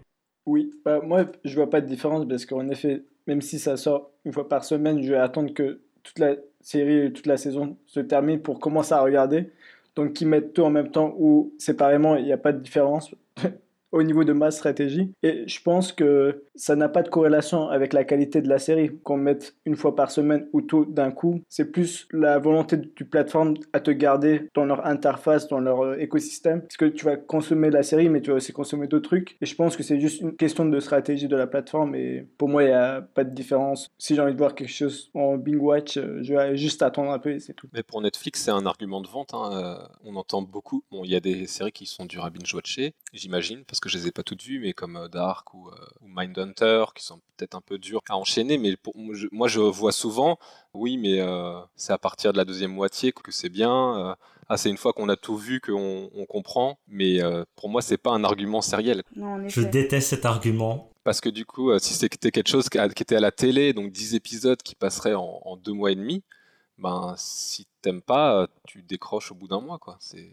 Oui, 0.49 0.71
bah, 0.83 1.01
moi 1.05 1.27
je 1.45 1.55
vois 1.55 1.69
pas 1.69 1.83
de 1.83 1.87
différence 1.87 2.27
parce 2.27 2.47
qu'en 2.47 2.67
effet, 2.71 3.03
même 3.27 3.43
si 3.43 3.59
ça 3.59 3.77
sort 3.77 4.11
une 4.25 4.33
fois 4.33 4.49
par 4.49 4.65
semaine, 4.65 5.03
je 5.03 5.11
vais 5.13 5.19
attendre 5.19 5.53
que 5.53 5.83
toute 6.03 6.19
la 6.19 6.37
série, 6.63 7.13
toute 7.13 7.27
la 7.27 7.37
saison 7.37 7.77
se 7.85 8.01
termine 8.01 8.41
pour 8.41 8.59
commencer 8.59 8.95
à 8.95 9.03
regarder. 9.03 9.51
Donc 9.95 10.15
qu'ils 10.15 10.27
mettent 10.29 10.55
tout 10.55 10.63
en 10.63 10.71
même 10.71 10.91
temps 10.91 11.15
ou 11.19 11.53
séparément, 11.59 12.17
il 12.17 12.25
n'y 12.25 12.33
a 12.33 12.39
pas 12.39 12.53
de 12.53 12.61
différence 12.61 13.15
au 13.93 14.03
niveau 14.03 14.25
de 14.25 14.33
ma 14.33 14.51
stratégie. 14.51 15.13
Et 15.23 15.47
je 15.47 15.63
pense 15.63 15.93
que 15.93 16.45
ça 16.55 16.77
n'a 16.77 16.89
pas 16.89 17.03
de 17.03 17.09
corrélation 17.09 17.69
avec 17.69 17.93
la 17.93 18.05
qualité 18.05 18.43
de 18.43 18.49
la 18.49 18.59
série. 18.59 18.99
Qu'on 19.03 19.17
mette 19.17 19.57
une 19.65 19.77
fois 19.77 19.95
par 19.95 20.11
semaine 20.11 20.49
ou 20.53 20.61
tout 20.61 20.85
d'un 20.85 21.11
coup, 21.11 21.41
c'est 21.49 21.71
plus 21.71 22.09
la 22.13 22.39
volonté 22.39 22.77
du 22.77 23.05
plateforme 23.05 23.55
à 23.73 23.81
te 23.81 23.91
garder 23.91 24.49
dans 24.55 24.65
leur 24.65 24.87
interface, 24.87 25.49
dans 25.49 25.61
leur 25.61 25.85
euh, 25.85 25.97
écosystème. 25.99 26.63
Parce 26.63 26.77
que 26.77 26.87
tu 26.87 27.05
vas 27.05 27.17
consommer 27.17 27.71
la 27.71 27.83
série, 27.83 28.09
mais 28.09 28.21
tu 28.21 28.31
vas 28.31 28.37
aussi 28.37 28.53
consommer 28.53 28.87
d'autres 28.87 29.09
trucs. 29.09 29.37
Et 29.41 29.47
je 29.47 29.55
pense 29.55 29.77
que 29.77 29.83
c'est 29.83 30.01
juste 30.01 30.21
une 30.21 30.37
question 30.37 30.65
de 30.65 30.81
stratégie 30.81 31.29
de 31.29 31.37
la 31.37 31.47
plateforme. 31.47 31.95
Et 31.95 32.27
pour 32.39 32.49
moi, 32.49 32.63
il 32.65 32.67
n'y 32.67 32.73
a 32.73 33.01
pas 33.01 33.25
de 33.25 33.35
différence. 33.35 33.89
Si 33.99 34.15
j'ai 34.15 34.21
envie 34.21 34.33
de 34.33 34.39
voir 34.39 34.55
quelque 34.55 34.73
chose 34.73 35.11
en 35.15 35.37
Bing 35.37 35.61
Watch, 35.61 35.97
euh, 35.97 36.19
je 36.23 36.35
vais 36.35 36.57
juste 36.57 36.83
attendre 36.83 37.11
un 37.11 37.19
peu 37.19 37.31
et 37.31 37.41
c'est 37.41 37.55
tout. 37.55 37.69
Mais 37.73 37.83
pour 37.83 38.01
Netflix, 38.01 38.43
c'est 38.43 38.51
un 38.51 38.67
argument 38.67 39.01
de 39.01 39.09
vente. 39.09 39.35
Hein. 39.35 39.51
Euh, 39.53 39.87
on 40.05 40.17
entend 40.17 40.43
beaucoup. 40.43 40.83
Bon, 40.91 41.05
il 41.05 41.11
y 41.11 41.17
a 41.17 41.21
des 41.21 41.47
séries 41.47 41.73
qui 41.73 41.87
sont 41.87 42.05
dures 42.05 42.25
à 42.25 42.31
binge-watcher, 42.31 42.95
j'imagine, 43.13 43.65
parce 43.65 43.81
que 43.81 43.89
je 43.89 43.99
les 43.99 44.09
ai 44.09 44.13
pas 44.13 44.23
toutes 44.23 44.43
vues, 44.43 44.61
mais 44.61 44.73
comme 44.73 45.09
Dark 45.11 45.55
ou, 45.55 45.71
ou 46.01 46.07
Mindhunter, 46.09 46.85
qui 46.95 47.05
sont 47.05 47.21
peut-être 47.37 47.55
un 47.55 47.61
peu 47.61 47.79
durs 47.79 48.01
à 48.09 48.17
enchaîner. 48.17 48.59
Mais 48.59 48.77
pour, 48.77 48.95
moi, 49.33 49.49
je 49.49 49.61
vois 49.61 49.93
souvent, 49.93 50.39
oui, 50.75 50.97
mais 50.97 51.19
c'est 51.77 51.93
à 51.93 51.99
partir 51.99 52.33
de 52.33 52.39
la 52.39 52.45
deuxième 52.45 52.73
moitié 52.73 53.13
que 53.13 53.33
c'est 53.33 53.49
bien 53.49 54.17
ah, 54.49 54.57
c'est 54.57 54.71
une 54.71 54.79
fois 54.79 54.95
qu'on 54.95 55.11
a 55.11 55.17
tout 55.17 55.37
vu 55.37 55.61
qu'on 55.61 56.11
on 56.15 56.25
comprend, 56.25 56.79
mais 56.89 57.23
euh, 57.23 57.45
pour 57.55 57.69
moi, 57.69 57.83
c'est 57.83 57.99
pas 57.99 58.13
un 58.13 58.25
argument 58.25 58.63
sériel. 58.63 59.03
Je 59.15 59.61
déteste 59.61 60.09
cet 60.09 60.25
argument. 60.25 60.91
Parce 61.05 61.21
que 61.21 61.29
du 61.29 61.45
coup, 61.45 61.71
euh, 61.71 61.79
si 61.79 61.93
c'était 61.93 62.31
quelque 62.31 62.49
chose 62.49 62.69
qui, 62.71 62.79
était 62.79 63.17
à 63.17 63.21
la 63.21 63.31
télé, 63.31 63.75
donc 63.75 63.93
10 63.93 64.15
épisodes 64.15 64.61
qui 64.63 64.75
passeraient 64.75 65.15
en, 65.15 65.59
deux 65.63 65.73
mois 65.73 65.91
et 65.93 65.97
demi, 65.97 66.23
ben, 66.79 67.15
si 67.19 67.67
t'aimes 67.83 68.01
pas, 68.01 68.43
euh, 68.43 68.47
tu 68.67 68.83
décroches 68.83 69.33
au 69.33 69.35
bout 69.35 69.49
d'un 69.49 69.61
mois, 69.61 69.79
quoi. 69.79 69.97
C'est... 70.01 70.33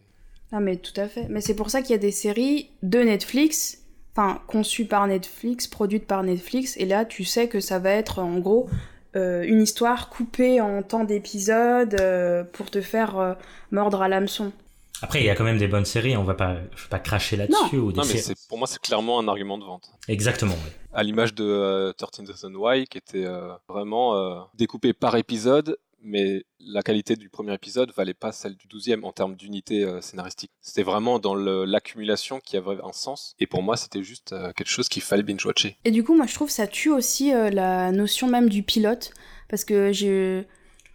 Non, 0.55 0.61
mais 0.61 0.77
tout 0.77 0.93
à 0.95 1.09
fait. 1.09 1.27
Mais 1.29 1.41
c'est 1.41 1.53
pour 1.53 1.69
ça 1.69 1.81
qu'il 1.81 1.91
y 1.91 1.95
a 1.95 2.01
des 2.01 2.11
séries 2.11 2.69
de 2.81 2.99
Netflix, 2.99 3.79
enfin, 4.15 4.39
conçues 4.47 4.85
par 4.85 5.05
Netflix, 5.05 5.67
produites 5.67 6.07
par 6.07 6.23
Netflix, 6.23 6.77
et 6.77 6.85
là, 6.85 7.03
tu 7.03 7.25
sais 7.25 7.49
que 7.49 7.59
ça 7.59 7.77
va 7.77 7.89
être, 7.89 8.19
en 8.19 8.39
gros, 8.39 8.69
euh, 9.17 9.43
une 9.43 9.61
histoire 9.61 10.07
coupée 10.07 10.61
en 10.61 10.81
temps 10.81 11.03
d'épisodes 11.03 11.99
euh, 11.99 12.45
pour 12.45 12.71
te 12.71 12.79
faire 12.79 13.19
euh, 13.19 13.33
mordre 13.71 14.01
à 14.01 14.07
l'hameçon. 14.07 14.53
Après, 15.01 15.19
il 15.19 15.25
y 15.25 15.29
a 15.29 15.35
quand 15.35 15.43
même 15.43 15.57
des 15.57 15.67
bonnes 15.67 15.83
séries, 15.83 16.15
on 16.15 16.23
va 16.23 16.35
pas, 16.35 16.55
pas 16.89 16.99
cracher 16.99 17.35
là-dessus. 17.35 17.75
Non, 17.75 18.03
mais 18.05 18.21
pour 18.47 18.57
moi, 18.57 18.67
c'est 18.67 18.79
clairement 18.79 19.19
un 19.19 19.27
argument 19.27 19.57
de 19.57 19.65
vente. 19.65 19.91
Exactement, 20.07 20.55
oui. 20.63 20.71
À 20.93 21.03
l'image 21.03 21.35
de 21.35 21.93
13 21.97 22.29
Reasons 22.29 22.55
Why, 22.55 22.87
qui 22.87 22.97
était 22.97 23.27
vraiment 23.67 24.47
découpé 24.53 24.93
par 24.93 25.17
épisode 25.17 25.77
mais 26.05 26.45
la 26.59 26.81
qualité 26.81 27.15
du 27.15 27.29
premier 27.29 27.53
épisode 27.53 27.91
valait 27.91 28.13
pas 28.13 28.31
celle 28.31 28.55
du 28.55 28.67
douzième 28.67 29.03
en 29.03 29.11
termes 29.11 29.35
d'unité 29.35 29.83
euh, 29.83 30.01
scénaristique. 30.01 30.51
C'était 30.61 30.83
vraiment 30.83 31.19
dans 31.19 31.35
l'accumulation 31.35 32.39
qui 32.39 32.55
avait 32.57 32.77
un 32.83 32.93
sens, 32.93 33.35
et 33.39 33.47
pour 33.47 33.63
moi 33.63 33.75
c'était 33.75 34.03
juste 34.03 34.33
euh, 34.33 34.53
quelque 34.53 34.69
chose 34.69 34.87
qu'il 34.87 35.01
fallait 35.01 35.23
binge-watcher. 35.23 35.77
Et 35.83 35.91
du 35.91 36.03
coup, 36.03 36.15
moi 36.15 36.27
je 36.27 36.33
trouve 36.33 36.49
ça 36.49 36.67
tue 36.67 36.91
aussi 36.91 37.33
euh, 37.33 37.49
la 37.49 37.91
notion 37.91 38.27
même 38.27 38.49
du 38.49 38.63
pilote, 38.63 39.11
parce 39.49 39.65
que 39.65 39.91
je... 39.91 40.43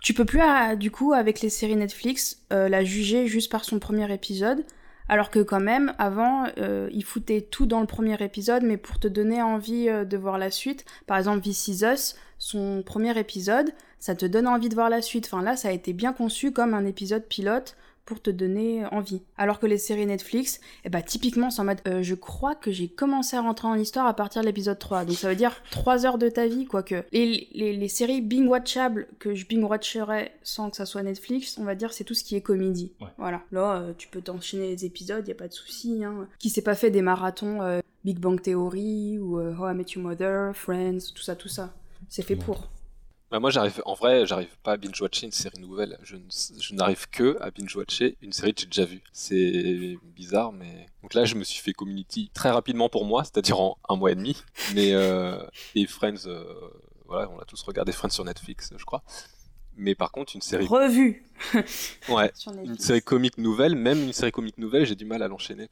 tu 0.01 0.15
peux 0.15 0.25
plus, 0.25 0.41
du 0.77 0.91
coup, 0.91 1.13
avec 1.13 1.41
les 1.41 1.51
séries 1.51 1.77
Netflix, 1.77 2.43
la 2.51 2.85
juger 2.85 3.27
juste 3.27 3.51
par 3.51 3.65
son 3.65 3.79
premier 3.79 4.13
épisode. 4.13 4.65
Alors 5.09 5.31
que 5.31 5.41
quand 5.41 5.61
même, 5.61 5.93
avant, 5.99 6.47
ils 6.57 7.05
foutaient 7.05 7.43
tout 7.43 7.67
dans 7.67 7.81
le 7.81 7.87
premier 7.87 8.21
épisode, 8.23 8.63
mais 8.63 8.77
pour 8.77 8.99
te 8.99 9.09
donner 9.09 9.43
envie 9.43 9.87
de 9.87 10.17
voir 10.17 10.39
la 10.39 10.51
suite. 10.51 10.85
Par 11.07 11.19
exemple, 11.19 11.43
This 11.43 11.69
Is 11.69 11.85
Us, 11.85 12.17
son 12.41 12.83
premier 12.83 13.17
épisode, 13.19 13.71
ça 14.01 14.17
te 14.17 14.27
donne 14.27 14.49
envie 14.49 14.71
de 14.71 14.75
voir 14.75 14.91
la 14.91 15.03
suite. 15.03 15.27
Enfin 15.27 15.43
là, 15.43 15.57
ça 15.57 15.69
a 15.69 15.73
été 15.73 15.93
bien 15.93 16.13
conçu 16.13 16.51
comme 16.51 16.75
un 16.75 16.87
épisode 16.87 17.25
pilote 17.27 17.77
pour 18.07 18.21
te 18.21 18.31
donner 18.31 18.85
envie. 18.87 19.23
Alors 19.37 19.61
que 19.61 19.67
les 19.67 19.77
séries 19.77 20.07
Netflix, 20.07 20.59
eh 20.85 20.89
ben, 20.89 21.03
typiquement, 21.03 21.51
c'est 21.51 21.61
en 21.61 21.67
mode, 21.67 21.81
euh, 21.87 22.03
je 22.03 22.15
crois 22.15 22.55
que 22.55 22.73
j'ai 22.73 22.89
commencé 22.89 23.37
à 23.37 23.43
rentrer 23.43 23.69
en 23.69 23.75
histoire 23.75 24.07
à 24.07 24.15
partir 24.15 24.41
de 24.41 24.47
l'épisode 24.47 24.79
3. 24.79 25.05
Donc 25.05 25.17
ça 25.17 25.29
veut 25.29 25.37
dire 25.37 25.63
3 25.71 26.07
heures 26.07 26.19
de 26.19 26.29
ta 26.31 26.49
vie, 26.49 26.65
quoique. 26.65 27.05
Les, 27.13 27.47
les, 27.53 27.77
les 27.77 27.89
séries 27.89 28.23
bing-watchables 28.23 29.07
que 29.19 29.35
je 29.35 29.47
bing-watcherais 29.47 30.33
sans 30.43 30.71
que 30.71 30.77
ça 30.77 30.87
soit 30.87 31.03
Netflix, 31.03 31.59
on 31.59 31.65
va 31.65 31.75
dire, 31.75 31.93
c'est 31.93 32.05
tout 32.05 32.15
ce 32.15 32.25
qui 32.25 32.35
est 32.37 32.41
comédie. 32.41 32.91
Voilà. 33.19 33.43
Là, 33.53 33.77
euh, 33.77 33.93
tu 33.97 34.09
peux 34.09 34.23
t'enchaîner 34.23 34.69
les 34.69 34.85
épisodes, 34.87 35.29
y 35.29 35.33
a 35.33 35.37
pas 35.37 35.49
de 35.49 35.53
souci. 35.53 36.03
Hein. 36.03 36.27
Qui 36.39 36.49
s'est 36.49 36.63
pas 36.63 36.75
fait 36.75 36.91
des 36.91 37.03
marathons 37.03 37.61
euh, 37.61 37.81
Big 38.05 38.19
Bang 38.19 38.41
Theory 38.41 39.19
ou 39.19 39.39
How 39.39 39.71
I 39.71 39.75
Met 39.75 39.85
Your 39.95 40.03
Mother, 40.05 40.57
Friends, 40.57 41.13
tout 41.15 41.23
ça, 41.23 41.37
tout 41.37 41.49
ça. 41.49 41.75
C'est 42.11 42.23
fait 42.23 42.37
pour. 42.37 42.69
Bah 43.31 43.39
moi, 43.39 43.51
j'arrive, 43.51 43.81
en 43.87 43.95
vrai, 43.95 44.27
j'arrive 44.27 44.59
pas 44.65 44.73
à 44.73 44.77
binge-watcher 44.77 45.27
une 45.27 45.33
série 45.33 45.61
nouvelle. 45.61 45.97
Je, 46.03 46.17
je 46.61 46.75
n'arrive 46.75 47.09
que 47.09 47.39
à 47.41 47.53
binge-watcher 47.53 48.19
une 48.21 48.33
série 48.33 48.53
que 48.53 48.63
j'ai 48.63 48.67
déjà 48.67 48.85
vue. 48.85 49.03
C'est 49.13 49.97
bizarre, 50.03 50.51
mais. 50.51 50.87
Donc 51.03 51.15
là, 51.15 51.25
je 51.25 51.37
me 51.37 51.45
suis 51.45 51.63
fait 51.63 51.73
Community 51.73 52.29
très 52.35 52.51
rapidement 52.51 52.89
pour 52.89 53.05
moi, 53.05 53.23
c'est-à-dire 53.23 53.61
en 53.61 53.79
un 53.89 53.95
mois 53.95 54.11
et 54.11 54.17
demi. 54.17 54.37
Mais. 54.75 54.93
Euh... 54.93 55.41
Et 55.77 55.87
Friends, 55.87 56.27
euh... 56.27 56.45
voilà, 57.07 57.31
on 57.31 57.39
a 57.39 57.45
tous 57.45 57.63
regardé 57.63 57.93
Friends 57.93 58.11
sur 58.11 58.25
Netflix, 58.25 58.73
je 58.77 58.85
crois 58.85 59.05
mais 59.77 59.95
par 59.95 60.13
contre 60.13 60.35
une 60.35 60.43
série 60.43 60.67
revue. 60.67 61.25
Ouais. 62.11 62.31
Une 62.65 62.79
série 62.79 63.01
comique 63.01 63.39
nouvelle 63.39 63.75
même 63.75 64.03
une 64.03 64.13
série 64.13 64.31
comique 64.31 64.59
nouvelle 64.59 64.85
j'ai 64.85 64.95
du 64.95 65.07
mal 65.07 65.23
à 65.23 65.29
l'enchaîner 65.29 65.71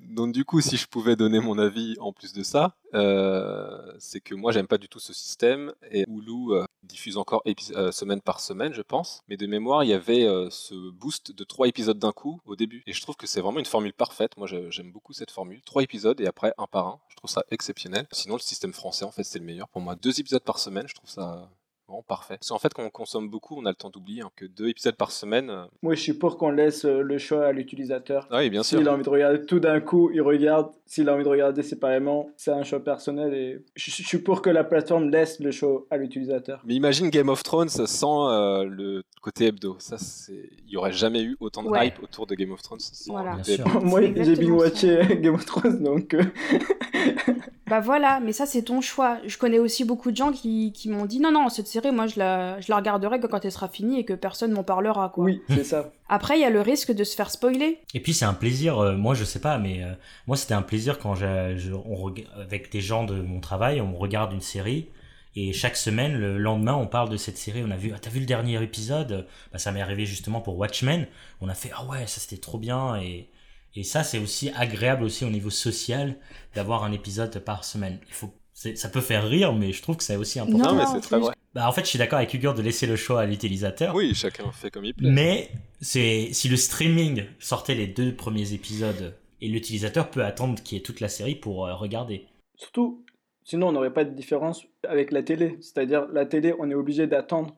donc 0.00 0.32
du 0.32 0.44
coup 0.44 0.60
si 0.60 0.76
je 0.76 0.88
pouvais 0.88 1.14
donner 1.14 1.38
mon 1.38 1.56
avis 1.56 1.96
en 2.00 2.12
plus 2.12 2.32
de 2.32 2.42
ça 2.42 2.74
euh, 2.94 3.92
c'est 3.98 4.20
que 4.20 4.34
moi 4.34 4.52
j'aime 4.52 4.66
pas 4.66 4.78
du 4.78 4.88
tout 4.88 5.00
ce 5.00 5.12
système 5.12 5.72
et 5.90 6.04
Hulu 6.08 6.52
euh, 6.52 6.64
diffuse 6.84 7.16
encore 7.16 7.42
euh, 7.46 7.92
semaine 7.92 8.20
par 8.20 8.40
semaine 8.40 8.72
je 8.72 8.82
pense. 8.82 9.22
Mais 9.28 9.36
de 9.36 9.46
mémoire 9.46 9.84
il 9.84 9.90
y 9.90 9.92
avait 9.92 10.26
ce 10.50 10.90
boost 10.90 11.32
de 11.32 11.44
trois 11.44 11.66
épisodes 11.66 11.98
d'un 11.98 12.12
coup 12.12 12.40
au 12.46 12.56
début. 12.56 12.82
Et 12.86 12.92
je 12.92 13.00
trouve 13.02 13.16
que 13.16 13.26
c'est 13.26 13.40
vraiment 13.40 13.58
une 13.58 13.64
formule 13.66 13.92
parfaite. 13.92 14.36
Moi 14.36 14.46
j'aime 14.46 14.92
beaucoup 14.92 15.12
cette 15.12 15.30
formule. 15.30 15.60
Trois 15.62 15.82
épisodes 15.82 16.20
et 16.20 16.26
après 16.26 16.54
un 16.58 16.66
par 16.66 16.86
un. 16.86 17.00
Je 17.08 17.16
trouve 17.16 17.30
ça 17.30 17.42
exceptionnel. 17.50 18.06
Sinon 18.12 18.34
le 18.34 18.40
système 18.40 18.72
français 18.72 19.04
en 19.04 19.10
fait 19.10 19.24
c'est 19.24 19.38
le 19.38 19.44
meilleur. 19.44 19.68
Pour 19.68 19.80
moi 19.80 19.96
deux 19.96 20.20
épisodes 20.20 20.42
par 20.42 20.58
semaine 20.58 20.86
je 20.88 20.94
trouve 20.94 21.10
ça 21.10 21.50
Bon, 21.86 22.02
parfait. 22.02 22.38
Parce 22.38 22.48
qu'en 22.48 22.58
fait, 22.58 22.72
quand 22.72 22.82
on 22.82 22.90
consomme 22.90 23.28
beaucoup, 23.28 23.56
on 23.60 23.66
a 23.66 23.68
le 23.68 23.74
temps 23.74 23.90
d'oublier 23.90 24.22
hein, 24.22 24.30
que 24.36 24.46
deux 24.46 24.68
épisodes 24.68 24.96
par 24.96 25.10
semaine. 25.10 25.50
Euh, 25.50 25.64
Moi, 25.82 25.94
je 25.94 26.00
suis 26.00 26.14
pour 26.14 26.38
qu'on 26.38 26.50
laisse 26.50 26.86
euh, 26.86 27.02
le 27.02 27.18
choix 27.18 27.44
à 27.46 27.52
l'utilisateur. 27.52 28.26
Ah 28.30 28.38
oui, 28.38 28.48
bien 28.48 28.62
sûr. 28.62 28.78
S'il 28.78 28.88
a 28.88 28.94
envie 28.94 29.02
de 29.02 29.10
regarder 29.10 29.44
tout 29.44 29.60
d'un 29.60 29.80
coup, 29.80 30.10
il 30.12 30.22
regarde. 30.22 30.70
S'il 30.86 31.08
a 31.10 31.14
envie 31.14 31.24
de 31.24 31.28
regarder 31.28 31.62
séparément, 31.62 32.30
c'est 32.36 32.52
un 32.52 32.62
choix 32.62 32.82
personnel. 32.82 33.34
Et 33.34 33.62
je, 33.76 33.90
suis 33.90 34.18
pour 34.18 34.40
que 34.40 34.48
la 34.48 34.64
plateforme 34.64 35.10
laisse 35.10 35.40
le 35.40 35.50
choix 35.50 35.84
à 35.90 35.98
l'utilisateur. 35.98 36.62
Mais 36.64 36.74
imagine 36.74 37.10
Game 37.10 37.28
of 37.28 37.42
Thrones 37.42 37.68
sans 37.68 38.30
euh, 38.30 38.64
le 38.64 39.02
côté 39.20 39.46
hebdo. 39.46 39.76
Ça, 39.78 39.98
c'est. 39.98 40.50
Il 40.66 40.70
n'y 40.70 40.76
aurait 40.76 40.92
jamais 40.92 41.22
eu 41.22 41.36
autant 41.38 41.62
de 41.62 41.70
hype 41.76 42.02
autour 42.02 42.26
de 42.26 42.34
Game 42.34 42.52
of 42.52 42.62
Thrones 42.62 42.80
sans 42.80 43.12
voilà. 43.12 43.36
Moi, 43.82 44.00
j'ai 44.16 44.36
bien 44.36 44.52
watché 44.52 45.18
Game 45.20 45.34
of 45.34 45.44
Thrones, 45.44 45.82
donc. 45.82 46.16
bah 47.66 47.80
voilà, 47.80 48.20
mais 48.20 48.32
ça, 48.32 48.46
c'est 48.46 48.62
ton 48.62 48.80
choix. 48.80 49.18
Je 49.26 49.38
connais 49.38 49.58
aussi 49.58 49.84
beaucoup 49.84 50.10
de 50.10 50.16
gens 50.16 50.32
qui, 50.32 50.72
qui 50.72 50.88
m'ont 50.88 51.06
dit 51.06 51.20
non, 51.20 51.32
non, 51.32 51.48
cette 51.48 51.66
série, 51.66 51.92
moi, 51.92 52.06
je 52.06 52.18
la, 52.18 52.60
je 52.60 52.70
la 52.70 52.76
regarderai 52.76 53.20
que 53.20 53.26
quand 53.26 53.44
elle 53.44 53.52
sera 53.52 53.68
finie 53.68 54.00
et 54.00 54.04
que 54.04 54.12
personne 54.12 54.52
m'en 54.52 54.62
parlera, 54.62 55.08
quoi. 55.08 55.24
Oui, 55.24 55.42
c'est 55.48 55.64
ça. 55.64 55.92
Après, 56.08 56.38
il 56.38 56.42
y 56.42 56.44
a 56.44 56.50
le 56.50 56.60
risque 56.60 56.92
de 56.92 57.04
se 57.04 57.16
faire 57.16 57.30
spoiler. 57.30 57.78
Et 57.94 58.00
puis, 58.00 58.14
c'est 58.14 58.24
un 58.24 58.34
plaisir, 58.34 58.78
euh, 58.78 58.96
moi, 58.96 59.14
je 59.14 59.24
sais 59.24 59.40
pas, 59.40 59.58
mais 59.58 59.82
euh, 59.82 59.92
moi, 60.26 60.36
c'était 60.36 60.54
un 60.54 60.62
plaisir 60.62 60.98
quand 60.98 61.14
je, 61.14 61.72
on, 61.72 62.14
avec 62.40 62.70
des 62.70 62.80
gens 62.80 63.04
de 63.04 63.14
mon 63.14 63.40
travail, 63.40 63.80
on 63.80 63.96
regarde 63.96 64.32
une 64.32 64.40
série. 64.40 64.88
Et 65.36 65.52
chaque 65.52 65.76
semaine, 65.76 66.16
le 66.16 66.38
lendemain, 66.38 66.74
on 66.74 66.86
parle 66.86 67.08
de 67.08 67.16
cette 67.16 67.38
série. 67.38 67.64
On 67.66 67.70
a 67.70 67.76
vu, 67.76 67.92
ah, 67.94 67.98
t'as 68.00 68.10
vu 68.10 68.20
le 68.20 68.26
dernier 68.26 68.62
épisode? 68.62 69.26
Bah, 69.52 69.58
Ça 69.58 69.72
m'est 69.72 69.80
arrivé 69.80 70.06
justement 70.06 70.40
pour 70.40 70.56
Watchmen. 70.58 71.06
On 71.40 71.48
a 71.48 71.54
fait, 71.54 71.70
ah 71.74 71.84
ouais, 71.86 72.06
ça 72.06 72.20
c'était 72.20 72.40
trop 72.40 72.58
bien. 72.58 72.96
Et, 73.00 73.28
et 73.76 73.82
ça, 73.82 74.04
c'est 74.04 74.18
aussi 74.18 74.50
agréable 74.54 75.04
aussi 75.04 75.24
au 75.24 75.30
niveau 75.30 75.50
social 75.50 76.16
d'avoir 76.54 76.84
un 76.84 76.92
épisode 76.92 77.38
par 77.40 77.64
semaine. 77.64 77.98
Il 78.08 78.14
faut 78.14 78.32
ça 78.54 78.88
peut 78.88 79.00
faire 79.00 79.28
rire, 79.28 79.52
mais 79.52 79.72
je 79.72 79.82
trouve 79.82 79.96
que 79.96 80.04
c'est 80.04 80.16
aussi 80.16 80.38
important. 80.38 80.74
Non, 80.74 80.76
mais 80.76 80.86
c'est 80.86 81.00
très 81.00 81.18
vrai. 81.18 81.34
Bah, 81.54 81.68
en 81.68 81.72
fait, 81.72 81.82
je 81.82 81.88
suis 81.88 81.98
d'accord 81.98 82.18
avec 82.18 82.32
Hugo 82.32 82.52
de 82.52 82.62
laisser 82.62 82.86
le 82.86 82.94
choix 82.94 83.20
à 83.20 83.26
l'utilisateur. 83.26 83.94
Oui, 83.94 84.14
chacun 84.14 84.50
fait 84.52 84.70
comme 84.70 84.84
il 84.84 84.94
plaît. 84.94 85.10
Mais 85.10 85.50
c'est 85.80 86.28
si 86.32 86.48
le 86.48 86.56
streaming 86.56 87.24
sortait 87.40 87.74
les 87.74 87.88
deux 87.88 88.14
premiers 88.14 88.52
épisodes 88.52 89.14
et 89.40 89.48
l'utilisateur 89.48 90.08
peut 90.10 90.24
attendre 90.24 90.62
qu'il 90.62 90.78
y 90.78 90.80
ait 90.80 90.84
toute 90.84 91.00
la 91.00 91.08
série 91.08 91.34
pour 91.34 91.66
euh, 91.66 91.74
regarder. 91.74 92.26
Surtout, 92.56 93.04
sinon 93.42 93.68
on 93.68 93.72
n'aurait 93.72 93.92
pas 93.92 94.04
de 94.04 94.14
différence 94.14 94.64
avec 94.86 95.10
la 95.10 95.22
télé. 95.22 95.58
C'est-à-dire, 95.60 96.06
la 96.12 96.24
télé, 96.24 96.54
on 96.58 96.70
est 96.70 96.74
obligé 96.74 97.06
d'attendre. 97.06 97.56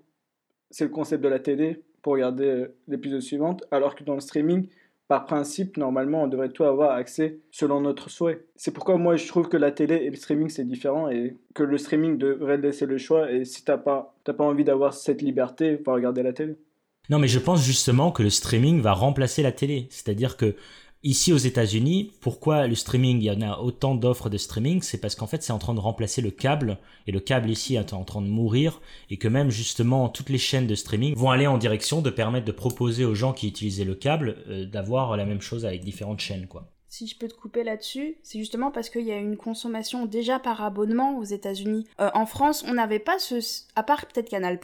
C'est 0.70 0.85
le 0.85 0.90
concept 0.90 1.22
de 1.22 1.29
la 1.29 1.38
télé 1.38 1.83
pour 2.02 2.14
regarder 2.14 2.44
euh, 2.44 2.76
l'épisode 2.88 3.20
suivant, 3.20 3.57
alors 3.70 3.94
que 3.94 4.02
dans 4.02 4.14
le 4.14 4.20
streaming, 4.20 4.68
par 5.09 5.25
principe, 5.25 5.77
normalement, 5.77 6.25
on 6.25 6.27
devrait 6.27 6.49
tout 6.49 6.64
avoir 6.64 6.92
accès 6.92 7.38
selon 7.51 7.81
notre 7.81 8.11
souhait. 8.11 8.45
C'est 8.57 8.73
pourquoi 8.73 8.97
moi, 8.97 9.16
je 9.16 9.27
trouve 9.29 9.49
que 9.49 9.57
la 9.57 9.71
télé 9.71 9.95
et 9.97 10.11
le 10.11 10.16
streaming, 10.16 10.49
c'est 10.49 10.64
différent 10.64 11.09
et 11.09 11.37
que 11.55 11.62
le 11.62 11.79
streaming 11.79 12.19
devrait 12.19 12.57
laisser 12.57 12.87
le 12.87 12.99
choix. 12.99 13.31
Et 13.31 13.45
si 13.45 13.64
t'as 13.64 13.79
pas, 13.79 14.14
pas 14.25 14.45
envie 14.45 14.64
d'avoir 14.64 14.95
cette 14.95 15.23
liberté, 15.23 15.81
va 15.87 15.92
regarder 15.92 16.23
la 16.23 16.33
télé. 16.33 16.57
Non, 17.09 17.21
mais 17.21 17.29
je 17.29 17.38
pense 17.38 17.64
justement 17.64 18.11
que 18.11 18.25
le 18.25 18.31
streaming 18.31 18.81
va 18.81 18.92
remplacer 18.92 19.42
la 19.42 19.53
télé. 19.53 19.87
C'est-à-dire 19.90 20.37
que 20.37 20.57
Ici 21.07 21.33
aux 21.33 21.37
États-Unis, 21.37 22.11
pourquoi 22.21 22.66
le 22.66 22.75
streaming, 22.75 23.19
il 23.19 23.27
y 23.27 23.31
en 23.31 23.40
a 23.40 23.59
autant 23.59 23.95
d'offres 23.95 24.29
de 24.29 24.38
streaming, 24.38 24.83
c'est 24.83 25.01
parce 25.01 25.14
qu'en 25.14 25.29
fait 25.29 25.40
c'est 25.40 25.53
en 25.53 25.59
train 25.61 25.73
de 25.73 25.79
remplacer 25.79 26.21
le 26.21 26.33
câble, 26.33 26.79
et 27.07 27.12
le 27.12 27.21
câble 27.21 27.49
ici 27.49 27.77
est 27.77 27.92
en 27.92 28.03
train 28.03 28.23
de 28.23 28.27
mourir, 28.27 28.81
et 29.09 29.16
que 29.16 29.29
même 29.29 29.49
justement 29.49 30.09
toutes 30.09 30.31
les 30.31 30.38
chaînes 30.38 30.66
de 30.66 30.75
streaming 30.75 31.14
vont 31.14 31.31
aller 31.31 31.47
en 31.47 31.59
direction 31.59 32.03
de 32.03 32.11
permettre 32.11 32.45
de 32.45 32.51
proposer 32.51 33.05
aux 33.05 33.14
gens 33.14 33.33
qui 33.33 33.47
utilisaient 33.47 33.85
le 33.85 33.95
câble 33.95 34.38
euh, 34.49 34.66
d'avoir 34.66 35.16
la 35.16 35.25
même 35.25 35.40
chose 35.40 35.64
avec 35.64 35.85
différentes 35.85 36.19
chaînes. 36.19 36.49
quoi. 36.49 36.73
si 36.88 37.07
je 37.07 37.16
peux 37.16 37.29
te 37.29 37.35
couper 37.35 37.62
là-dessus, 37.62 38.16
c'est 38.25 38.40
justement 38.40 38.73
parce 38.73 38.90
qu'il 38.90 39.07
y 39.07 39.12
a 39.12 39.16
une 39.16 39.37
consommation 39.37 40.07
déjà 40.07 40.40
par 40.40 40.61
abonnement 40.61 41.19
aux 41.19 41.25
États-Unis. 41.25 41.87
Euh, 42.01 42.11
en 42.14 42.27
France, 42.27 42.64
on 42.66 42.75
n'avait 42.75 42.99
pas 42.99 43.21
ce. 43.21 43.38
À 43.77 43.85
part 43.85 44.07
peut-être 44.07 44.29
Canal, 44.29 44.59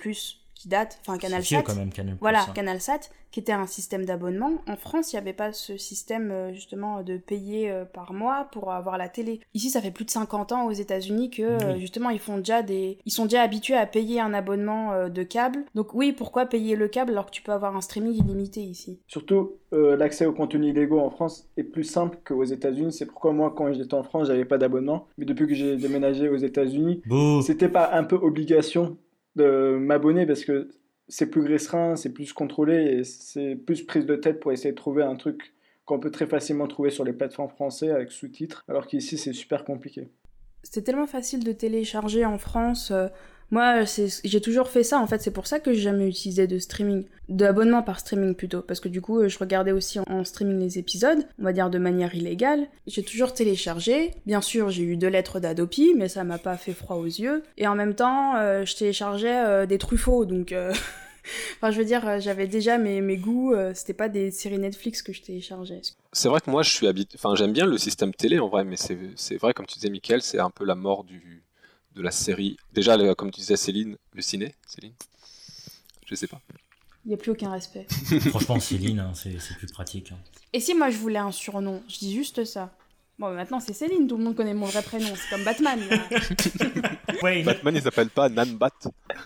qui 0.62 0.68
date, 0.68 1.01
enfin 1.01 1.18
Canal 1.18 1.44
Sat. 1.44 1.62
quand 1.62 1.75
même, 1.75 1.90
Canal 1.90 2.16
Voilà, 2.20 2.42
hein. 2.42 2.53
Canal 2.55 2.81
Sat, 2.81 3.11
qui 3.33 3.40
était 3.40 3.51
un 3.51 3.66
système 3.66 4.05
d'abonnement. 4.05 4.62
En 4.68 4.77
France, 4.77 5.12
il 5.12 5.16
n'y 5.16 5.20
avait 5.20 5.33
pas 5.33 5.53
ce 5.53 5.77
système 5.77 6.31
euh, 6.31 6.53
justement 6.53 7.03
de 7.03 7.16
payer 7.16 7.68
euh, 7.68 7.85
par 7.85 8.12
mois 8.12 8.46
pour 8.53 8.70
avoir 8.70 8.96
la 8.96 9.09
télé. 9.09 9.40
Ici, 9.55 9.70
ça 9.70 9.81
fait 9.81 9.90
plus 9.90 10.05
de 10.05 10.11
50 10.11 10.53
ans 10.53 10.66
aux 10.66 10.72
États-Unis 10.72 11.31
que 11.31 11.42
euh, 11.42 11.79
justement 11.79 12.11
ils 12.11 12.20
font 12.20 12.37
déjà 12.37 12.62
des, 12.62 12.98
ils 13.05 13.11
sont 13.11 13.25
déjà 13.25 13.42
habitués 13.42 13.75
à 13.75 13.87
payer 13.87 14.20
un 14.20 14.33
abonnement 14.33 15.09
de 15.09 15.22
câble. 15.25 15.64
Donc 15.75 15.94
oui, 15.94 16.12
pourquoi 16.12 16.46
payer 16.46 16.77
le 16.77 16.87
câble 16.87 17.11
alors 17.11 17.27
que 17.27 17.33
tu 17.33 17.42
peux 17.42 17.53
avoir 17.53 17.75
un 17.75 17.81
streaming 17.81 18.14
illimité 18.14 18.61
ici? 18.61 19.01
Surtout, 19.09 19.55
l'accès 19.72 20.27
aux 20.27 20.33
contenus 20.33 20.70
illégaux 20.70 21.01
en 21.01 21.11
France 21.11 21.48
est 21.57 21.64
plus 21.64 21.85
simple 21.85 22.18
qu'aux 22.25 22.44
États-Unis. 22.44 22.92
C'est 22.92 23.07
pourquoi 23.07 23.33
moi, 23.33 23.53
quand 23.57 23.72
j'étais 23.72 23.94
en 23.94 24.05
France, 24.05 24.29
j'avais 24.29 24.44
pas 24.44 24.59
d'abonnement. 24.59 25.09
Mais 25.18 25.25
depuis 25.25 25.48
que 25.48 25.55
j'ai 25.55 25.77
déménagé 25.77 26.29
aux 26.29 26.37
États-Unis, 26.37 27.03
c'était 27.44 27.68
pas 27.68 27.90
un 27.94 28.05
peu 28.05 28.16
obligation 28.16 28.96
de 29.37 29.77
m'abonner 29.79 30.27
parce 30.27 30.45
que 30.45 30.71
c'est 31.09 31.31
plus 31.31 31.42
restreint, 31.42 31.97
c'est 31.97 32.12
plus 32.12 32.33
contrôlé 32.33 32.75
et 32.75 33.05
c'est 33.05 33.57
plus 33.57 33.83
prise 33.83 34.07
de 34.07 34.16
tête 34.16 34.40
pour 34.40 34.53
essayer 34.53 34.71
de 34.71 34.77
trouver 34.77 35.03
un 35.03 35.16
truc 35.16 35.55
qu'on 35.85 35.99
peut 35.99 36.11
très 36.11 36.27
facilement 36.27 36.66
trouver 36.68 36.90
sur 36.90 37.05
les 37.05 37.12
plateformes 37.12 37.51
françaises 37.51 37.90
avec 37.90 38.12
sous-titres, 38.12 38.64
alors 38.68 38.87
qu'ici 38.87 39.18
c'est 39.18 39.33
super 39.33 39.64
compliqué. 39.64 40.09
C'est 40.62 40.83
tellement 40.83 41.09
facile 41.09 41.42
de 41.42 41.53
télécharger 41.53 42.25
en 42.25 42.38
France. 42.38 42.92
Euh, 43.53 43.55
moi, 43.55 43.85
j'ai 44.25 44.41
toujours 44.41 44.69
fait 44.69 44.83
ça, 44.83 44.99
en 44.99 45.07
fait, 45.07 45.21
c'est 45.21 45.31
pour 45.31 45.47
ça 45.47 45.61
que 45.61 45.73
j'ai 45.73 45.83
jamais 45.83 46.09
utilisé 46.09 46.47
de 46.47 46.59
streaming, 46.59 47.05
d'abonnement 47.29 47.83
par 47.83 48.01
streaming 48.01 48.35
plutôt, 48.35 48.62
parce 48.62 48.81
que 48.81 48.88
du 48.88 49.01
coup, 49.01 49.29
je 49.29 49.38
regardais 49.38 49.73
aussi 49.73 49.99
en, 50.01 50.25
streaming 50.25 50.59
les 50.59 50.79
épisodes, 50.79 51.27
on 51.38 51.45
va 51.45 51.53
dire 51.53 51.71
de 51.71 51.79
manière 51.79 52.15
illégale. 52.15 52.67
J'ai 52.87 53.03
toujours 53.03 53.35
téléchargé, 53.35 54.12
bien 54.27 54.41
sûr, 54.41 54.71
j'ai 54.71 54.83
eu 54.83 54.97
deux 54.97 55.09
lettres 55.09 55.41
d'Adopi, 55.41 55.95
mais 55.97 56.09
ça 56.09 56.25
m'a 56.25 56.38
pas 56.38 56.57
fait 56.57 56.73
froid 56.73 56.97
aux 56.97 57.07
yeux, 57.07 57.43
et 57.59 57.67
en 57.67 57.75
même 57.75 57.95
temps, 57.95 58.37
euh, 58.37 58.65
je 58.65 58.77
téléchargeais 58.77 59.45
euh, 59.45 59.67
des 59.67 59.79
Truffauts, 59.79 60.25
donc... 60.25 60.53
Euh, 60.53 60.73
enfin, 61.57 61.71
je 61.71 61.79
veux 61.79 61.85
dire, 61.85 62.21
j'avais 62.21 62.47
déjà 62.47 62.79
mes, 62.79 63.01
mes 63.01 63.17
goûts, 63.17 63.55
c'était 63.75 63.93
pas 63.93 64.09
des 64.09 64.31
séries 64.31 64.59
Netflix 64.59 65.03
que 65.03 65.12
je 65.12 65.23
téléchargeais. 65.23 65.83
C'est 66.12 66.29
vrai 66.29 66.41
que 66.41 66.51
moi, 66.51 66.62
je 66.62 66.71
suis 66.71 66.87
habitué. 66.87 67.19
Enfin, 67.19 67.35
j'aime 67.37 67.53
bien 67.53 67.67
le 67.67 67.79
système 67.79 68.12
télé 68.12 68.38
en 68.38 68.49
vrai, 68.49 68.65
mais 68.65 68.77
c'est 68.77 69.37
vrai, 69.37 69.53
comme 69.53 69.67
tu 69.67 69.75
disais, 69.75 69.91
Michael, 69.91 70.23
c'est 70.23 70.41
un 70.41 70.51
peu 70.51 70.65
la 70.65 70.75
mort 70.75 71.05
du, 71.05 71.43
de 71.95 72.03
la 72.03 72.11
série 72.11 72.57
Déjà, 72.73 72.97
comme 73.15 73.31
tu 73.31 73.41
disais, 73.41 73.57
Céline, 73.57 73.97
le 74.13 74.23
ciné, 74.23 74.55
Céline 74.67 74.95
Je 76.07 76.15
sais 76.15 76.27
pas. 76.27 76.41
Il 77.05 77.09
n'y 77.09 77.15
a 77.15 77.17
plus 77.17 77.33
aucun 77.33 77.51
respect. 77.51 77.87
Franchement, 78.31 78.61
Céline, 78.61 79.01
hein, 79.01 79.13
c'est 79.15 79.57
plus 79.57 79.67
pratique. 79.67 80.13
Hein. 80.13 80.19
Et 80.53 80.61
si 80.61 80.75
moi 80.75 80.91
je 80.91 80.99
voulais 80.99 81.19
un 81.19 81.33
surnom 81.33 81.83
Je 81.89 81.99
dis 81.99 82.15
juste 82.15 82.45
ça. 82.45 82.71
Bon, 83.19 83.33
maintenant 83.35 83.61
c'est 83.61 83.73
Céline, 83.73 84.07
tout 84.07 84.17
le 84.17 84.25
monde 84.25 84.37
connaît 84.37 84.55
mon 84.55 84.67
vrai 84.67 84.83
prénom, 84.83 85.13
c'est 85.15 85.31
comme 85.35 85.45
Batman. 85.45 85.81
Batman, 87.45 87.77
il 87.77 87.83
s'appelle 87.83 88.11
pas 88.11 88.29
Nanbat. 88.29 88.71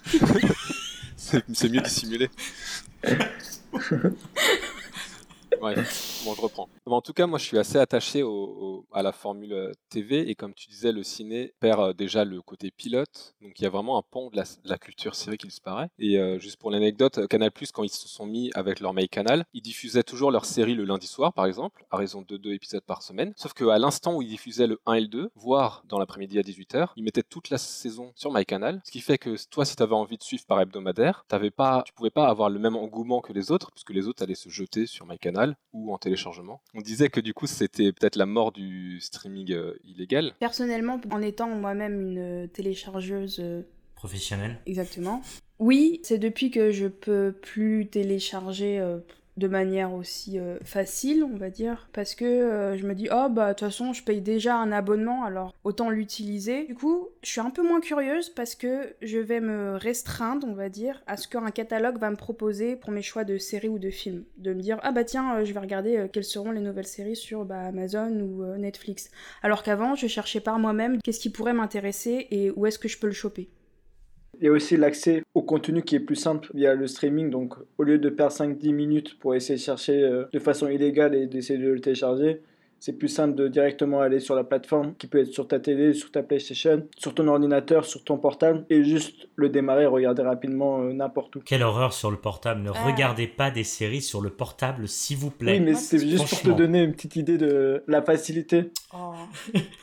c'est 1.16 1.68
mieux 1.68 1.80
dissimulé. 1.80 2.28
Ouais, 5.66 5.74
bon, 6.24 6.34
je 6.34 6.40
reprends. 6.40 6.68
en 6.86 7.00
tout 7.00 7.12
cas, 7.12 7.26
moi, 7.26 7.40
je 7.40 7.44
suis 7.44 7.58
assez 7.58 7.78
attaché 7.78 8.22
à 8.92 9.02
la 9.02 9.10
formule 9.10 9.52
euh, 9.52 9.72
TV 9.88 10.30
et 10.30 10.36
comme 10.36 10.54
tu 10.54 10.68
disais, 10.68 10.92
le 10.92 11.02
ciné 11.02 11.54
perd 11.58 11.80
euh, 11.80 11.92
déjà 11.92 12.24
le 12.24 12.40
côté 12.40 12.70
pilote. 12.70 13.34
Donc, 13.42 13.58
il 13.58 13.64
y 13.64 13.66
a 13.66 13.70
vraiment 13.70 13.98
un 13.98 14.02
pont 14.02 14.30
de 14.30 14.40
la, 14.64 14.78
culture 14.78 15.16
série 15.16 15.38
qui 15.38 15.48
disparaît. 15.48 15.88
Et 15.98 16.20
euh, 16.20 16.38
juste 16.38 16.58
pour 16.58 16.70
l'anecdote, 16.70 17.26
Canal+, 17.26 17.50
quand 17.74 17.82
ils 17.82 17.88
se 17.88 18.06
sont 18.06 18.26
mis 18.26 18.52
avec 18.54 18.78
leur 18.78 18.92
mail 18.92 19.08
canal, 19.08 19.44
ils 19.54 19.62
diffusaient 19.62 20.04
toujours 20.04 20.30
leur 20.30 20.44
série 20.44 20.74
le 20.74 20.84
lundi 20.84 21.08
soir, 21.08 21.32
par 21.32 21.46
exemple, 21.46 21.84
à 21.90 21.96
raison 21.96 22.22
de 22.22 22.36
deux 22.36 22.52
épisodes 22.52 22.84
par 22.84 23.02
semaine. 23.02 23.32
Sauf 23.36 23.52
qu'à 23.52 23.78
l'instant 23.78 24.14
où 24.14 24.22
ils 24.22 24.28
diffusaient 24.28 24.68
le 24.68 24.78
1 24.86 24.92
et 24.94 25.00
le 25.00 25.08
2, 25.08 25.30
voire 25.34 25.82
dans 25.88 25.98
l'après-midi 25.98 26.38
à 26.38 26.42
18h, 26.42 26.90
ils 26.94 27.02
mettaient 27.02 27.24
toute 27.24 27.50
la 27.50 27.58
saison 27.58 28.12
sur 28.14 28.32
MyCanal. 28.32 28.80
Ce 28.84 28.92
qui 28.92 29.00
fait 29.00 29.18
que 29.18 29.34
toi, 29.48 29.64
si 29.64 29.74
tu 29.74 29.82
avais 29.82 29.94
envie 29.94 30.16
de 30.16 30.22
suivre 30.22 30.44
par 30.46 30.60
hebdomadaire, 30.60 31.24
avais 31.30 31.50
pas, 31.50 31.82
tu 31.84 31.92
pouvais 31.92 32.10
pas 32.10 32.28
avoir 32.28 32.50
le 32.50 32.60
même 32.60 32.76
engouement 32.76 33.20
que 33.20 33.32
les 33.32 33.50
autres, 33.50 33.72
puisque 33.72 33.90
les 33.90 34.06
autres 34.06 34.22
allaient 34.22 34.34
se 34.34 34.48
jeter 34.48 34.86
sur 34.86 35.06
MyCanal 35.06 35.55
ou 35.72 35.92
en 35.92 35.98
téléchargement. 35.98 36.60
On 36.74 36.80
disait 36.80 37.08
que 37.08 37.20
du 37.20 37.34
coup 37.34 37.46
c'était 37.46 37.92
peut-être 37.92 38.16
la 38.16 38.26
mort 38.26 38.52
du 38.52 39.00
streaming 39.00 39.52
euh, 39.52 39.74
illégal. 39.84 40.34
Personnellement, 40.38 41.00
en 41.10 41.22
étant 41.22 41.48
moi-même 41.48 42.00
une 42.00 42.48
téléchargeuse 42.48 43.38
euh, 43.40 43.62
professionnelle. 43.94 44.58
Exactement. 44.66 45.22
Oui, 45.58 46.00
c'est 46.02 46.18
depuis 46.18 46.50
que 46.50 46.70
je 46.70 46.86
peux 46.86 47.32
plus 47.32 47.88
télécharger 47.88 48.78
euh, 48.78 48.98
de 49.36 49.48
manière 49.48 49.92
aussi 49.92 50.38
euh, 50.38 50.58
facile, 50.64 51.22
on 51.24 51.36
va 51.36 51.50
dire, 51.50 51.88
parce 51.92 52.14
que 52.14 52.24
euh, 52.24 52.76
je 52.76 52.86
me 52.86 52.94
dis 52.94 53.08
oh 53.12 53.28
bah 53.30 53.48
de 53.48 53.58
toute 53.58 53.68
façon 53.68 53.92
je 53.92 54.02
paye 54.02 54.20
déjà 54.20 54.56
un 54.56 54.72
abonnement 54.72 55.24
alors 55.24 55.54
autant 55.64 55.90
l'utiliser. 55.90 56.64
Du 56.64 56.74
coup, 56.74 57.08
je 57.22 57.30
suis 57.30 57.40
un 57.40 57.50
peu 57.50 57.62
moins 57.62 57.80
curieuse 57.80 58.30
parce 58.30 58.54
que 58.54 58.94
je 59.02 59.18
vais 59.18 59.40
me 59.40 59.76
restreindre, 59.76 60.46
on 60.48 60.54
va 60.54 60.68
dire, 60.68 61.02
à 61.06 61.16
ce 61.16 61.28
qu'un 61.28 61.50
catalogue 61.50 61.98
va 61.98 62.10
me 62.10 62.16
proposer 62.16 62.76
pour 62.76 62.90
mes 62.90 63.02
choix 63.02 63.24
de 63.24 63.36
séries 63.36 63.68
ou 63.68 63.78
de 63.78 63.90
films, 63.90 64.24
de 64.38 64.54
me 64.54 64.60
dire 64.62 64.78
ah 64.82 64.92
bah 64.92 65.04
tiens, 65.04 65.36
euh, 65.36 65.44
je 65.44 65.52
vais 65.52 65.60
regarder 65.60 66.06
quelles 66.12 66.24
seront 66.24 66.50
les 66.50 66.60
nouvelles 66.60 66.86
séries 66.86 67.16
sur 67.16 67.44
bah, 67.44 67.60
Amazon 67.60 68.10
ou 68.20 68.44
Netflix. 68.56 69.10
Alors 69.42 69.62
qu'avant, 69.62 69.94
je 69.94 70.06
cherchais 70.06 70.40
par 70.40 70.58
moi-même 70.58 71.00
qu'est-ce 71.02 71.20
qui 71.20 71.30
pourrait 71.30 71.52
m'intéresser 71.52 72.26
et 72.30 72.50
où 72.50 72.66
est-ce 72.66 72.78
que 72.78 72.88
je 72.88 72.98
peux 72.98 73.06
le 73.06 73.12
choper. 73.12 73.50
A 74.44 74.50
aussi 74.50 74.76
l'accès 74.76 75.22
au 75.34 75.42
contenu 75.42 75.82
qui 75.82 75.96
est 75.96 76.00
plus 76.00 76.16
simple 76.16 76.50
via 76.54 76.74
le 76.74 76.86
streaming. 76.86 77.30
Donc, 77.30 77.54
au 77.78 77.82
lieu 77.82 77.98
de 77.98 78.08
perdre 78.10 78.34
5-10 78.34 78.72
minutes 78.72 79.18
pour 79.18 79.34
essayer 79.34 79.56
de 79.56 79.64
chercher 79.64 80.02
euh, 80.02 80.24
de 80.32 80.38
façon 80.38 80.68
illégale 80.68 81.14
et 81.14 81.26
d'essayer 81.26 81.58
de 81.58 81.68
le 81.68 81.80
télécharger, 81.80 82.42
c'est 82.78 82.92
plus 82.92 83.08
simple 83.08 83.34
de 83.34 83.48
directement 83.48 84.00
aller 84.00 84.20
sur 84.20 84.34
la 84.34 84.44
plateforme 84.44 84.94
qui 84.96 85.06
peut 85.06 85.20
être 85.20 85.32
sur 85.32 85.48
ta 85.48 85.58
télé, 85.58 85.94
sur 85.94 86.10
ta 86.10 86.22
PlayStation, 86.22 86.86
sur 86.96 87.14
ton 87.14 87.26
ordinateur, 87.28 87.84
sur 87.84 88.04
ton 88.04 88.18
portable 88.18 88.64
et 88.70 88.84
juste 88.84 89.28
le 89.34 89.48
démarrer, 89.48 89.86
regarder 89.86 90.22
rapidement 90.22 90.80
euh, 90.80 90.92
n'importe 90.92 91.36
où. 91.36 91.40
Quelle 91.40 91.62
horreur 91.62 91.92
sur 91.92 92.10
le 92.10 92.16
portable. 92.16 92.62
Ne 92.62 92.70
ah. 92.74 92.84
regardez 92.84 93.26
pas 93.26 93.50
des 93.50 93.64
séries 93.64 94.02
sur 94.02 94.20
le 94.20 94.30
portable, 94.30 94.88
s'il 94.88 95.16
vous 95.16 95.30
plaît. 95.30 95.58
Oui, 95.58 95.60
mais 95.60 95.74
c'est 95.74 95.98
juste 95.98 96.28
pour 96.28 96.40
te 96.40 96.50
donner 96.50 96.82
une 96.82 96.92
petite 96.92 97.16
idée 97.16 97.38
de 97.38 97.82
la 97.86 98.02
facilité. 98.02 98.70
Oh. 98.94 99.14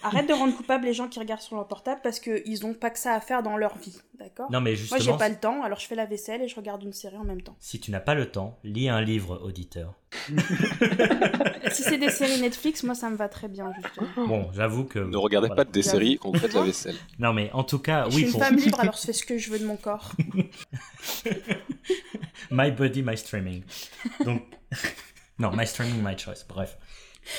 Arrête 0.03 0.27
de 0.27 0.33
rendre 0.33 0.55
coupable 0.55 0.85
les 0.85 0.93
gens 0.93 1.07
qui 1.07 1.19
regardent 1.19 1.41
sur 1.41 1.55
leur 1.55 1.67
portable 1.67 2.01
parce 2.03 2.19
qu'ils 2.19 2.63
n'ont 2.63 2.73
pas 2.73 2.89
que 2.89 2.99
ça 2.99 3.13
à 3.13 3.19
faire 3.19 3.43
dans 3.43 3.57
leur 3.57 3.77
vie, 3.77 3.97
d'accord? 4.19 4.51
Non, 4.51 4.61
mais 4.61 4.75
justement. 4.75 5.03
Moi, 5.03 5.11
j'ai 5.13 5.17
pas 5.17 5.29
le 5.29 5.39
temps, 5.39 5.63
alors 5.63 5.79
je 5.79 5.87
fais 5.87 5.95
la 5.95 6.05
vaisselle 6.05 6.41
et 6.41 6.47
je 6.47 6.55
regarde 6.55 6.83
une 6.83 6.93
série 6.93 7.17
en 7.17 7.23
même 7.23 7.41
temps. 7.41 7.55
Si 7.59 7.79
tu 7.79 7.91
n'as 7.91 7.99
pas 7.99 8.15
le 8.15 8.27
temps, 8.27 8.59
lis 8.63 8.89
un 8.89 9.01
livre, 9.01 9.41
auditeur. 9.43 9.95
si 11.71 11.83
c'est 11.83 11.97
des 11.97 12.09
séries 12.09 12.41
Netflix, 12.41 12.83
moi 12.83 12.95
ça 12.95 13.09
me 13.09 13.15
va 13.15 13.29
très 13.29 13.47
bien 13.47 13.71
justement. 13.81 14.27
Bon, 14.27 14.49
j'avoue 14.53 14.85
que. 14.85 14.99
Ne 14.99 15.17
regardez 15.17 15.49
pas 15.49 15.65
des 15.65 15.83
séries 15.83 16.17
quand 16.21 16.31
vous 16.31 16.39
faites 16.39 16.53
la 16.53 16.63
vaisselle. 16.63 16.95
Non, 17.19 17.33
mais 17.33 17.49
en 17.53 17.63
tout 17.63 17.79
cas, 17.79 18.05
oui. 18.07 18.11
Je 18.11 18.17
suis 18.17 18.25
une 18.25 18.39
femme 18.39 18.55
libre, 18.55 18.79
alors 18.81 18.95
je 18.95 19.05
fais 19.05 19.13
ce 19.13 19.25
que 19.25 19.37
je 19.37 19.49
veux 19.49 19.59
de 19.59 19.65
mon 19.65 19.77
corps. 19.77 20.13
my 22.51 22.71
body, 22.71 23.03
my 23.03 23.17
streaming. 23.17 23.63
Donc, 24.25 24.43
non, 25.39 25.51
my 25.55 25.65
streaming, 25.65 26.01
my 26.03 26.17
choice. 26.17 26.45
Bref. 26.47 26.77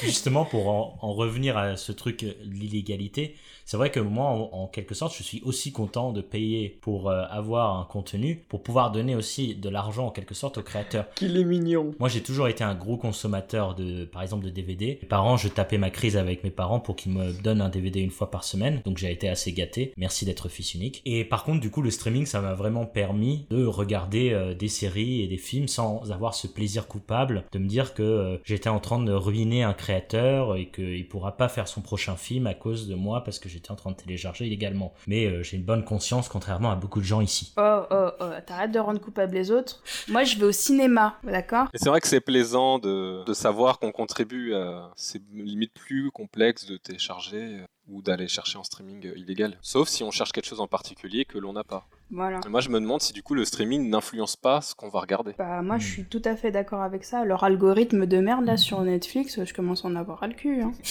Justement, 0.02 0.44
pour 0.44 0.68
en, 0.68 0.98
en 1.00 1.12
revenir 1.12 1.56
à 1.56 1.76
ce 1.76 1.92
truc, 1.92 2.24
l'illégalité, 2.44 3.36
c'est 3.64 3.76
vrai 3.76 3.90
que 3.90 4.00
moi, 4.00 4.26
en, 4.26 4.66
quelque 4.66 4.94
sorte, 4.94 5.16
je 5.16 5.22
suis 5.22 5.40
aussi 5.44 5.72
content 5.72 6.12
de 6.12 6.20
payer 6.20 6.78
pour 6.82 7.08
euh, 7.08 7.24
avoir 7.30 7.78
un 7.78 7.84
contenu, 7.84 8.44
pour 8.48 8.62
pouvoir 8.62 8.92
donner 8.92 9.16
aussi 9.16 9.54
de 9.54 9.68
l'argent 9.68 10.06
en 10.06 10.10
quelque 10.10 10.34
sorte 10.34 10.58
aux 10.58 10.62
créateurs. 10.62 11.06
Qu'il 11.14 11.36
est 11.36 11.44
mignon. 11.44 11.94
Moi, 11.98 12.08
j'ai 12.08 12.22
toujours 12.22 12.48
été 12.48 12.62
un 12.62 12.74
gros 12.74 12.96
consommateur 12.96 13.74
de, 13.74 14.04
par 14.04 14.22
exemple, 14.22 14.44
de 14.44 14.50
DVD. 14.50 14.98
Mes 15.00 15.08
parents, 15.08 15.36
je 15.36 15.48
tapais 15.48 15.78
ma 15.78 15.90
crise 15.90 16.16
avec 16.16 16.44
mes 16.44 16.50
parents 16.50 16.80
pour 16.80 16.96
qu'ils 16.96 17.12
me 17.12 17.32
donnent 17.32 17.62
un 17.62 17.68
DVD 17.68 18.00
une 18.00 18.10
fois 18.10 18.30
par 18.30 18.44
semaine. 18.44 18.82
Donc, 18.84 18.98
j'ai 18.98 19.10
été 19.10 19.28
assez 19.28 19.52
gâté. 19.52 19.92
Merci 19.96 20.24
d'être 20.24 20.48
fils 20.48 20.74
unique. 20.74 21.00
Et 21.06 21.24
par 21.24 21.44
contre, 21.44 21.60
du 21.60 21.70
coup, 21.70 21.82
le 21.82 21.90
streaming, 21.90 22.26
ça 22.26 22.40
m'a 22.40 22.54
vraiment 22.54 22.86
permis 22.86 23.46
de 23.50 23.64
regarder 23.64 24.30
euh, 24.32 24.54
des 24.54 24.68
séries 24.68 25.22
et 25.22 25.26
des 25.26 25.38
films 25.38 25.68
sans 25.68 26.10
avoir 26.12 26.34
ce 26.34 26.46
plaisir 26.46 26.86
coupable 26.86 27.44
de 27.52 27.58
me 27.58 27.66
dire 27.66 27.94
que 27.94 28.02
euh, 28.02 28.36
j'étais 28.44 28.68
en 28.68 28.80
train 28.80 29.02
de 29.02 29.12
ruiner 29.12 29.62
un 29.62 29.73
créateur 29.74 30.56
et 30.56 30.68
qu'il 30.70 31.08
pourra 31.08 31.36
pas 31.36 31.48
faire 31.48 31.68
son 31.68 31.80
prochain 31.80 32.16
film 32.16 32.46
à 32.46 32.54
cause 32.54 32.88
de 32.88 32.94
moi 32.94 33.22
parce 33.24 33.38
que 33.38 33.48
j'étais 33.48 33.70
en 33.70 33.76
train 33.76 33.90
de 33.90 33.96
télécharger 33.96 34.46
illégalement. 34.46 34.94
Mais 35.06 35.26
euh, 35.26 35.42
j'ai 35.42 35.56
une 35.56 35.64
bonne 35.64 35.84
conscience, 35.84 36.28
contrairement 36.28 36.70
à 36.70 36.76
beaucoup 36.76 37.00
de 37.00 37.04
gens 37.04 37.20
ici. 37.20 37.52
Oh, 37.56 37.82
oh, 37.90 38.08
oh, 38.20 38.24
t'arrêtes 38.46 38.72
de 38.72 38.78
rendre 38.78 39.00
coupable 39.00 39.34
les 39.34 39.50
autres. 39.50 39.82
Moi, 40.08 40.24
je 40.24 40.38
vais 40.38 40.46
au 40.46 40.52
cinéma, 40.52 41.18
d'accord? 41.22 41.68
C'est 41.74 41.88
vrai 41.88 42.00
que 42.00 42.08
c'est 42.08 42.20
plaisant 42.20 42.78
de, 42.78 43.24
de 43.24 43.34
savoir 43.34 43.78
qu'on 43.78 43.92
contribue 43.92 44.54
à. 44.54 44.90
C'est 44.96 45.22
limite 45.32 45.72
plus 45.72 46.10
complexe 46.10 46.66
de 46.66 46.76
télécharger 46.76 47.60
euh, 47.60 47.64
ou 47.88 48.02
d'aller 48.02 48.28
chercher 48.28 48.58
en 48.58 48.64
streaming 48.64 49.06
euh, 49.06 49.18
illégal. 49.18 49.56
Sauf 49.60 49.88
si 49.88 50.02
on 50.02 50.10
cherche 50.10 50.32
quelque 50.32 50.46
chose 50.46 50.60
en 50.60 50.66
particulier 50.66 51.24
que 51.24 51.38
l'on 51.38 51.52
n'a 51.52 51.64
pas. 51.64 51.86
Voilà. 52.10 52.40
moi, 52.48 52.60
je 52.60 52.68
me 52.68 52.80
demande 52.80 53.00
si 53.00 53.12
du 53.12 53.22
coup 53.22 53.34
le 53.34 53.44
streaming 53.44 53.88
n'influence 53.88 54.36
pas 54.36 54.60
ce 54.60 54.74
qu'on 54.74 54.88
va 54.88 55.00
regarder. 55.00 55.32
Bah, 55.38 55.62
moi, 55.62 55.78
je 55.78 55.86
suis 55.86 56.04
tout 56.04 56.22
à 56.24 56.36
fait 56.36 56.50
d'accord 56.50 56.82
avec 56.82 57.04
ça. 57.04 57.24
Leur 57.24 57.44
algorithme 57.44 58.06
de 58.06 58.18
merde 58.18 58.44
là 58.44 58.56
sur 58.56 58.80
Netflix, 58.82 59.42
je 59.44 59.54
commence 59.54 59.84
à 59.84 59.88
en 59.88 59.96
avoir 59.96 60.22
à 60.22 60.28
le 60.28 60.34
cul. 60.34 60.62
Hein. 60.62 60.72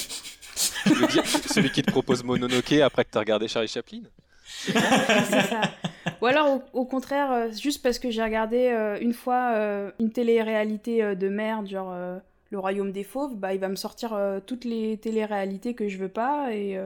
celui 0.56 1.71
qui 1.71 1.82
te 1.82 1.91
propose 1.91 2.23
Mononoke 2.23 2.73
après 2.73 3.06
que 3.06 3.12
tu 3.12 3.17
as 3.17 3.21
regardé 3.21 3.47
Charlie 3.47 3.67
Chaplin 3.67 4.01
ça. 4.71 5.62
Ou 6.21 6.25
alors 6.25 6.62
au, 6.73 6.86
contraire, 6.86 7.32
euh, 7.32 7.51
juste 7.51 7.82
parce 7.82 7.99
que 7.99 8.12
j'ai 8.12 8.23
regardé 8.23 8.67
euh, 8.67 8.97
une 8.99 9.13
fois 9.13 9.53
euh, 9.56 9.91
une 9.99 10.12
télé-réalité 10.12 11.15
de 11.15 11.29
merde, 11.29 11.67
genre 11.67 11.93
le 12.54 12.60
royaume 12.60 12.92
des 12.92 13.04
fauves, 13.04 13.36
bah 13.36 13.54
il 13.56 13.60
va 13.60 13.68
me 13.68 13.76
sortir 13.76 14.13
euh, 14.13 14.39
toutes 14.46 14.63
les 14.63 14.98
télé-réalités 14.98 15.74
que 15.74 15.88
je 15.89 15.98
veux 15.98 16.08
pas 16.08 16.54
et 16.54 16.78
euh, 16.78 16.86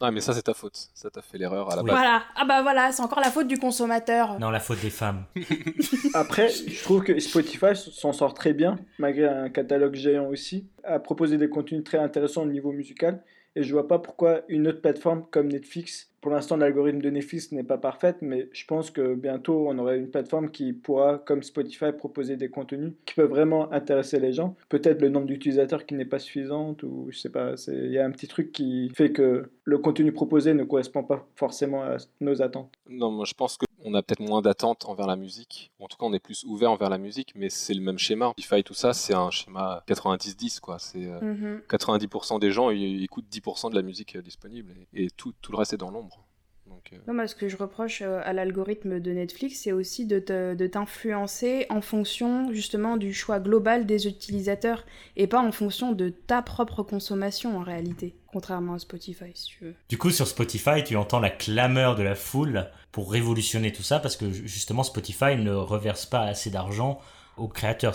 Ah, 0.00 0.10
mais 0.10 0.20
ça, 0.22 0.32
c'est 0.32 0.42
ta 0.42 0.54
faute. 0.54 0.88
Ça, 0.94 1.10
t'as 1.10 1.20
fait 1.20 1.36
l'erreur 1.38 1.70
à 1.70 1.76
la 1.76 1.82
Oui. 1.82 1.88
base. 1.90 1.98
voilà. 1.98 2.22
Ah 2.36 2.44
bah 2.46 2.62
voilà, 2.62 2.90
c'est 2.90 3.02
encore 3.02 3.20
la 3.20 3.30
faute 3.30 3.46
du 3.46 3.58
consommateur. 3.58 4.38
Non, 4.40 4.48
la 4.50 4.60
faute 4.60 4.80
des 4.80 4.88
femmes. 4.90 5.24
Après, 6.14 6.48
je 6.48 6.82
trouve 6.82 7.02
que 7.04 7.18
Spotify 7.20 7.76
s'en 7.76 8.12
sort 8.14 8.32
très 8.34 8.54
bien, 8.54 8.78
malgré 8.98 9.26
un 9.26 9.50
catalogue 9.50 9.94
géant 9.94 10.26
aussi, 10.28 10.66
à 10.84 10.98
proposer 10.98 11.36
des 11.38 11.48
contenus 11.50 11.84
très 11.84 11.98
intéressants 11.98 12.42
au 12.42 12.46
niveau 12.46 12.72
musical. 12.72 13.22
Et 13.56 13.62
je 13.62 13.72
vois 13.72 13.86
pas 13.86 13.98
pourquoi 13.98 14.40
une 14.48 14.66
autre 14.68 14.80
plateforme 14.80 15.24
comme 15.30 15.48
Netflix, 15.48 16.10
pour 16.24 16.32
l'instant 16.32 16.56
l'algorithme 16.56 17.02
de 17.02 17.10
Netflix 17.10 17.52
n'est 17.52 17.64
pas 17.64 17.76
parfaite, 17.76 18.16
mais 18.22 18.48
je 18.54 18.64
pense 18.64 18.90
que 18.90 19.14
bientôt 19.14 19.68
on 19.68 19.76
aura 19.76 19.94
une 19.94 20.08
plateforme 20.08 20.50
qui 20.50 20.72
pourra, 20.72 21.18
comme 21.18 21.42
Spotify, 21.42 21.92
proposer 21.92 22.38
des 22.38 22.48
contenus 22.48 22.94
qui 23.04 23.12
peuvent 23.12 23.28
vraiment 23.28 23.70
intéresser 23.72 24.18
les 24.18 24.32
gens. 24.32 24.56
Peut-être 24.70 25.02
le 25.02 25.10
nombre 25.10 25.26
d'utilisateurs 25.26 25.84
qui 25.84 25.92
n'est 25.92 26.06
pas 26.06 26.18
suffisant, 26.18 26.74
ou 26.82 27.08
je 27.10 27.18
sais 27.18 27.28
pas, 27.28 27.56
il 27.68 27.92
y 27.92 27.98
a 27.98 28.06
un 28.06 28.10
petit 28.10 28.26
truc 28.26 28.52
qui 28.52 28.90
fait 28.96 29.12
que 29.12 29.50
le 29.64 29.76
contenu 29.76 30.12
proposé 30.12 30.54
ne 30.54 30.64
correspond 30.64 31.04
pas 31.04 31.28
forcément 31.36 31.82
à 31.82 31.98
nos 32.22 32.40
attentes. 32.40 32.72
Non, 32.88 33.10
moi, 33.10 33.26
je 33.26 33.34
pense 33.34 33.58
qu'on 33.84 33.94
a 33.94 34.02
peut-être 34.02 34.20
moins 34.20 34.40
d'attentes 34.42 34.86
envers 34.86 35.06
la 35.06 35.16
musique. 35.16 35.70
En 35.78 35.88
tout 35.88 35.96
cas, 35.98 36.06
on 36.06 36.12
est 36.14 36.18
plus 36.18 36.42
ouvert 36.44 36.70
envers 36.72 36.88
la 36.88 36.98
musique, 36.98 37.32
mais 37.36 37.50
c'est 37.50 37.74
le 37.74 37.82
même 37.82 37.98
schéma. 37.98 38.30
Spotify, 38.30 38.64
tout 38.64 38.72
ça, 38.74 38.94
c'est 38.94 39.14
un 39.14 39.30
schéma 39.30 39.84
90-10, 39.86 40.60
quoi. 40.60 40.78
C'est 40.78 41.04
euh, 41.06 41.20
Mhm. 41.20 41.62
90% 41.68 42.38
des 42.38 42.50
gens 42.50 42.70
ils 42.70 43.04
écoutent 43.04 43.28
10% 43.30 43.70
de 43.70 43.74
la 43.74 43.82
musique 43.82 44.16
euh, 44.16 44.22
disponible 44.22 44.72
et, 44.94 45.04
et 45.04 45.10
tout, 45.10 45.32
tout 45.42 45.52
le 45.52 45.58
reste 45.58 45.74
est 45.74 45.76
dans 45.78 45.90
l'ombre. 45.90 46.24
Donc, 46.66 46.90
euh, 46.92 46.96
Non, 47.06 47.14
moi, 47.14 47.26
ce 47.28 47.34
que 47.34 47.48
je 47.48 47.56
reproche 47.56 48.00
euh, 48.02 48.20
à 48.24 48.32
l'algorithme 48.32 48.98
de 49.00 49.10
Netflix, 49.12 49.60
c'est 49.62 49.72
aussi 49.72 50.06
de 50.06 50.18
te- 50.18 50.54
de 50.54 50.66
t'influencer 50.66 51.66
en 51.68 51.80
fonction 51.80 52.52
justement 52.52 52.96
du 52.96 53.12
choix 53.12 53.38
global 53.40 53.84
des 53.86 54.06
utilisateurs 54.06 54.84
et 55.16 55.26
pas 55.26 55.40
en 55.40 55.52
fonction 55.52 55.92
de 55.92 56.08
ta 56.08 56.40
propre 56.42 56.82
consommation 56.82 57.56
en 57.58 57.62
réalité, 57.62 58.14
contrairement 58.32 58.74
à 58.74 58.78
Spotify, 58.78 59.26
si 59.34 59.46
tu 59.46 59.64
veux. 59.64 59.74
Du 59.88 59.98
coup, 59.98 60.10
sur 60.10 60.26
Spotify, 60.26 60.82
tu 60.84 60.96
entends 60.96 61.20
la 61.20 61.30
clameur 61.30 61.96
de 61.96 62.02
la 62.02 62.14
foule 62.14 62.70
pour 62.92 63.12
révolutionner 63.12 63.72
tout 63.72 63.82
ça 63.82 63.98
parce 64.00 64.16
que 64.16 64.30
justement, 64.30 64.82
Spotify 64.84 65.36
ne 65.36 65.52
reverse 65.52 66.06
pas 66.06 66.22
assez 66.22 66.50
d'argent 66.50 66.98
aux 67.36 67.48
créateurs. 67.48 67.92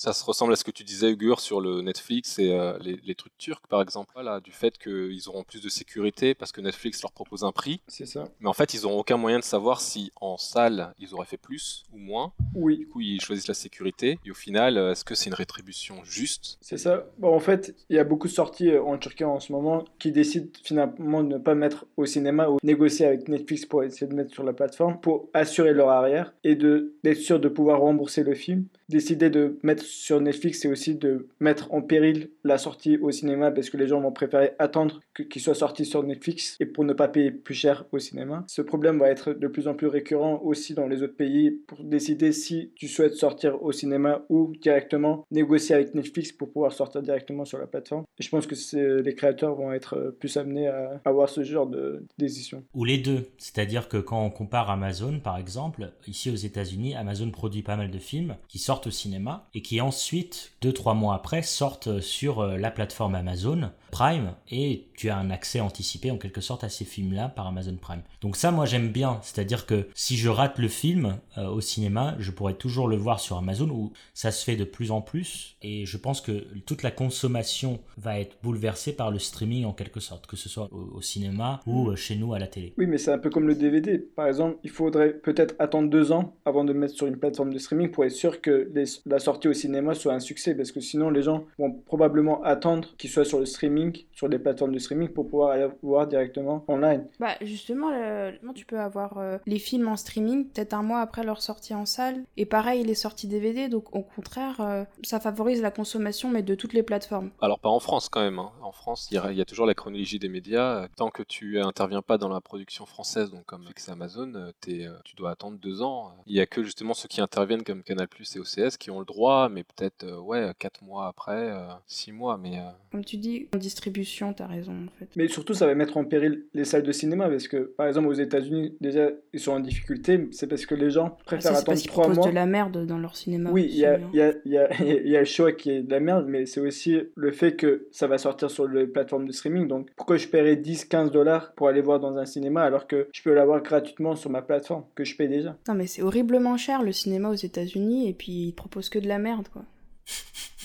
Ça 0.00 0.14
se 0.14 0.24
ressemble 0.24 0.54
à 0.54 0.56
ce 0.56 0.64
que 0.64 0.70
tu 0.70 0.82
disais, 0.82 1.10
Ugur, 1.10 1.40
sur 1.40 1.60
le 1.60 1.82
Netflix 1.82 2.38
et 2.38 2.52
euh, 2.52 2.78
les, 2.80 2.98
les 3.04 3.14
trucs 3.14 3.36
turcs, 3.36 3.66
par 3.68 3.82
exemple. 3.82 4.10
Voilà, 4.14 4.40
du 4.40 4.50
fait 4.50 4.78
qu'ils 4.78 5.28
auront 5.28 5.44
plus 5.44 5.60
de 5.60 5.68
sécurité 5.68 6.34
parce 6.34 6.52
que 6.52 6.62
Netflix 6.62 7.02
leur 7.02 7.12
propose 7.12 7.44
un 7.44 7.52
prix. 7.52 7.82
C'est 7.86 8.06
ça 8.06 8.24
Mais 8.40 8.48
en 8.48 8.54
fait, 8.54 8.72
ils 8.72 8.84
n'auront 8.84 9.00
aucun 9.00 9.18
moyen 9.18 9.38
de 9.38 9.44
savoir 9.44 9.82
si 9.82 10.10
en 10.18 10.38
salle, 10.38 10.94
ils 10.98 11.12
auraient 11.12 11.26
fait 11.26 11.36
plus 11.36 11.84
ou 11.92 11.98
moins. 11.98 12.32
Oui, 12.54 12.78
Du 12.78 12.86
coup, 12.86 13.02
ils 13.02 13.20
choisissent 13.20 13.48
la 13.48 13.52
sécurité. 13.52 14.18
Et 14.24 14.30
au 14.30 14.34
final, 14.34 14.78
euh, 14.78 14.92
est-ce 14.92 15.04
que 15.04 15.14
c'est 15.14 15.28
une 15.28 15.34
rétribution 15.34 16.02
juste? 16.02 16.56
C'est 16.62 16.78
ça. 16.78 17.04
Bon, 17.18 17.34
en 17.34 17.40
fait, 17.40 17.74
il 17.90 17.96
y 17.96 17.98
a 17.98 18.04
beaucoup 18.04 18.26
de 18.28 18.32
sorties 18.32 18.70
euh, 18.70 18.82
en 18.82 18.96
Turquie 18.96 19.24
en 19.24 19.38
ce 19.38 19.52
moment 19.52 19.84
qui 19.98 20.12
décident 20.12 20.48
finalement 20.64 21.22
de 21.22 21.34
ne 21.34 21.38
pas 21.38 21.54
mettre 21.54 21.84
au 21.98 22.06
cinéma 22.06 22.48
ou 22.48 22.56
négocier 22.62 23.04
avec 23.04 23.28
Netflix 23.28 23.66
pour 23.66 23.82
essayer 23.84 24.06
de 24.06 24.14
mettre 24.14 24.32
sur 24.32 24.44
la 24.44 24.54
plateforme 24.54 24.98
pour 24.98 25.28
assurer 25.34 25.74
leur 25.74 25.90
arrière 25.90 26.32
et 26.42 26.54
d'être 26.54 27.18
sûr 27.18 27.38
de 27.38 27.50
pouvoir 27.50 27.80
rembourser 27.80 28.22
le 28.22 28.34
film. 28.34 28.64
Décider 28.88 29.28
de 29.28 29.58
mettre 29.62 29.84
sur 29.90 30.20
Netflix, 30.20 30.60
c'est 30.60 30.68
aussi 30.68 30.94
de 30.94 31.28
mettre 31.40 31.72
en 31.72 31.82
péril 31.82 32.30
la 32.44 32.58
sortie 32.58 32.96
au 32.98 33.10
cinéma 33.10 33.50
parce 33.50 33.70
que 33.70 33.76
les 33.76 33.86
gens 33.86 34.00
vont 34.00 34.12
préférer 34.12 34.52
attendre 34.58 35.00
qu'il 35.14 35.42
soit 35.42 35.54
sorti 35.54 35.84
sur 35.84 36.02
Netflix 36.02 36.56
et 36.60 36.66
pour 36.66 36.84
ne 36.84 36.92
pas 36.92 37.08
payer 37.08 37.30
plus 37.30 37.54
cher 37.54 37.84
au 37.92 37.98
cinéma. 37.98 38.44
Ce 38.46 38.62
problème 38.62 38.98
va 38.98 39.08
être 39.08 39.32
de 39.32 39.48
plus 39.48 39.68
en 39.68 39.74
plus 39.74 39.86
récurrent 39.86 40.40
aussi 40.42 40.74
dans 40.74 40.86
les 40.86 41.02
autres 41.02 41.16
pays 41.16 41.50
pour 41.50 41.84
décider 41.84 42.32
si 42.32 42.72
tu 42.74 42.88
souhaites 42.88 43.14
sortir 43.14 43.62
au 43.62 43.72
cinéma 43.72 44.22
ou 44.28 44.52
directement 44.60 45.26
négocier 45.30 45.74
avec 45.74 45.94
Netflix 45.94 46.32
pour 46.32 46.52
pouvoir 46.52 46.72
sortir 46.72 47.02
directement 47.02 47.44
sur 47.44 47.58
la 47.58 47.66
plateforme. 47.66 48.04
Je 48.18 48.28
pense 48.28 48.46
que 48.46 48.54
les 49.00 49.14
créateurs 49.14 49.54
vont 49.54 49.72
être 49.72 49.96
euh, 49.96 50.10
plus 50.10 50.36
amenés 50.36 50.68
à 50.68 51.00
avoir 51.04 51.28
ce 51.28 51.42
genre 51.42 51.66
de 51.66 52.04
décision. 52.18 52.62
Ou 52.74 52.84
les 52.84 52.98
deux. 52.98 53.26
C'est-à-dire 53.38 53.88
que 53.88 53.96
quand 53.96 54.24
on 54.24 54.30
compare 54.30 54.70
Amazon, 54.70 55.20
par 55.20 55.38
exemple, 55.38 55.92
ici 56.06 56.30
aux 56.30 56.36
États-Unis, 56.36 56.94
Amazon 56.94 57.30
produit 57.30 57.62
pas 57.62 57.76
mal 57.76 57.90
de 57.90 57.98
films 57.98 58.36
qui 58.48 58.58
sortent 58.58 58.86
au 58.86 58.90
cinéma 58.90 59.48
et 59.54 59.62
qui 59.62 59.79
ensuite, 59.80 60.52
deux, 60.62 60.72
trois 60.72 60.94
mois 60.94 61.14
après, 61.14 61.42
sortent 61.42 62.00
sur 62.00 62.40
euh, 62.40 62.56
la 62.56 62.70
plateforme 62.70 63.14
Amazon 63.14 63.70
Prime 63.90 64.34
et 64.50 64.86
tu 64.96 65.10
as 65.10 65.16
un 65.16 65.30
accès 65.30 65.60
anticipé 65.60 66.10
en 66.10 66.16
quelque 66.16 66.40
sorte 66.40 66.64
à 66.64 66.68
ces 66.68 66.84
films-là 66.84 67.28
par 67.28 67.46
Amazon 67.46 67.76
Prime. 67.80 68.02
Donc 68.20 68.36
ça, 68.36 68.50
moi 68.50 68.66
j'aime 68.66 68.88
bien. 68.88 69.18
C'est-à-dire 69.22 69.66
que 69.66 69.88
si 69.94 70.16
je 70.16 70.28
rate 70.28 70.58
le 70.58 70.68
film 70.68 71.18
euh, 71.38 71.48
au 71.48 71.60
cinéma, 71.60 72.14
je 72.18 72.30
pourrais 72.30 72.54
toujours 72.54 72.88
le 72.88 72.96
voir 72.96 73.20
sur 73.20 73.36
Amazon 73.36 73.68
où 73.70 73.92
ça 74.14 74.30
se 74.30 74.44
fait 74.44 74.56
de 74.56 74.64
plus 74.64 74.90
en 74.90 75.00
plus 75.00 75.56
et 75.62 75.86
je 75.86 75.96
pense 75.96 76.20
que 76.20 76.44
toute 76.66 76.82
la 76.82 76.90
consommation 76.90 77.80
va 77.98 78.20
être 78.20 78.36
bouleversée 78.42 78.92
par 78.92 79.10
le 79.10 79.18
streaming 79.18 79.64
en 79.64 79.72
quelque 79.72 80.00
sorte, 80.00 80.26
que 80.26 80.36
ce 80.36 80.48
soit 80.48 80.68
au, 80.72 81.00
cinéma 81.02 81.60
ou 81.66 81.90
euh, 81.90 81.96
chez 81.96 82.14
nous 82.14 82.34
à 82.34 82.38
la 82.38 82.46
télé. 82.46 82.74
Oui, 82.78 82.86
mais 82.86 82.98
c'est 82.98 83.12
un 83.12 83.18
peu 83.18 83.30
comme 83.30 83.48
le 83.48 83.54
DVD. 83.54 83.98
Par 83.98 84.26
exemple, 84.26 84.58
il 84.62 84.70
faudrait 84.70 85.14
peut-être 85.14 85.54
attendre 85.58 85.88
deux 85.88 86.12
ans 86.12 86.36
avant 86.44 86.64
de 86.64 86.72
mettre 86.72 86.94
sur 86.94 87.06
une 87.06 87.16
plateforme 87.16 87.52
de 87.52 87.58
streaming 87.58 87.90
pour 87.90 88.04
être 88.04 88.12
sûr 88.12 88.40
que 88.40 88.70
la 89.06 89.18
sortie 89.18 89.48
au 89.48 89.52
cinéma 89.52 89.69
soit 89.94 90.12
un 90.14 90.20
succès. 90.20 90.54
Parce 90.54 90.72
que 90.72 90.80
sinon, 90.80 91.10
les 91.10 91.22
gens 91.22 91.44
vont 91.58 91.72
probablement 91.72 92.42
attendre 92.42 92.88
qu'il 92.98 93.10
soit 93.10 93.24
sur 93.24 93.38
le 93.38 93.46
streaming, 93.46 94.04
sur 94.12 94.28
les 94.28 94.38
plateformes 94.38 94.72
de 94.74 94.78
streaming, 94.78 95.08
pour 95.08 95.28
pouvoir 95.28 95.50
aller 95.50 95.68
voir 95.82 96.06
directement 96.06 96.64
online. 96.68 97.06
Bah 97.18 97.34
justement, 97.42 97.90
le- 97.90 98.32
tu 98.54 98.64
peux 98.66 98.78
avoir 98.80 99.18
euh, 99.18 99.38
les 99.46 99.58
films 99.58 99.88
en 99.88 99.96
streaming 99.96 100.46
peut-être 100.48 100.74
un 100.74 100.82
mois 100.82 101.00
après 101.00 101.22
leur 101.24 101.40
sortie 101.42 101.74
en 101.74 101.86
salle? 101.86 102.24
Et 102.36 102.46
pareil, 102.46 102.82
les 102.84 102.94
sorties 102.94 103.28
DVD, 103.28 103.68
donc 103.68 103.94
au 103.94 104.02
contraire, 104.02 104.60
euh, 104.60 104.84
ça 105.02 105.20
favorise 105.20 105.62
la 105.62 105.70
consommation, 105.70 106.28
mais 106.30 106.42
de 106.42 106.54
toutes 106.54 106.72
les 106.72 106.82
plateformes. 106.82 107.30
Alors 107.40 107.58
pas 107.60 107.68
en 107.68 107.80
France 107.80 108.08
quand 108.08 108.20
même. 108.22 108.38
hein. 108.38 108.50
En 108.62 108.72
France, 108.72 109.08
il 109.10 109.14
y, 109.14 109.18
a- 109.18 109.30
il 109.32 109.38
y 109.38 109.40
a 109.40 109.44
toujours 109.44 109.66
la 109.66 109.74
chronologie 109.74 110.18
des 110.18 110.28
médias. 110.28 110.88
Tant 110.96 111.10
que 111.10 111.22
tu 111.22 111.60
interviens 111.60 112.02
pas 112.02 112.18
dans 112.18 112.28
la 112.28 112.40
production 112.40 112.86
française, 112.86 113.30
donc 113.30 113.44
comme 113.46 113.64
c'est 113.76 113.92
Amazon, 113.92 114.32
euh, 114.34 114.50
t'es, 114.60 114.86
euh, 114.86 114.92
tu 115.04 115.14
dois 115.16 115.30
attendre 115.30 115.58
deux 115.58 115.82
ans. 115.82 116.12
Il 116.26 116.34
y 116.36 116.40
a 116.40 116.46
que 116.46 116.62
justement 116.62 116.94
ceux 116.94 117.08
qui 117.08 117.20
interviennent 117.20 117.62
comme 117.62 117.82
Canal+ 117.82 118.08
et 118.34 118.38
OCS 118.38 118.76
qui 118.76 118.90
ont 118.90 118.98
le 118.98 119.04
droit, 119.04 119.48
mais 119.48 119.59
peut-être 119.64 120.04
euh, 120.04 120.18
ouais 120.20 120.50
quatre 120.58 120.82
mois 120.82 121.06
après, 121.06 121.50
euh, 121.50 121.66
six 121.86 122.12
mois. 122.12 122.38
Mais 122.38 122.58
euh, 122.58 122.62
Comme 122.92 123.04
tu 123.04 123.16
dis, 123.16 123.48
en 123.54 123.58
distribution, 123.58 124.32
t'as 124.32 124.46
raison 124.46 124.72
en 124.72 124.98
fait. 124.98 125.08
Mais 125.16 125.28
surtout, 125.28 125.54
ça 125.54 125.66
va 125.66 125.74
mettre 125.74 125.96
en 125.96 126.04
péril 126.04 126.44
les 126.54 126.64
salles 126.64 126.82
de 126.82 126.92
cinéma. 126.92 127.28
Parce 127.28 127.48
que, 127.48 127.58
par 127.58 127.86
exemple, 127.86 128.08
aux 128.08 128.12
États-Unis, 128.12 128.74
déjà, 128.80 129.08
ils 129.32 129.40
sont 129.40 129.52
en 129.52 129.60
difficulté. 129.60 130.28
C'est 130.32 130.46
parce 130.46 130.66
que 130.66 130.74
les 130.74 130.90
gens 130.90 131.16
Ah, 131.20 131.22
préfèrent 131.24 131.42
ça, 131.42 131.50
attendre 131.50 131.66
parce 131.66 131.80
qu'ils 131.82 131.90
trois 131.90 132.04
proposent 132.04 132.18
mois. 132.18 132.28
de 132.30 132.34
la 132.34 132.46
merde 132.46 132.86
dans 132.86 132.98
leur 132.98 133.16
cinéma. 133.16 133.50
Oui, 133.50 133.62
il 133.64 133.68
aussi, 133.70 133.78
y 133.80 133.86
a, 133.86 133.94
hein. 133.94 134.00
il 134.12 134.16
y, 134.18 134.22
a, 134.22 134.32
il 134.44 134.52
y, 134.52 134.58
a, 134.58 134.82
il 135.04 135.08
y 135.10 135.16
a 135.16 135.20
le 135.20 135.24
choix 135.24 135.52
qui 135.52 135.70
est 135.70 135.82
de 135.82 135.90
la 135.90 136.00
merde, 136.00 136.26
mais 136.28 136.46
c'est 136.46 136.60
aussi 136.60 136.98
le 137.14 137.32
fait 137.32 137.56
que 137.56 137.86
ça 137.92 138.06
va 138.06 138.18
sortir 138.18 138.50
sur 138.50 138.66
les 138.66 138.86
plateformes 138.86 139.26
de 139.26 139.32
streaming. 139.32 139.68
Donc 139.68 139.88
pourquoi 139.96 140.16
je 140.16 140.28
paierais 140.28 140.56
10-15 140.56 141.10
dollars 141.10 141.52
pour 141.54 141.68
aller 141.68 141.80
voir 141.80 142.00
dans 142.00 142.16
un 142.16 142.26
cinéma 142.26 142.62
alors 142.62 142.86
que 142.86 143.08
je 143.12 143.22
peux 143.22 143.32
l'avoir 143.34 143.62
gratuitement 143.62 144.16
sur 144.16 144.30
ma 144.30 144.42
plateforme 144.42 144.84
que 144.94 145.04
je 145.04 145.16
paye 145.16 145.28
déjà? 145.28 145.56
Non 145.68 145.74
mais 145.74 145.86
c'est 145.86 146.02
horriblement 146.02 146.56
cher 146.56 146.82
le 146.82 146.92
cinéma 146.92 147.28
aux 147.30 147.34
États-Unis 147.34 148.08
et 148.08 148.12
puis 148.14 148.32
ils 148.48 148.52
proposent 148.52 148.88
que 148.88 148.98
de 148.98 149.08
la 149.08 149.18
merde 149.18 149.48
quoi. 149.52 149.62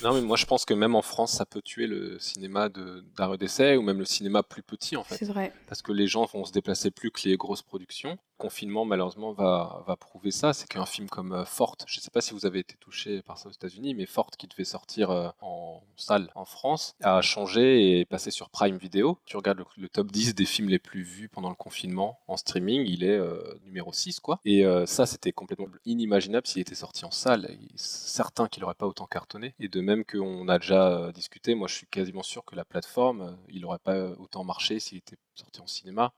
non, 0.03 0.13
mais 0.13 0.21
moi 0.21 0.37
je 0.37 0.45
pense 0.45 0.65
que 0.65 0.73
même 0.73 0.95
en 0.95 1.01
France, 1.01 1.33
ça 1.33 1.45
peut 1.45 1.61
tuer 1.61 1.87
le 1.87 2.19
cinéma 2.19 2.69
de- 2.69 3.03
d'arrêt 3.15 3.37
d'essai 3.37 3.77
ou 3.77 3.81
même 3.81 3.99
le 3.99 4.05
cinéma 4.05 4.43
plus 4.43 4.63
petit 4.63 4.95
en 4.97 5.03
fait. 5.03 5.17
C'est 5.17 5.25
vrai. 5.25 5.53
parce 5.67 5.81
que 5.81 5.91
les 5.91 6.07
gens 6.07 6.25
vont 6.25 6.45
se 6.45 6.51
déplacer 6.51 6.91
plus 6.91 7.11
que 7.11 7.27
les 7.27 7.37
grosses 7.37 7.61
productions. 7.61 8.17
Confinement, 8.37 8.83
malheureusement, 8.83 9.31
va, 9.31 9.95
prouver 9.99 10.31
ça. 10.31 10.51
C'est 10.53 10.67
qu'un 10.67 10.85
film 10.85 11.07
comme 11.07 11.31
euh, 11.31 11.45
Forte, 11.45 11.85
je 11.87 11.99
ne 11.99 12.01
sais 12.01 12.11
pas 12.11 12.19
si 12.19 12.33
vous 12.33 12.45
avez 12.45 12.59
été 12.59 12.75
touché 12.79 13.21
par 13.21 13.37
ça 13.37 13.47
aux 13.47 13.51
États-Unis, 13.51 13.93
mais 13.95 14.05
Forte, 14.05 14.35
qui 14.35 14.47
devait 14.47 14.65
sortir 14.65 15.09
euh, 15.09 15.29
en 15.41 15.81
salle 15.95 16.29
en 16.35 16.43
France, 16.43 16.95
a 17.01 17.21
changé 17.21 17.81
et 17.81 17.99
est 18.01 18.05
passé 18.05 18.31
sur 18.31 18.49
Prime 18.49 18.77
Video. 18.77 19.17
Tu 19.25 19.37
regardes 19.37 19.63
le, 19.77 19.87
top 19.87 20.11
10 20.11 20.35
des 20.35 20.45
films 20.45 20.67
les 20.67 20.79
plus 20.79 21.03
vus 21.03 21.29
pendant 21.29 21.49
le 21.49 21.55
confinement 21.55 22.19
en 22.27 22.35
streaming, 22.35 22.85
il 22.85 23.05
est 23.05 23.17
euh, 23.17 23.57
numéro 23.63 23.93
6, 23.93 24.19
quoi. 24.19 24.39
Et 24.43 24.65
ça, 24.85 25.05
c'était 25.05 25.31
complètement 25.31 25.67
inimaginable 25.85 26.45
s'il 26.45 26.61
était 26.61 26.75
sorti 26.75 27.05
en 27.05 27.11
salle. 27.11 27.49
Certain 27.75 28.47
qu'il 28.47 28.61
n'aurait 28.61 28.73
pas 28.73 28.87
autant 28.87 29.05
cartonné. 29.05 29.53
Et 29.59 29.69
de 29.69 29.81
même 29.81 30.03
qu'on 30.03 30.47
a 30.49 30.59
déjà 30.59 31.11
discuté, 31.13 31.55
moi 31.55 31.67
je 31.67 31.75
suis 31.75 31.87
quasiment 31.87 32.23
sûr 32.23 32.43
que 32.43 32.55
la 32.55 32.65
plateforme, 32.65 33.37
il 33.49 33.61
n'aurait 33.61 33.79
pas 33.79 34.09
autant 34.19 34.43
marché 34.43 34.79
s'il 34.79 34.97
était 34.97 35.17
sorti 35.35 35.61
en 35.61 35.67
cinéma. 35.67 36.13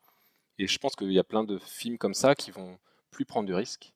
Et 0.59 0.67
je 0.67 0.77
pense 0.79 0.95
qu'il 0.95 1.11
y 1.11 1.19
a 1.19 1.23
plein 1.23 1.43
de 1.43 1.57
films 1.59 1.97
comme 1.97 2.13
ça 2.13 2.35
qui 2.35 2.51
vont 2.51 2.77
plus 3.11 3.25
prendre 3.25 3.47
de 3.47 3.53
risques 3.53 3.93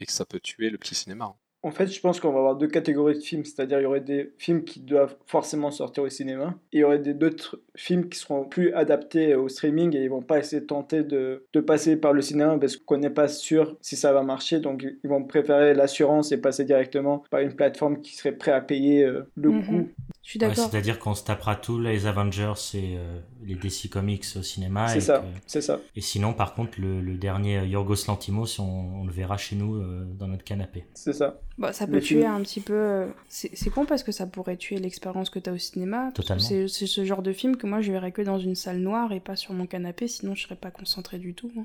et 0.00 0.06
que 0.06 0.12
ça 0.12 0.24
peut 0.24 0.40
tuer 0.40 0.70
le 0.70 0.78
petit 0.78 0.94
cinéma. 0.94 1.34
En 1.64 1.72
fait, 1.72 1.88
je 1.88 2.00
pense 2.00 2.20
qu'on 2.20 2.30
va 2.30 2.38
avoir 2.38 2.54
deux 2.54 2.68
catégories 2.68 3.14
de 3.16 3.20
films, 3.20 3.44
c'est-à-dire 3.44 3.80
il 3.80 3.82
y 3.82 3.86
aurait 3.86 4.00
des 4.00 4.32
films 4.38 4.62
qui 4.62 4.78
doivent 4.78 5.16
forcément 5.26 5.72
sortir 5.72 6.04
au 6.04 6.08
cinéma, 6.08 6.54
et 6.72 6.76
il 6.78 6.80
y 6.80 6.84
aurait 6.84 7.00
d'autres 7.00 7.60
films 7.74 8.08
qui 8.08 8.16
seront 8.16 8.44
plus 8.44 8.72
adaptés 8.74 9.34
au 9.34 9.48
streaming 9.48 9.94
et 9.96 10.02
ils 10.04 10.08
vont 10.08 10.22
pas 10.22 10.38
essayer 10.38 10.60
de 10.62 10.66
tenter 10.66 11.02
de, 11.02 11.44
de 11.52 11.60
passer 11.60 11.96
par 11.96 12.12
le 12.12 12.22
cinéma 12.22 12.56
parce 12.58 12.76
qu'on 12.76 12.98
n'est 12.98 13.10
pas 13.10 13.26
sûr 13.26 13.76
si 13.80 13.96
ça 13.96 14.12
va 14.12 14.22
marcher, 14.22 14.60
donc 14.60 14.84
ils 14.84 15.10
vont 15.10 15.24
préférer 15.24 15.74
l'assurance 15.74 16.30
et 16.30 16.40
passer 16.40 16.64
directement 16.64 17.24
par 17.28 17.40
une 17.40 17.54
plateforme 17.56 18.00
qui 18.00 18.14
serait 18.14 18.32
prêt 18.32 18.52
à 18.52 18.60
payer 18.60 19.02
euh, 19.02 19.22
le 19.34 19.50
Mhm. 19.50 19.64
coût. 19.66 19.88
Je 20.28 20.32
suis 20.32 20.38
d'accord. 20.40 20.68
C'est-à-dire 20.70 20.98
qu'on 20.98 21.14
se 21.14 21.24
tapera 21.24 21.56
tous 21.56 21.80
les 21.80 22.04
Avengers 22.04 22.52
et 22.74 22.98
euh, 22.98 23.18
les 23.46 23.54
DC 23.54 23.88
Comics 23.90 24.26
au 24.36 24.42
cinéma. 24.42 24.88
C'est 24.88 24.98
et 24.98 25.00
ça, 25.00 25.24
c'est 25.46 25.62
ça. 25.62 25.80
Et 25.96 26.02
sinon, 26.02 26.34
par 26.34 26.52
contre, 26.52 26.78
le, 26.78 27.00
le 27.00 27.14
dernier 27.14 27.64
Yorgos 27.64 28.04
Lantimos, 28.08 28.60
on, 28.60 28.64
on 28.64 29.04
le 29.06 29.10
verra 29.10 29.38
chez 29.38 29.56
nous 29.56 29.76
euh, 29.76 30.04
dans 30.18 30.28
notre 30.28 30.44
canapé. 30.44 30.84
C'est 30.92 31.14
ça. 31.14 31.40
Bah, 31.56 31.72
ça 31.72 31.86
peut 31.86 32.02
tuer 32.02 32.26
un 32.26 32.42
petit 32.42 32.60
peu. 32.60 32.74
euh, 32.74 33.06
C'est 33.30 33.70
con 33.70 33.86
parce 33.86 34.02
que 34.02 34.12
ça 34.12 34.26
pourrait 34.26 34.58
tuer 34.58 34.78
l'expérience 34.78 35.30
que 35.30 35.38
t'as 35.38 35.52
au 35.52 35.56
cinéma. 35.56 36.10
Totalement. 36.14 36.44
C'est 36.44 36.68
ce 36.68 37.04
genre 37.06 37.22
de 37.22 37.32
film 37.32 37.56
que 37.56 37.66
moi 37.66 37.80
je 37.80 37.90
verrais 37.90 38.12
que 38.12 38.20
dans 38.20 38.38
une 38.38 38.54
salle 38.54 38.80
noire 38.80 39.12
et 39.12 39.20
pas 39.20 39.34
sur 39.34 39.54
mon 39.54 39.64
canapé, 39.66 40.08
sinon 40.08 40.34
je 40.34 40.42
serais 40.42 40.56
pas 40.56 40.70
concentré 40.70 41.18
du 41.18 41.32
tout. 41.32 41.50
hein. 41.58 41.64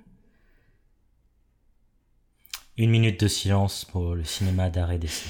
Une 2.78 2.91
minute 2.91 3.19
de 3.19 3.28
silence 3.28 3.84
pour 3.84 4.15
le 4.15 4.23
cinéma 4.23 4.69
d'arrêt 4.69 4.99
d'essai. 4.99 5.28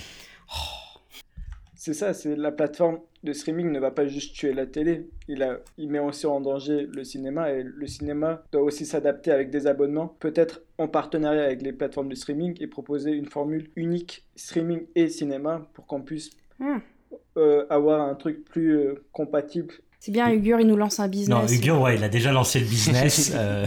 C'est 1.85 1.93
ça, 1.93 2.13
c'est 2.13 2.37
la 2.37 2.53
plateforme 2.53 3.01
de 3.25 3.33
streaming 3.33 3.69
ne 3.69 3.77
va 3.77 3.91
pas 3.91 4.07
juste 4.07 4.33
tuer 4.35 4.53
la 4.53 4.65
télé, 4.65 5.09
il, 5.27 5.43
a, 5.43 5.59
il 5.77 5.89
met 5.89 5.99
aussi 5.99 6.25
en 6.25 6.39
danger 6.39 6.87
le 6.89 7.03
cinéma 7.03 7.51
et 7.51 7.61
le 7.61 7.87
cinéma 7.87 8.41
doit 8.53 8.61
aussi 8.61 8.85
s'adapter 8.85 9.31
avec 9.31 9.49
des 9.49 9.67
abonnements, 9.67 10.07
peut-être 10.21 10.61
en 10.77 10.87
partenariat 10.87 11.43
avec 11.43 11.61
les 11.61 11.73
plateformes 11.73 12.07
de 12.07 12.15
streaming 12.15 12.55
et 12.61 12.67
proposer 12.67 13.11
une 13.11 13.25
formule 13.25 13.69
unique 13.75 14.25
streaming 14.37 14.85
et 14.95 15.09
cinéma 15.09 15.67
pour 15.73 15.85
qu'on 15.85 16.01
puisse 16.01 16.29
Hmm. 16.57 16.77
euh, 17.35 17.65
avoir 17.69 18.07
un 18.07 18.15
truc 18.15 18.45
plus 18.45 18.77
euh, 18.77 19.03
compatible. 19.11 19.73
C'est 20.05 20.11
bien, 20.11 20.29
Ugur, 20.33 20.59
il 20.59 20.67
nous 20.67 20.75
lance 20.75 20.99
un 20.99 21.07
business. 21.07 21.29
Non, 21.29 21.47
Hugo, 21.47 21.81
ouais, 21.85 21.95
il 21.95 22.03
a 22.03 22.09
déjà 22.09 22.33
lancé 22.33 22.59
le 22.59 22.65
business. 22.65 23.31
euh, 23.35 23.65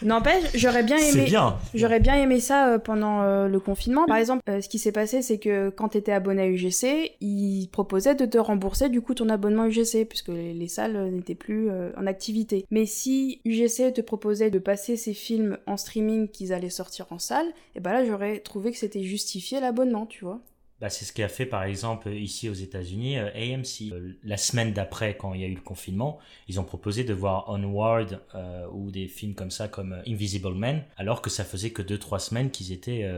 N'empêche, 0.00 0.44
j'aurais 0.54 0.84
bien 0.84 0.96
c'est 0.98 1.18
aimé. 1.18 1.24
bien. 1.24 1.58
J'aurais 1.74 1.98
bien 1.98 2.14
aimé 2.14 2.38
ça 2.38 2.68
euh, 2.68 2.78
pendant 2.78 3.22
euh, 3.22 3.48
le 3.48 3.58
confinement. 3.58 4.06
Par 4.06 4.18
exemple, 4.18 4.42
euh, 4.48 4.60
ce 4.60 4.68
qui 4.68 4.78
s'est 4.78 4.92
passé, 4.92 5.22
c'est 5.22 5.38
que 5.38 5.70
quand 5.70 5.88
tu 5.88 5.98
étais 5.98 6.12
abonné 6.12 6.42
à 6.42 6.46
UGC, 6.46 7.16
ils 7.20 7.66
proposaient 7.66 8.14
de 8.14 8.26
te 8.26 8.38
rembourser 8.38 8.90
du 8.90 9.00
coup 9.00 9.14
ton 9.14 9.28
abonnement 9.28 9.66
UGC, 9.66 10.04
puisque 10.08 10.28
les, 10.28 10.54
les 10.54 10.68
salles 10.68 11.10
n'étaient 11.10 11.34
plus 11.34 11.68
en 11.96 12.06
activité. 12.06 12.64
Mais 12.70 12.86
si 12.86 13.40
UGC 13.44 13.92
te 13.92 14.02
proposait 14.02 14.50
de 14.50 14.60
passer 14.60 14.96
ces 14.96 15.14
films 15.14 15.58
en 15.66 15.76
streaming 15.76 16.28
qu'ils 16.28 16.52
allaient 16.52 16.70
sortir 16.70 17.06
en 17.10 17.18
salle, 17.18 17.46
et 17.74 17.80
ben 17.80 17.92
là 17.92 18.04
j'aurais 18.04 18.38
trouvé 18.38 18.70
que 18.70 18.78
c'était 18.78 19.02
justifié 19.02 19.58
l'abonnement, 19.58 20.06
tu 20.06 20.24
vois. 20.24 20.38
Bah, 20.80 20.88
c'est 20.88 21.04
ce 21.04 21.12
qu'a 21.12 21.28
fait 21.28 21.44
par 21.44 21.64
exemple 21.64 22.08
ici 22.10 22.48
aux 22.48 22.54
États-Unis 22.54 23.18
euh, 23.18 23.28
AMC. 23.34 23.92
Euh, 23.92 24.18
la 24.24 24.38
semaine 24.38 24.72
d'après, 24.72 25.14
quand 25.14 25.34
il 25.34 25.42
y 25.42 25.44
a 25.44 25.46
eu 25.46 25.54
le 25.54 25.60
confinement, 25.60 26.18
ils 26.48 26.58
ont 26.58 26.64
proposé 26.64 27.04
de 27.04 27.12
voir 27.12 27.50
Onward 27.50 28.22
euh, 28.34 28.66
ou 28.72 28.90
des 28.90 29.06
films 29.06 29.34
comme 29.34 29.50
ça 29.50 29.68
comme 29.68 29.92
euh, 29.92 30.02
Invisible 30.06 30.54
Man, 30.54 30.82
alors 30.96 31.20
que 31.20 31.28
ça 31.28 31.44
faisait 31.44 31.70
que 31.70 31.82
2-3 31.82 32.18
semaines 32.20 32.50
qu'ils 32.50 32.72
étaient 32.72 33.08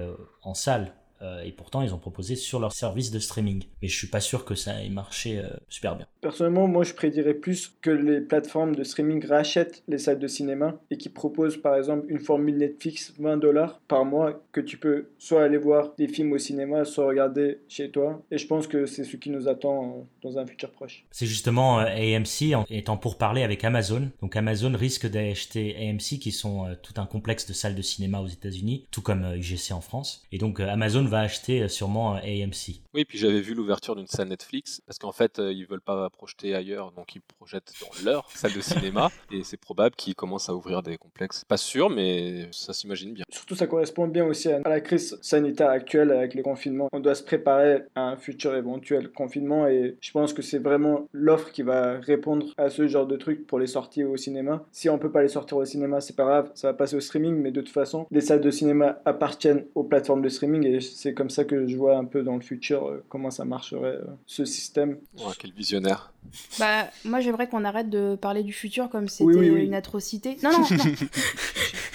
en 0.42 0.54
salle. 0.54 0.92
Euh, 1.22 1.42
et 1.42 1.52
pourtant, 1.52 1.82
ils 1.82 1.94
ont 1.94 1.98
proposé 1.98 2.36
sur 2.36 2.58
leur 2.58 2.72
service 2.72 3.10
de 3.10 3.18
streaming. 3.18 3.64
Mais 3.80 3.88
je 3.88 3.96
suis 3.96 4.08
pas 4.08 4.20
sûr 4.20 4.44
que 4.44 4.54
ça 4.54 4.82
ait 4.82 4.88
marché 4.88 5.38
euh, 5.38 5.48
super 5.68 5.96
bien. 5.96 6.06
Personnellement, 6.20 6.68
moi 6.68 6.84
je 6.84 6.94
prédirais 6.94 7.34
plus 7.34 7.74
que 7.80 7.90
les 7.90 8.20
plateformes 8.20 8.74
de 8.74 8.84
streaming 8.84 9.24
rachètent 9.26 9.82
les 9.88 9.98
salles 9.98 10.18
de 10.18 10.26
cinéma 10.26 10.74
et 10.90 10.96
qui 10.96 11.08
proposent 11.08 11.56
par 11.56 11.76
exemple 11.76 12.06
une 12.08 12.20
formule 12.20 12.58
Netflix 12.58 13.14
20 13.18 13.38
dollars 13.38 13.80
par 13.88 14.04
mois 14.04 14.44
que 14.52 14.60
tu 14.60 14.76
peux 14.76 15.08
soit 15.18 15.44
aller 15.44 15.58
voir 15.58 15.94
des 15.98 16.08
films 16.08 16.32
au 16.32 16.38
cinéma, 16.38 16.84
soit 16.84 17.06
regarder 17.06 17.60
chez 17.68 17.90
toi. 17.90 18.22
Et 18.30 18.38
je 18.38 18.46
pense 18.46 18.66
que 18.66 18.86
c'est 18.86 19.04
ce 19.04 19.16
qui 19.16 19.30
nous 19.30 19.48
attend 19.48 19.84
euh, 19.84 20.28
dans 20.28 20.38
un 20.38 20.46
futur 20.46 20.70
proche. 20.70 21.04
C'est 21.10 21.26
justement 21.26 21.78
AMC 21.78 22.54
en 22.54 22.64
étant 22.70 22.96
pour 22.96 23.18
parler 23.18 23.42
avec 23.42 23.64
Amazon. 23.64 24.10
Donc 24.20 24.36
Amazon 24.36 24.72
risque 24.74 25.08
d'acheter 25.08 25.76
AMC 25.76 26.18
qui 26.20 26.32
sont 26.32 26.66
tout 26.82 26.94
un 27.00 27.06
complexe 27.06 27.46
de 27.46 27.52
salles 27.52 27.74
de 27.74 27.82
cinéma 27.82 28.20
aux 28.20 28.28
États-Unis, 28.28 28.86
tout 28.90 29.02
comme 29.02 29.24
UGC 29.36 29.72
en 29.72 29.80
France. 29.80 30.24
Et 30.32 30.38
donc 30.38 30.60
Amazon 30.60 31.04
va 31.12 31.20
acheter 31.20 31.62
euh, 31.62 31.68
sûrement 31.68 32.16
euh, 32.16 32.18
AMC. 32.18 32.80
Oui, 32.94 33.04
puis 33.04 33.18
j'avais 33.18 33.40
vu 33.40 33.54
l'ouverture 33.54 33.94
d'une 33.94 34.06
salle 34.06 34.28
Netflix, 34.28 34.80
parce 34.86 34.98
qu'en 34.98 35.12
fait, 35.12 35.38
euh, 35.38 35.52
ils 35.52 35.66
veulent 35.66 35.80
pas 35.80 36.08
projeter 36.10 36.54
ailleurs, 36.54 36.92
donc 36.92 37.14
ils 37.14 37.20
projettent 37.20 37.72
dans 37.80 38.10
leur 38.10 38.30
salle 38.34 38.54
de 38.54 38.60
cinéma, 38.60 39.10
et 39.30 39.44
c'est 39.44 39.58
probable 39.58 39.94
qu'ils 39.94 40.14
commencent 40.14 40.48
à 40.48 40.54
ouvrir 40.54 40.82
des 40.82 40.96
complexes. 40.96 41.44
Pas 41.44 41.56
sûr, 41.58 41.90
mais 41.90 42.48
ça 42.50 42.72
s'imagine 42.72 43.12
bien. 43.12 43.24
Surtout, 43.28 43.54
ça 43.54 43.66
correspond 43.66 44.06
bien 44.08 44.24
aussi 44.24 44.50
à 44.50 44.62
à 44.64 44.68
la 44.68 44.80
crise 44.80 45.18
sanitaire 45.22 45.70
actuelle 45.70 46.10
avec 46.10 46.34
les 46.34 46.42
confinements. 46.42 46.88
On 46.92 47.00
doit 47.00 47.14
se 47.14 47.22
préparer 47.22 47.82
à 47.94 48.02
un 48.02 48.16
futur 48.16 48.54
éventuel 48.54 49.10
confinement 49.10 49.66
et 49.66 49.96
je 50.00 50.10
pense 50.12 50.32
que 50.32 50.42
c'est 50.42 50.58
vraiment 50.58 51.08
l'offre 51.12 51.50
qui 51.50 51.62
va 51.62 51.98
répondre 51.98 52.46
à 52.56 52.70
ce 52.70 52.86
genre 52.86 53.06
de 53.06 53.16
truc 53.16 53.46
pour 53.46 53.58
les 53.58 53.66
sorties 53.66 54.04
au 54.04 54.16
cinéma. 54.16 54.64
Si 54.72 54.88
on 54.88 54.98
peut 54.98 55.10
pas 55.10 55.22
les 55.22 55.28
sortir 55.28 55.56
au 55.56 55.64
cinéma, 55.64 56.00
c'est 56.00 56.16
pas 56.16 56.24
grave, 56.24 56.50
ça 56.54 56.68
va 56.68 56.74
passer 56.74 56.96
au 56.96 57.00
streaming, 57.00 57.36
mais 57.36 57.50
de 57.50 57.60
toute 57.60 57.72
façon, 57.72 58.06
les 58.10 58.20
salles 58.20 58.40
de 58.40 58.50
cinéma 58.50 59.00
appartiennent 59.04 59.64
aux 59.74 59.84
plateformes 59.84 60.22
de 60.22 60.28
streaming 60.28 60.64
et 60.66 60.80
c'est 61.02 61.14
comme 61.14 61.30
ça 61.30 61.42
que 61.44 61.66
je 61.66 61.76
vois 61.76 61.96
un 61.96 62.04
peu 62.04 62.22
dans 62.22 62.36
le 62.36 62.40
futur 62.42 62.86
euh, 62.86 63.04
comment 63.08 63.32
ça 63.32 63.44
marcherait 63.44 63.96
euh, 63.96 64.04
ce 64.26 64.44
système. 64.44 64.98
Ouais, 65.18 65.32
quel 65.36 65.50
visionnaire. 65.52 66.12
Bah, 66.60 66.88
moi 67.04 67.18
j'aimerais 67.18 67.48
qu'on 67.48 67.64
arrête 67.64 67.90
de 67.90 68.14
parler 68.14 68.44
du 68.44 68.52
futur 68.52 68.88
comme 68.88 69.08
c'était 69.08 69.24
Oui, 69.24 69.34
oui, 69.36 69.50
oui. 69.50 69.64
une 69.64 69.74
atrocité. 69.74 70.36
Non, 70.44 70.52
non, 70.52 70.58
non. 70.60 70.84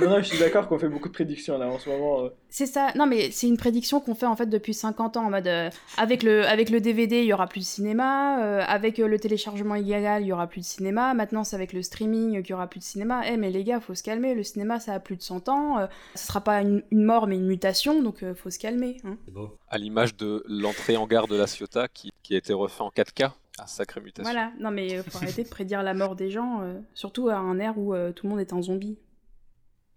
non, 0.00 0.10
non, 0.10 0.16
je 0.18 0.24
suis 0.28 0.38
d'accord 0.38 0.68
qu'on 0.68 0.78
fait 0.78 0.88
beaucoup 0.88 1.08
de 1.08 1.12
prédictions 1.14 1.58
là 1.58 1.66
en 1.68 1.78
ce 1.78 1.88
moment. 1.88 2.24
euh. 2.24 2.28
C'est 2.48 2.66
ça. 2.66 2.92
Non, 2.96 3.06
mais 3.06 3.30
c'est 3.30 3.46
une 3.48 3.56
prédiction 3.56 4.00
qu'on 4.00 4.14
fait 4.14 4.26
en 4.26 4.36
fait 4.36 4.46
depuis 4.46 4.74
50 4.74 5.16
ans 5.16 5.26
en 5.26 5.30
mode 5.30 5.46
euh, 5.46 5.70
avec 5.96 6.22
le 6.22 6.46
avec 6.46 6.70
le 6.70 6.80
DVD, 6.80 7.18
il 7.20 7.26
y 7.26 7.32
aura 7.32 7.46
plus 7.46 7.60
de 7.60 7.64
cinéma, 7.66 8.42
euh, 8.42 8.62
avec 8.66 8.98
euh, 8.98 9.06
le 9.08 9.18
téléchargement 9.18 9.74
illégal, 9.74 10.22
il 10.22 10.26
y 10.28 10.32
aura 10.32 10.46
plus 10.46 10.60
de 10.60 10.66
cinéma. 10.66 11.14
Maintenant, 11.14 11.44
c'est 11.44 11.56
avec 11.56 11.72
le 11.72 11.82
streaming 11.82 12.42
qu'il 12.42 12.50
y 12.50 12.54
aura 12.54 12.66
plus 12.66 12.80
de 12.80 12.84
cinéma. 12.84 13.22
Eh 13.28 13.36
mais 13.36 13.50
les 13.50 13.64
gars, 13.64 13.80
faut 13.80 13.94
se 13.94 14.02
calmer, 14.02 14.34
le 14.34 14.42
cinéma 14.42 14.80
ça 14.80 14.94
a 14.94 15.00
plus 15.00 15.16
de 15.16 15.22
100 15.22 15.48
ans, 15.48 15.78
euh, 15.78 15.86
ce 16.14 16.26
sera 16.26 16.40
pas 16.40 16.60
une, 16.62 16.82
une 16.90 17.04
mort 17.04 17.26
mais 17.26 17.36
une 17.36 17.46
mutation, 17.46 18.02
donc 18.02 18.22
euh, 18.22 18.34
faut 18.34 18.50
se 18.50 18.58
calmer. 18.58 18.96
hein. 19.04 19.16
Beau. 19.28 19.56
À 19.68 19.78
l'image 19.78 20.16
de 20.16 20.44
l'entrée 20.48 20.96
en 20.96 21.06
gare 21.06 21.26
de 21.26 21.36
la 21.36 21.46
Ciotat 21.46 21.88
qui, 21.88 22.10
qui 22.22 22.34
a 22.34 22.38
été 22.38 22.52
refait 22.52 22.82
en 22.82 22.90
4K. 22.90 23.30
Ah, 23.58 23.66
sacrée 23.68 24.00
mutation. 24.00 24.24
Voilà. 24.30 24.50
Non 24.58 24.70
mais 24.72 24.98
euh, 24.98 25.02
faut 25.04 25.18
arrêter 25.18 25.44
de 25.44 25.48
prédire 25.48 25.82
la 25.84 25.94
mort 25.94 26.16
des 26.16 26.28
gens, 26.30 26.60
euh, 26.62 26.74
surtout 26.94 27.28
à 27.28 27.36
un 27.36 27.58
air 27.60 27.78
où 27.78 27.94
euh, 27.94 28.10
tout 28.12 28.26
le 28.26 28.30
monde 28.30 28.40
est 28.40 28.52
un 28.52 28.60
zombie. 28.62 28.98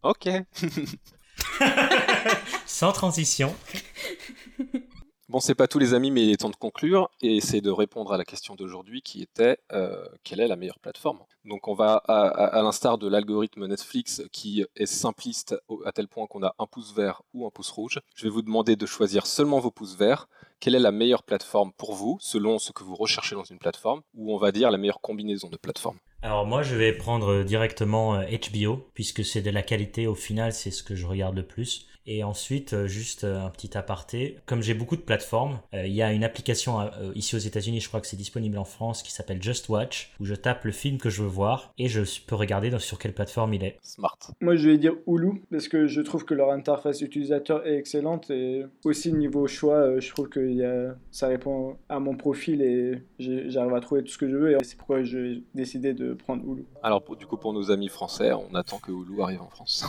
Ok. 0.02 0.28
Sans 2.66 2.92
transition. 2.92 3.56
Bon, 5.30 5.42
c'est 5.42 5.56
pas 5.56 5.68
tous 5.68 5.80
les 5.80 5.94
amis, 5.94 6.10
mais 6.10 6.24
il 6.24 6.32
est 6.32 6.38
temps 6.38 6.50
de 6.50 6.56
conclure 6.56 7.10
et 7.22 7.36
essayer 7.36 7.60
de 7.60 7.70
répondre 7.70 8.14
à 8.14 8.18
la 8.18 8.24
question 8.24 8.56
d'aujourd'hui 8.56 9.02
qui 9.02 9.22
était 9.22 9.58
euh, 9.74 10.06
quelle 10.24 10.40
est 10.40 10.48
la 10.48 10.56
meilleure 10.56 10.80
plateforme? 10.80 11.20
Donc, 11.44 11.68
on 11.68 11.74
va, 11.74 11.96
à, 12.08 12.22
à- 12.28 12.60
à 12.60 12.62
l'instar 12.62 12.98
de 12.98 13.10
l'algorithme 13.10 13.68
Netflix 13.68 14.22
qui 14.32 14.66
est 14.78 14.86
simpliste 14.86 15.54
à 15.84 15.92
tel 15.92 16.08
point 16.08 16.28
qu'on 16.28 16.44
a 16.44 16.56
un 16.60 16.66
pouce 16.66 16.94
vert 16.96 17.24
ou 17.34 17.46
un 17.46 17.50
pouce 17.50 17.72
rouge, 17.72 18.00
je 18.16 18.24
vais 18.24 18.30
vous 18.30 18.42
demander 18.42 18.78
de 18.78 18.86
choisir 18.86 19.28
seulement 19.28 19.60
vos 19.60 19.72
pouces 19.72 19.98
verts. 19.98 20.30
Quelle 20.62 20.76
est 20.76 20.80
la 20.80 20.92
meilleure 20.94 21.24
plateforme 21.24 21.74
pour 21.74 21.94
vous, 21.94 22.18
selon 22.22 22.58
ce 22.58 22.72
que 22.72 22.86
vous 22.86 22.96
recherchez 22.96 23.36
dans 23.36 23.44
une 23.44 23.60
plateforme, 23.60 24.04
ou 24.14 24.34
on 24.34 24.38
va 24.38 24.54
dire 24.54 24.72
la 24.72 24.78
meilleure 24.78 25.02
combinaison 25.02 25.50
de 25.50 25.58
plateformes? 25.58 26.00
Alors 26.24 26.48
moi 26.48 26.64
je 26.64 26.76
vais 26.76 26.94
prendre 26.94 27.44
directement 27.44 28.16
euh, 28.16 28.26
HBO 28.26 28.90
puisque 28.94 29.24
c'est 29.24 29.42
de 29.42 29.52
la 29.52 29.62
qualité 29.62 30.08
au 30.08 30.16
final 30.16 30.52
c'est 30.52 30.72
ce 30.72 30.84
que 30.84 30.96
je 30.96 31.06
regarde 31.06 31.36
le 31.36 31.46
plus. 31.46 31.88
Et 32.10 32.24
ensuite 32.24 32.72
euh, 32.74 32.88
juste 32.88 33.26
euh, 33.26 33.46
un 33.46 33.50
petit 33.50 33.78
aparté, 33.78 34.38
comme 34.46 34.62
j'ai 34.62 34.74
beaucoup 34.74 34.96
de 34.96 35.02
plateformes, 35.02 35.60
euh, 35.74 35.86
il 35.86 35.94
y 35.94 36.02
a 36.02 36.14
une 36.14 36.24
application 36.24 36.80
euh, 36.80 37.12
ici 37.16 37.36
aux 37.36 37.40
États-Unis, 37.40 37.82
je 37.82 37.90
crois 37.90 38.00
que 38.00 38.08
c'est 38.08 38.16
disponible 38.16 38.58
en 38.58 38.64
France 38.64 39.04
qui 39.04 39.12
s'appelle 39.12 39.44
Just 39.44 39.68
Watch 39.68 40.14
où 40.22 40.26
je 40.26 40.34
tape 40.34 40.64
le 40.64 40.72
film 40.72 40.98
que 41.00 41.10
je 41.10 41.22
veux 41.22 41.28
voir 41.28 41.74
et 41.78 41.90
je 41.90 42.02
peux 42.26 42.36
regarder 42.36 42.70
dans- 42.70 42.80
sur 42.80 42.98
quelle 42.98 43.14
plateforme 43.14 43.54
il 43.54 43.64
est. 43.66 43.78
Smart. 43.82 44.18
Moi, 44.40 44.56
je 44.56 44.70
vais 44.70 44.78
dire 44.78 44.94
Hulu 45.06 45.42
parce 45.52 45.68
que 45.68 45.88
je 45.88 46.00
trouve 46.00 46.24
que 46.24 46.34
leur 46.34 46.52
interface 46.52 47.02
utilisateur 47.02 47.68
est 47.68 47.76
excellente 47.78 48.30
et 48.32 48.64
aussi 48.86 49.12
niveau 49.12 49.46
choix, 49.48 49.76
euh, 49.76 50.00
je 50.00 50.10
trouve 50.10 50.30
que 50.30 50.40
il 50.40 50.56
y 50.56 50.64
a- 50.64 50.96
ça 51.12 51.28
répond 51.28 51.78
à 51.90 52.00
mon 52.00 52.16
profil 52.16 52.62
et 52.62 53.02
j'arrive 53.20 53.74
à 53.74 53.82
trouver 53.82 54.04
tout 54.04 54.12
ce 54.14 54.18
que 54.18 54.30
je 54.30 54.38
veux 54.38 54.52
et 54.54 54.58
c'est 54.64 54.78
pourquoi 54.78 55.04
j'ai 55.04 55.44
décidé 55.54 55.94
de 55.94 56.14
prendre 56.14 56.42
Hulu. 56.50 56.64
Alors, 56.84 57.04
pour- 57.04 57.18
du 57.18 57.26
coup, 57.26 57.36
pour 57.36 57.52
nos 57.52 57.70
amis 57.70 57.90
français, 57.90 58.32
on 58.32 58.56
attend 58.56 58.78
que 58.80 58.92
Hulu 58.94 59.22
arrive 59.22 59.42
en 59.42 59.50
France. 59.50 59.86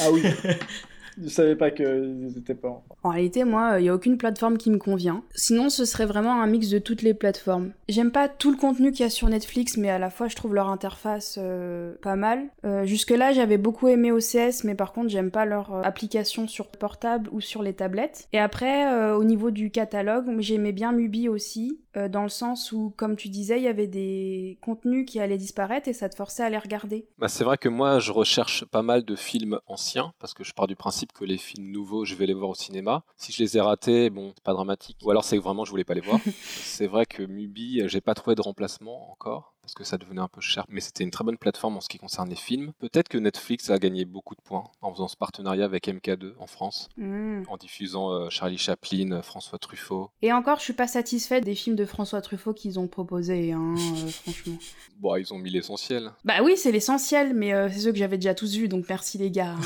Ah 0.00 0.10
oui, 0.10 0.22
je 1.22 1.28
savais 1.28 1.56
pas 1.56 1.70
qu'ils 1.70 2.34
étaient 2.36 2.54
pas 2.54 2.68
en 2.68 2.84
En 3.02 3.10
réalité, 3.10 3.44
moi, 3.44 3.78
il 3.78 3.82
n'y 3.82 3.88
a 3.88 3.94
aucune 3.94 4.18
plateforme 4.18 4.58
qui 4.58 4.70
me 4.70 4.78
convient. 4.78 5.22
Sinon, 5.34 5.70
ce 5.70 5.84
serait 5.84 6.06
vraiment 6.06 6.40
un 6.42 6.46
mix 6.46 6.68
de 6.68 6.78
toutes 6.78 7.02
les 7.02 7.14
plateformes. 7.14 7.72
J'aime 7.88 8.10
pas 8.10 8.28
tout 8.28 8.50
le 8.50 8.56
contenu 8.56 8.92
qu'il 8.92 9.00
y 9.02 9.06
a 9.06 9.10
sur 9.10 9.28
Netflix, 9.28 9.76
mais 9.76 9.90
à 9.90 9.98
la 9.98 10.10
fois, 10.10 10.28
je 10.28 10.36
trouve 10.36 10.54
leur 10.54 10.68
interface 10.68 11.38
euh, 11.40 11.94
pas 12.02 12.16
mal. 12.16 12.44
Euh, 12.64 12.84
Jusque-là, 12.84 13.32
j'avais 13.32 13.58
beaucoup 13.58 13.88
aimé 13.88 14.12
OCS, 14.12 14.64
mais 14.64 14.74
par 14.74 14.92
contre, 14.92 15.08
j'aime 15.08 15.30
pas 15.30 15.44
leur 15.44 15.74
euh, 15.74 15.82
application 15.82 16.48
sur 16.48 16.68
portable 16.68 17.28
ou 17.32 17.40
sur 17.40 17.62
les 17.62 17.72
tablettes. 17.72 18.28
Et 18.32 18.38
après, 18.38 18.92
euh, 18.92 19.16
au 19.16 19.24
niveau 19.24 19.50
du 19.50 19.70
catalogue, 19.70 20.26
j'aimais 20.38 20.72
bien 20.72 20.92
Mubi 20.92 21.28
aussi, 21.28 21.80
euh, 21.96 22.08
dans 22.08 22.22
le 22.22 22.28
sens 22.28 22.72
où, 22.72 22.92
comme 22.96 23.16
tu 23.16 23.28
disais, 23.28 23.58
il 23.58 23.64
y 23.64 23.68
avait 23.68 23.86
des 23.86 24.58
contenus 24.60 25.04
qui 25.06 25.18
allaient 25.20 25.38
disparaître 25.38 25.88
et 25.88 25.92
ça 25.92 26.08
te 26.08 26.14
forçait 26.14 26.42
à 26.42 26.50
les 26.50 26.58
regarder. 26.58 27.06
Bah, 27.18 27.28
c'est 27.28 27.44
vrai 27.44 27.58
que 27.58 27.68
moi, 27.68 27.98
je 27.98 28.12
recherche 28.12 28.64
pas 28.64 28.82
mal 28.82 29.04
de 29.04 29.16
films 29.16 29.58
anciens, 29.66 30.12
parce 30.18 30.34
que 30.34 30.44
je 30.44 30.52
pars 30.52 30.66
du 30.66 30.76
principe 30.76 31.12
que 31.12 31.24
les 31.24 31.38
films 31.38 31.70
nouveaux, 31.70 32.04
je 32.04 32.14
vais 32.14 32.26
les 32.26 32.34
voir 32.34 32.50
au 32.50 32.54
cinéma. 32.54 33.02
Si 33.16 33.32
je 33.32 33.42
les 33.42 33.56
ai 33.56 33.60
ratés, 33.60 34.10
bon, 34.10 34.32
c'est 34.34 34.44
pas 34.44 34.52
dramatique. 34.52 34.98
Ou 35.02 35.10
alors 35.10 35.24
c'est 35.24 35.36
que 35.36 35.42
vraiment, 35.42 35.64
je 35.64 35.70
voulais 35.70 35.84
pas 35.84 35.94
les 35.94 36.00
voir. 36.00 36.20
c'est 36.42 36.86
vrai 36.86 37.06
que 37.06 37.22
Mubi, 37.22 37.80
euh, 37.80 37.88
j'ai 37.88 38.00
pas 38.00 38.14
trouvé 38.14 38.36
de 38.36 38.42
remplacement 38.42 39.10
encore. 39.10 39.54
Parce 39.62 39.74
que 39.74 39.84
ça 39.84 39.98
devenait 39.98 40.20
un 40.20 40.28
peu 40.28 40.40
cher. 40.40 40.64
Mais 40.68 40.80
c'était 40.80 41.04
une 41.04 41.10
très 41.10 41.24
bonne 41.24 41.36
plateforme 41.38 41.76
en 41.76 41.80
ce 41.80 41.88
qui 41.88 41.98
concerne 41.98 42.28
les 42.28 42.36
films. 42.36 42.72
Peut-être 42.78 43.08
que 43.08 43.18
Netflix 43.18 43.70
a 43.70 43.78
gagné 43.78 44.04
beaucoup 44.04 44.34
de 44.34 44.40
points 44.42 44.64
en 44.80 44.92
faisant 44.92 45.08
ce 45.08 45.16
partenariat 45.16 45.64
avec 45.64 45.86
MK2 45.88 46.32
en 46.38 46.46
France, 46.46 46.88
Hmm. 46.96 47.42
en 47.48 47.56
diffusant 47.56 48.10
euh, 48.12 48.28
Charlie 48.30 48.58
Chaplin, 48.58 49.12
euh, 49.12 49.22
François 49.22 49.58
Truffaut. 49.58 50.10
Et 50.22 50.32
encore, 50.32 50.58
je 50.58 50.64
suis 50.64 50.72
pas 50.72 50.86
satisfaite 50.88 51.44
des 51.44 51.54
films 51.54 51.76
de 51.76 51.84
François 51.84 52.20
Truffaut 52.20 52.52
qu'ils 52.54 52.78
ont 52.78 52.88
proposés, 52.88 53.52
hein, 53.52 53.74
euh, 53.76 54.08
franchement. 54.22 54.56
Bon, 54.98 55.16
ils 55.16 55.32
ont 55.32 55.38
mis 55.38 55.50
l'essentiel. 55.50 56.10
Bah 56.24 56.42
oui, 56.42 56.56
c'est 56.56 56.72
l'essentiel, 56.72 57.34
mais 57.34 57.52
euh, 57.54 57.68
c'est 57.70 57.80
ceux 57.80 57.92
que 57.92 57.98
j'avais 57.98 58.18
déjà 58.18 58.34
tous 58.34 58.54
vus, 58.56 58.68
donc 58.68 58.86
merci 58.88 59.18
les 59.18 59.30
gars. 59.30 59.56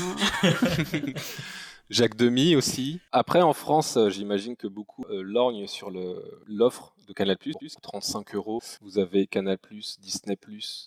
hein. 0.43 0.51
Jacques 1.91 2.15
Demy 2.17 2.55
aussi. 2.55 2.99
Après, 3.11 3.41
en 3.41 3.53
France, 3.53 3.97
j'imagine 4.09 4.55
que 4.55 4.65
beaucoup 4.67 5.05
lorgnent 5.09 5.67
sur 5.67 5.91
l'offre 6.47 6.94
de 7.05 7.13
Canal+. 7.13 7.37
35 7.81 8.35
euros, 8.35 8.61
vous 8.81 8.97
avez 8.99 9.27
Canal+, 9.27 9.57
Disney+, 10.01 10.37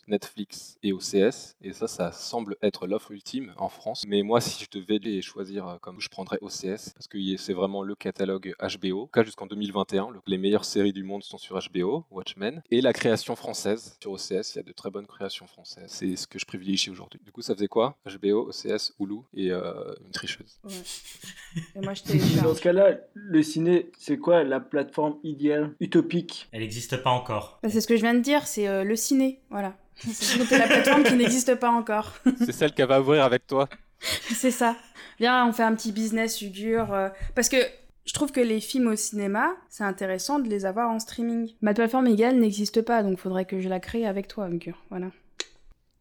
Netflix 0.07 0.79
et 0.83 0.93
OCS. 0.93 1.57
Et 1.63 1.73
ça, 1.73 1.87
ça 1.89 2.13
semble 2.13 2.57
être 2.63 2.87
l'offre 2.87 3.11
ultime 3.13 3.53
en 3.57 3.69
France. 3.69 4.05
Mais 4.07 4.23
moi, 4.23 4.41
si 4.41 4.65
je 4.65 4.79
devais 4.79 4.99
les 4.99 5.23
choisir 5.23 5.67
euh, 5.69 5.77
comme 5.79 6.01
je 6.01 6.09
prendrais 6.09 6.39
OCS, 6.41 6.91
parce 6.95 7.07
que 7.09 7.19
c'est 7.37 7.53
vraiment 7.53 7.83
le 7.83 7.95
catalogue 7.95 8.55
HBO. 8.61 9.03
En 9.03 9.05
tout 9.07 9.11
cas, 9.13 9.23
jusqu'en 9.25 9.47
2021, 9.47 10.11
le- 10.11 10.21
les 10.27 10.39
meilleures 10.39 10.65
séries 10.65 10.93
du 10.93 11.03
monde 11.05 11.23
sont 11.23 11.39
sur 11.39 11.59
HBO, 11.73 12.05
Watchmen. 12.11 12.63
Et 12.71 12.81
la 12.81 12.93
création 12.93 13.37
française. 13.37 13.97
Sur 14.01 14.13
OCS, 14.13 14.55
il 14.55 14.57
y 14.57 14.59
a 14.61 14.63
de 14.63 14.73
très 14.73 14.91
bonnes 14.91 15.07
créations 15.07 15.47
françaises. 15.47 15.85
C'est 15.89 16.17
ce 16.17 16.27
que 16.27 16.39
je 16.39 16.47
privilégie 16.47 16.91
aujourd'hui. 16.91 17.21
Du 17.25 17.33
coup, 17.33 17.43
ça 17.43 17.55
faisait 17.55 17.69
quoi? 17.69 17.97
HBO, 18.07 18.49
OCS, 18.49 18.93
Hulu 18.99 19.21
et 19.35 19.51
euh, 19.51 19.95
une 20.05 20.11
tricheuse. 20.13 20.59
Ouais. 20.65 20.73
Et 21.77 21.81
moi, 21.81 21.95
je 21.95 22.43
Dans 22.43 22.55
ce 22.55 22.61
cas-là, 22.61 22.99
le 23.15 23.43
ciné, 23.43 23.91
c'est 23.99 24.19
quoi 24.19 24.45
la 24.45 24.61
plateforme 24.61 25.19
idéale, 25.25 25.75
utopique 25.81 26.08
Elle 26.53 26.61
n'existe 26.61 26.97
pas 27.03 27.11
encore. 27.11 27.59
Bah, 27.63 27.69
c'est 27.71 27.81
ce 27.81 27.87
que 27.87 27.97
je 27.97 28.03
viens 28.03 28.15
de 28.15 28.21
dire, 28.21 28.47
c'est 28.47 28.69
euh, 28.69 28.85
le 28.85 28.97
ciné, 28.97 29.41
voilà. 29.51 29.75
C'est 30.13 30.57
la 30.59 30.67
plateforme 30.69 31.03
qui 31.03 31.15
n'existe 31.15 31.57
pas 31.57 31.71
encore. 31.71 32.13
C'est 32.39 32.53
celle 32.53 32.73
qu'elle 32.73 32.87
va 32.87 33.01
ouvrir 33.01 33.25
avec 33.25 33.47
toi. 33.49 33.69
c'est 34.01 34.53
ça. 34.53 34.77
Viens, 35.19 35.45
on 35.49 35.53
fait 35.53 35.65
un 35.65 35.75
petit 35.75 35.91
business 35.91 36.41
Ugur. 36.41 36.93
euh, 36.95 37.09
parce 37.35 37.49
que 37.49 37.57
je 38.05 38.13
trouve 38.13 38.31
que 38.31 38.41
les 38.41 38.61
films 38.61 38.87
au 38.87 38.95
cinéma, 38.97 39.51
c'est 39.69 39.83
intéressant 39.83 40.39
de 40.39 40.49
les 40.49 40.65
avoir 40.67 40.89
en 40.89 41.01
streaming. 41.01 41.51
Ma 41.63 41.75
plateforme 41.75 42.07
égale 42.07 42.37
n'existe 42.39 42.81
pas, 42.83 43.03
donc 43.03 43.19
faudrait 43.19 43.45
que 43.45 43.61
je 43.61 43.69
la 43.69 43.81
crée 43.81 44.07
avec 44.07 44.29
toi, 44.29 44.49
Ugur. 44.49 44.77
Voilà. 44.91 45.09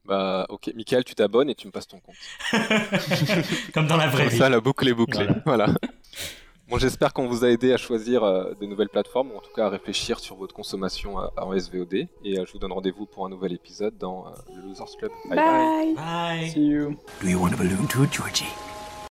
Bah, 0.05 0.45
ok, 0.49 0.71
Michael, 0.75 1.03
tu 1.03 1.15
t'abonnes 1.15 1.49
et 1.49 1.55
tu 1.55 1.67
me 1.67 1.71
passes 1.71 1.87
ton 1.87 1.99
compte. 1.99 2.15
Comme 3.73 3.87
dans 3.87 3.97
la 3.97 4.07
vraie 4.07 4.23
Comme 4.25 4.31
vie. 4.31 4.37
ça, 4.37 4.47
la 4.49 4.61
boucle 4.61 4.87
est 4.87 4.93
bouclée. 4.93 5.27
Voilà. 5.45 5.65
Voilà. 5.65 5.79
Bon, 6.69 6.77
j'espère 6.77 7.13
qu'on 7.13 7.27
vous 7.27 7.45
a 7.45 7.49
aidé 7.49 7.71
à 7.71 7.77
choisir 7.77 8.23
euh, 8.25 8.53
de 8.59 8.65
nouvelles 8.65 8.89
plateformes, 8.89 9.31
ou 9.31 9.37
en 9.37 9.39
tout 9.39 9.53
cas 9.55 9.67
à 9.67 9.69
réfléchir 9.69 10.19
sur 10.19 10.35
votre 10.35 10.53
consommation 10.53 11.17
euh, 11.21 11.27
en 11.37 11.57
SVOD. 11.57 11.93
Et 11.93 12.09
euh, 12.25 12.43
je 12.45 12.51
vous 12.51 12.59
donne 12.59 12.73
rendez-vous 12.73 13.05
pour 13.05 13.25
un 13.25 13.29
nouvel 13.29 13.53
épisode 13.53 13.97
dans 13.97 14.27
euh, 14.27 14.31
le 14.53 14.63
Losers 14.63 14.97
Club. 14.99 15.11
bye. 15.29 15.37
Bye. 15.37 15.95
Bye. 15.95 16.49
See 16.49 16.65
you. 16.67 16.97
Do 17.21 17.29
you 17.29 17.39
want 17.39 17.53
a 17.53 17.55
balloon 17.55 17.87
too, 17.87 18.05
Georgie? 18.11 18.51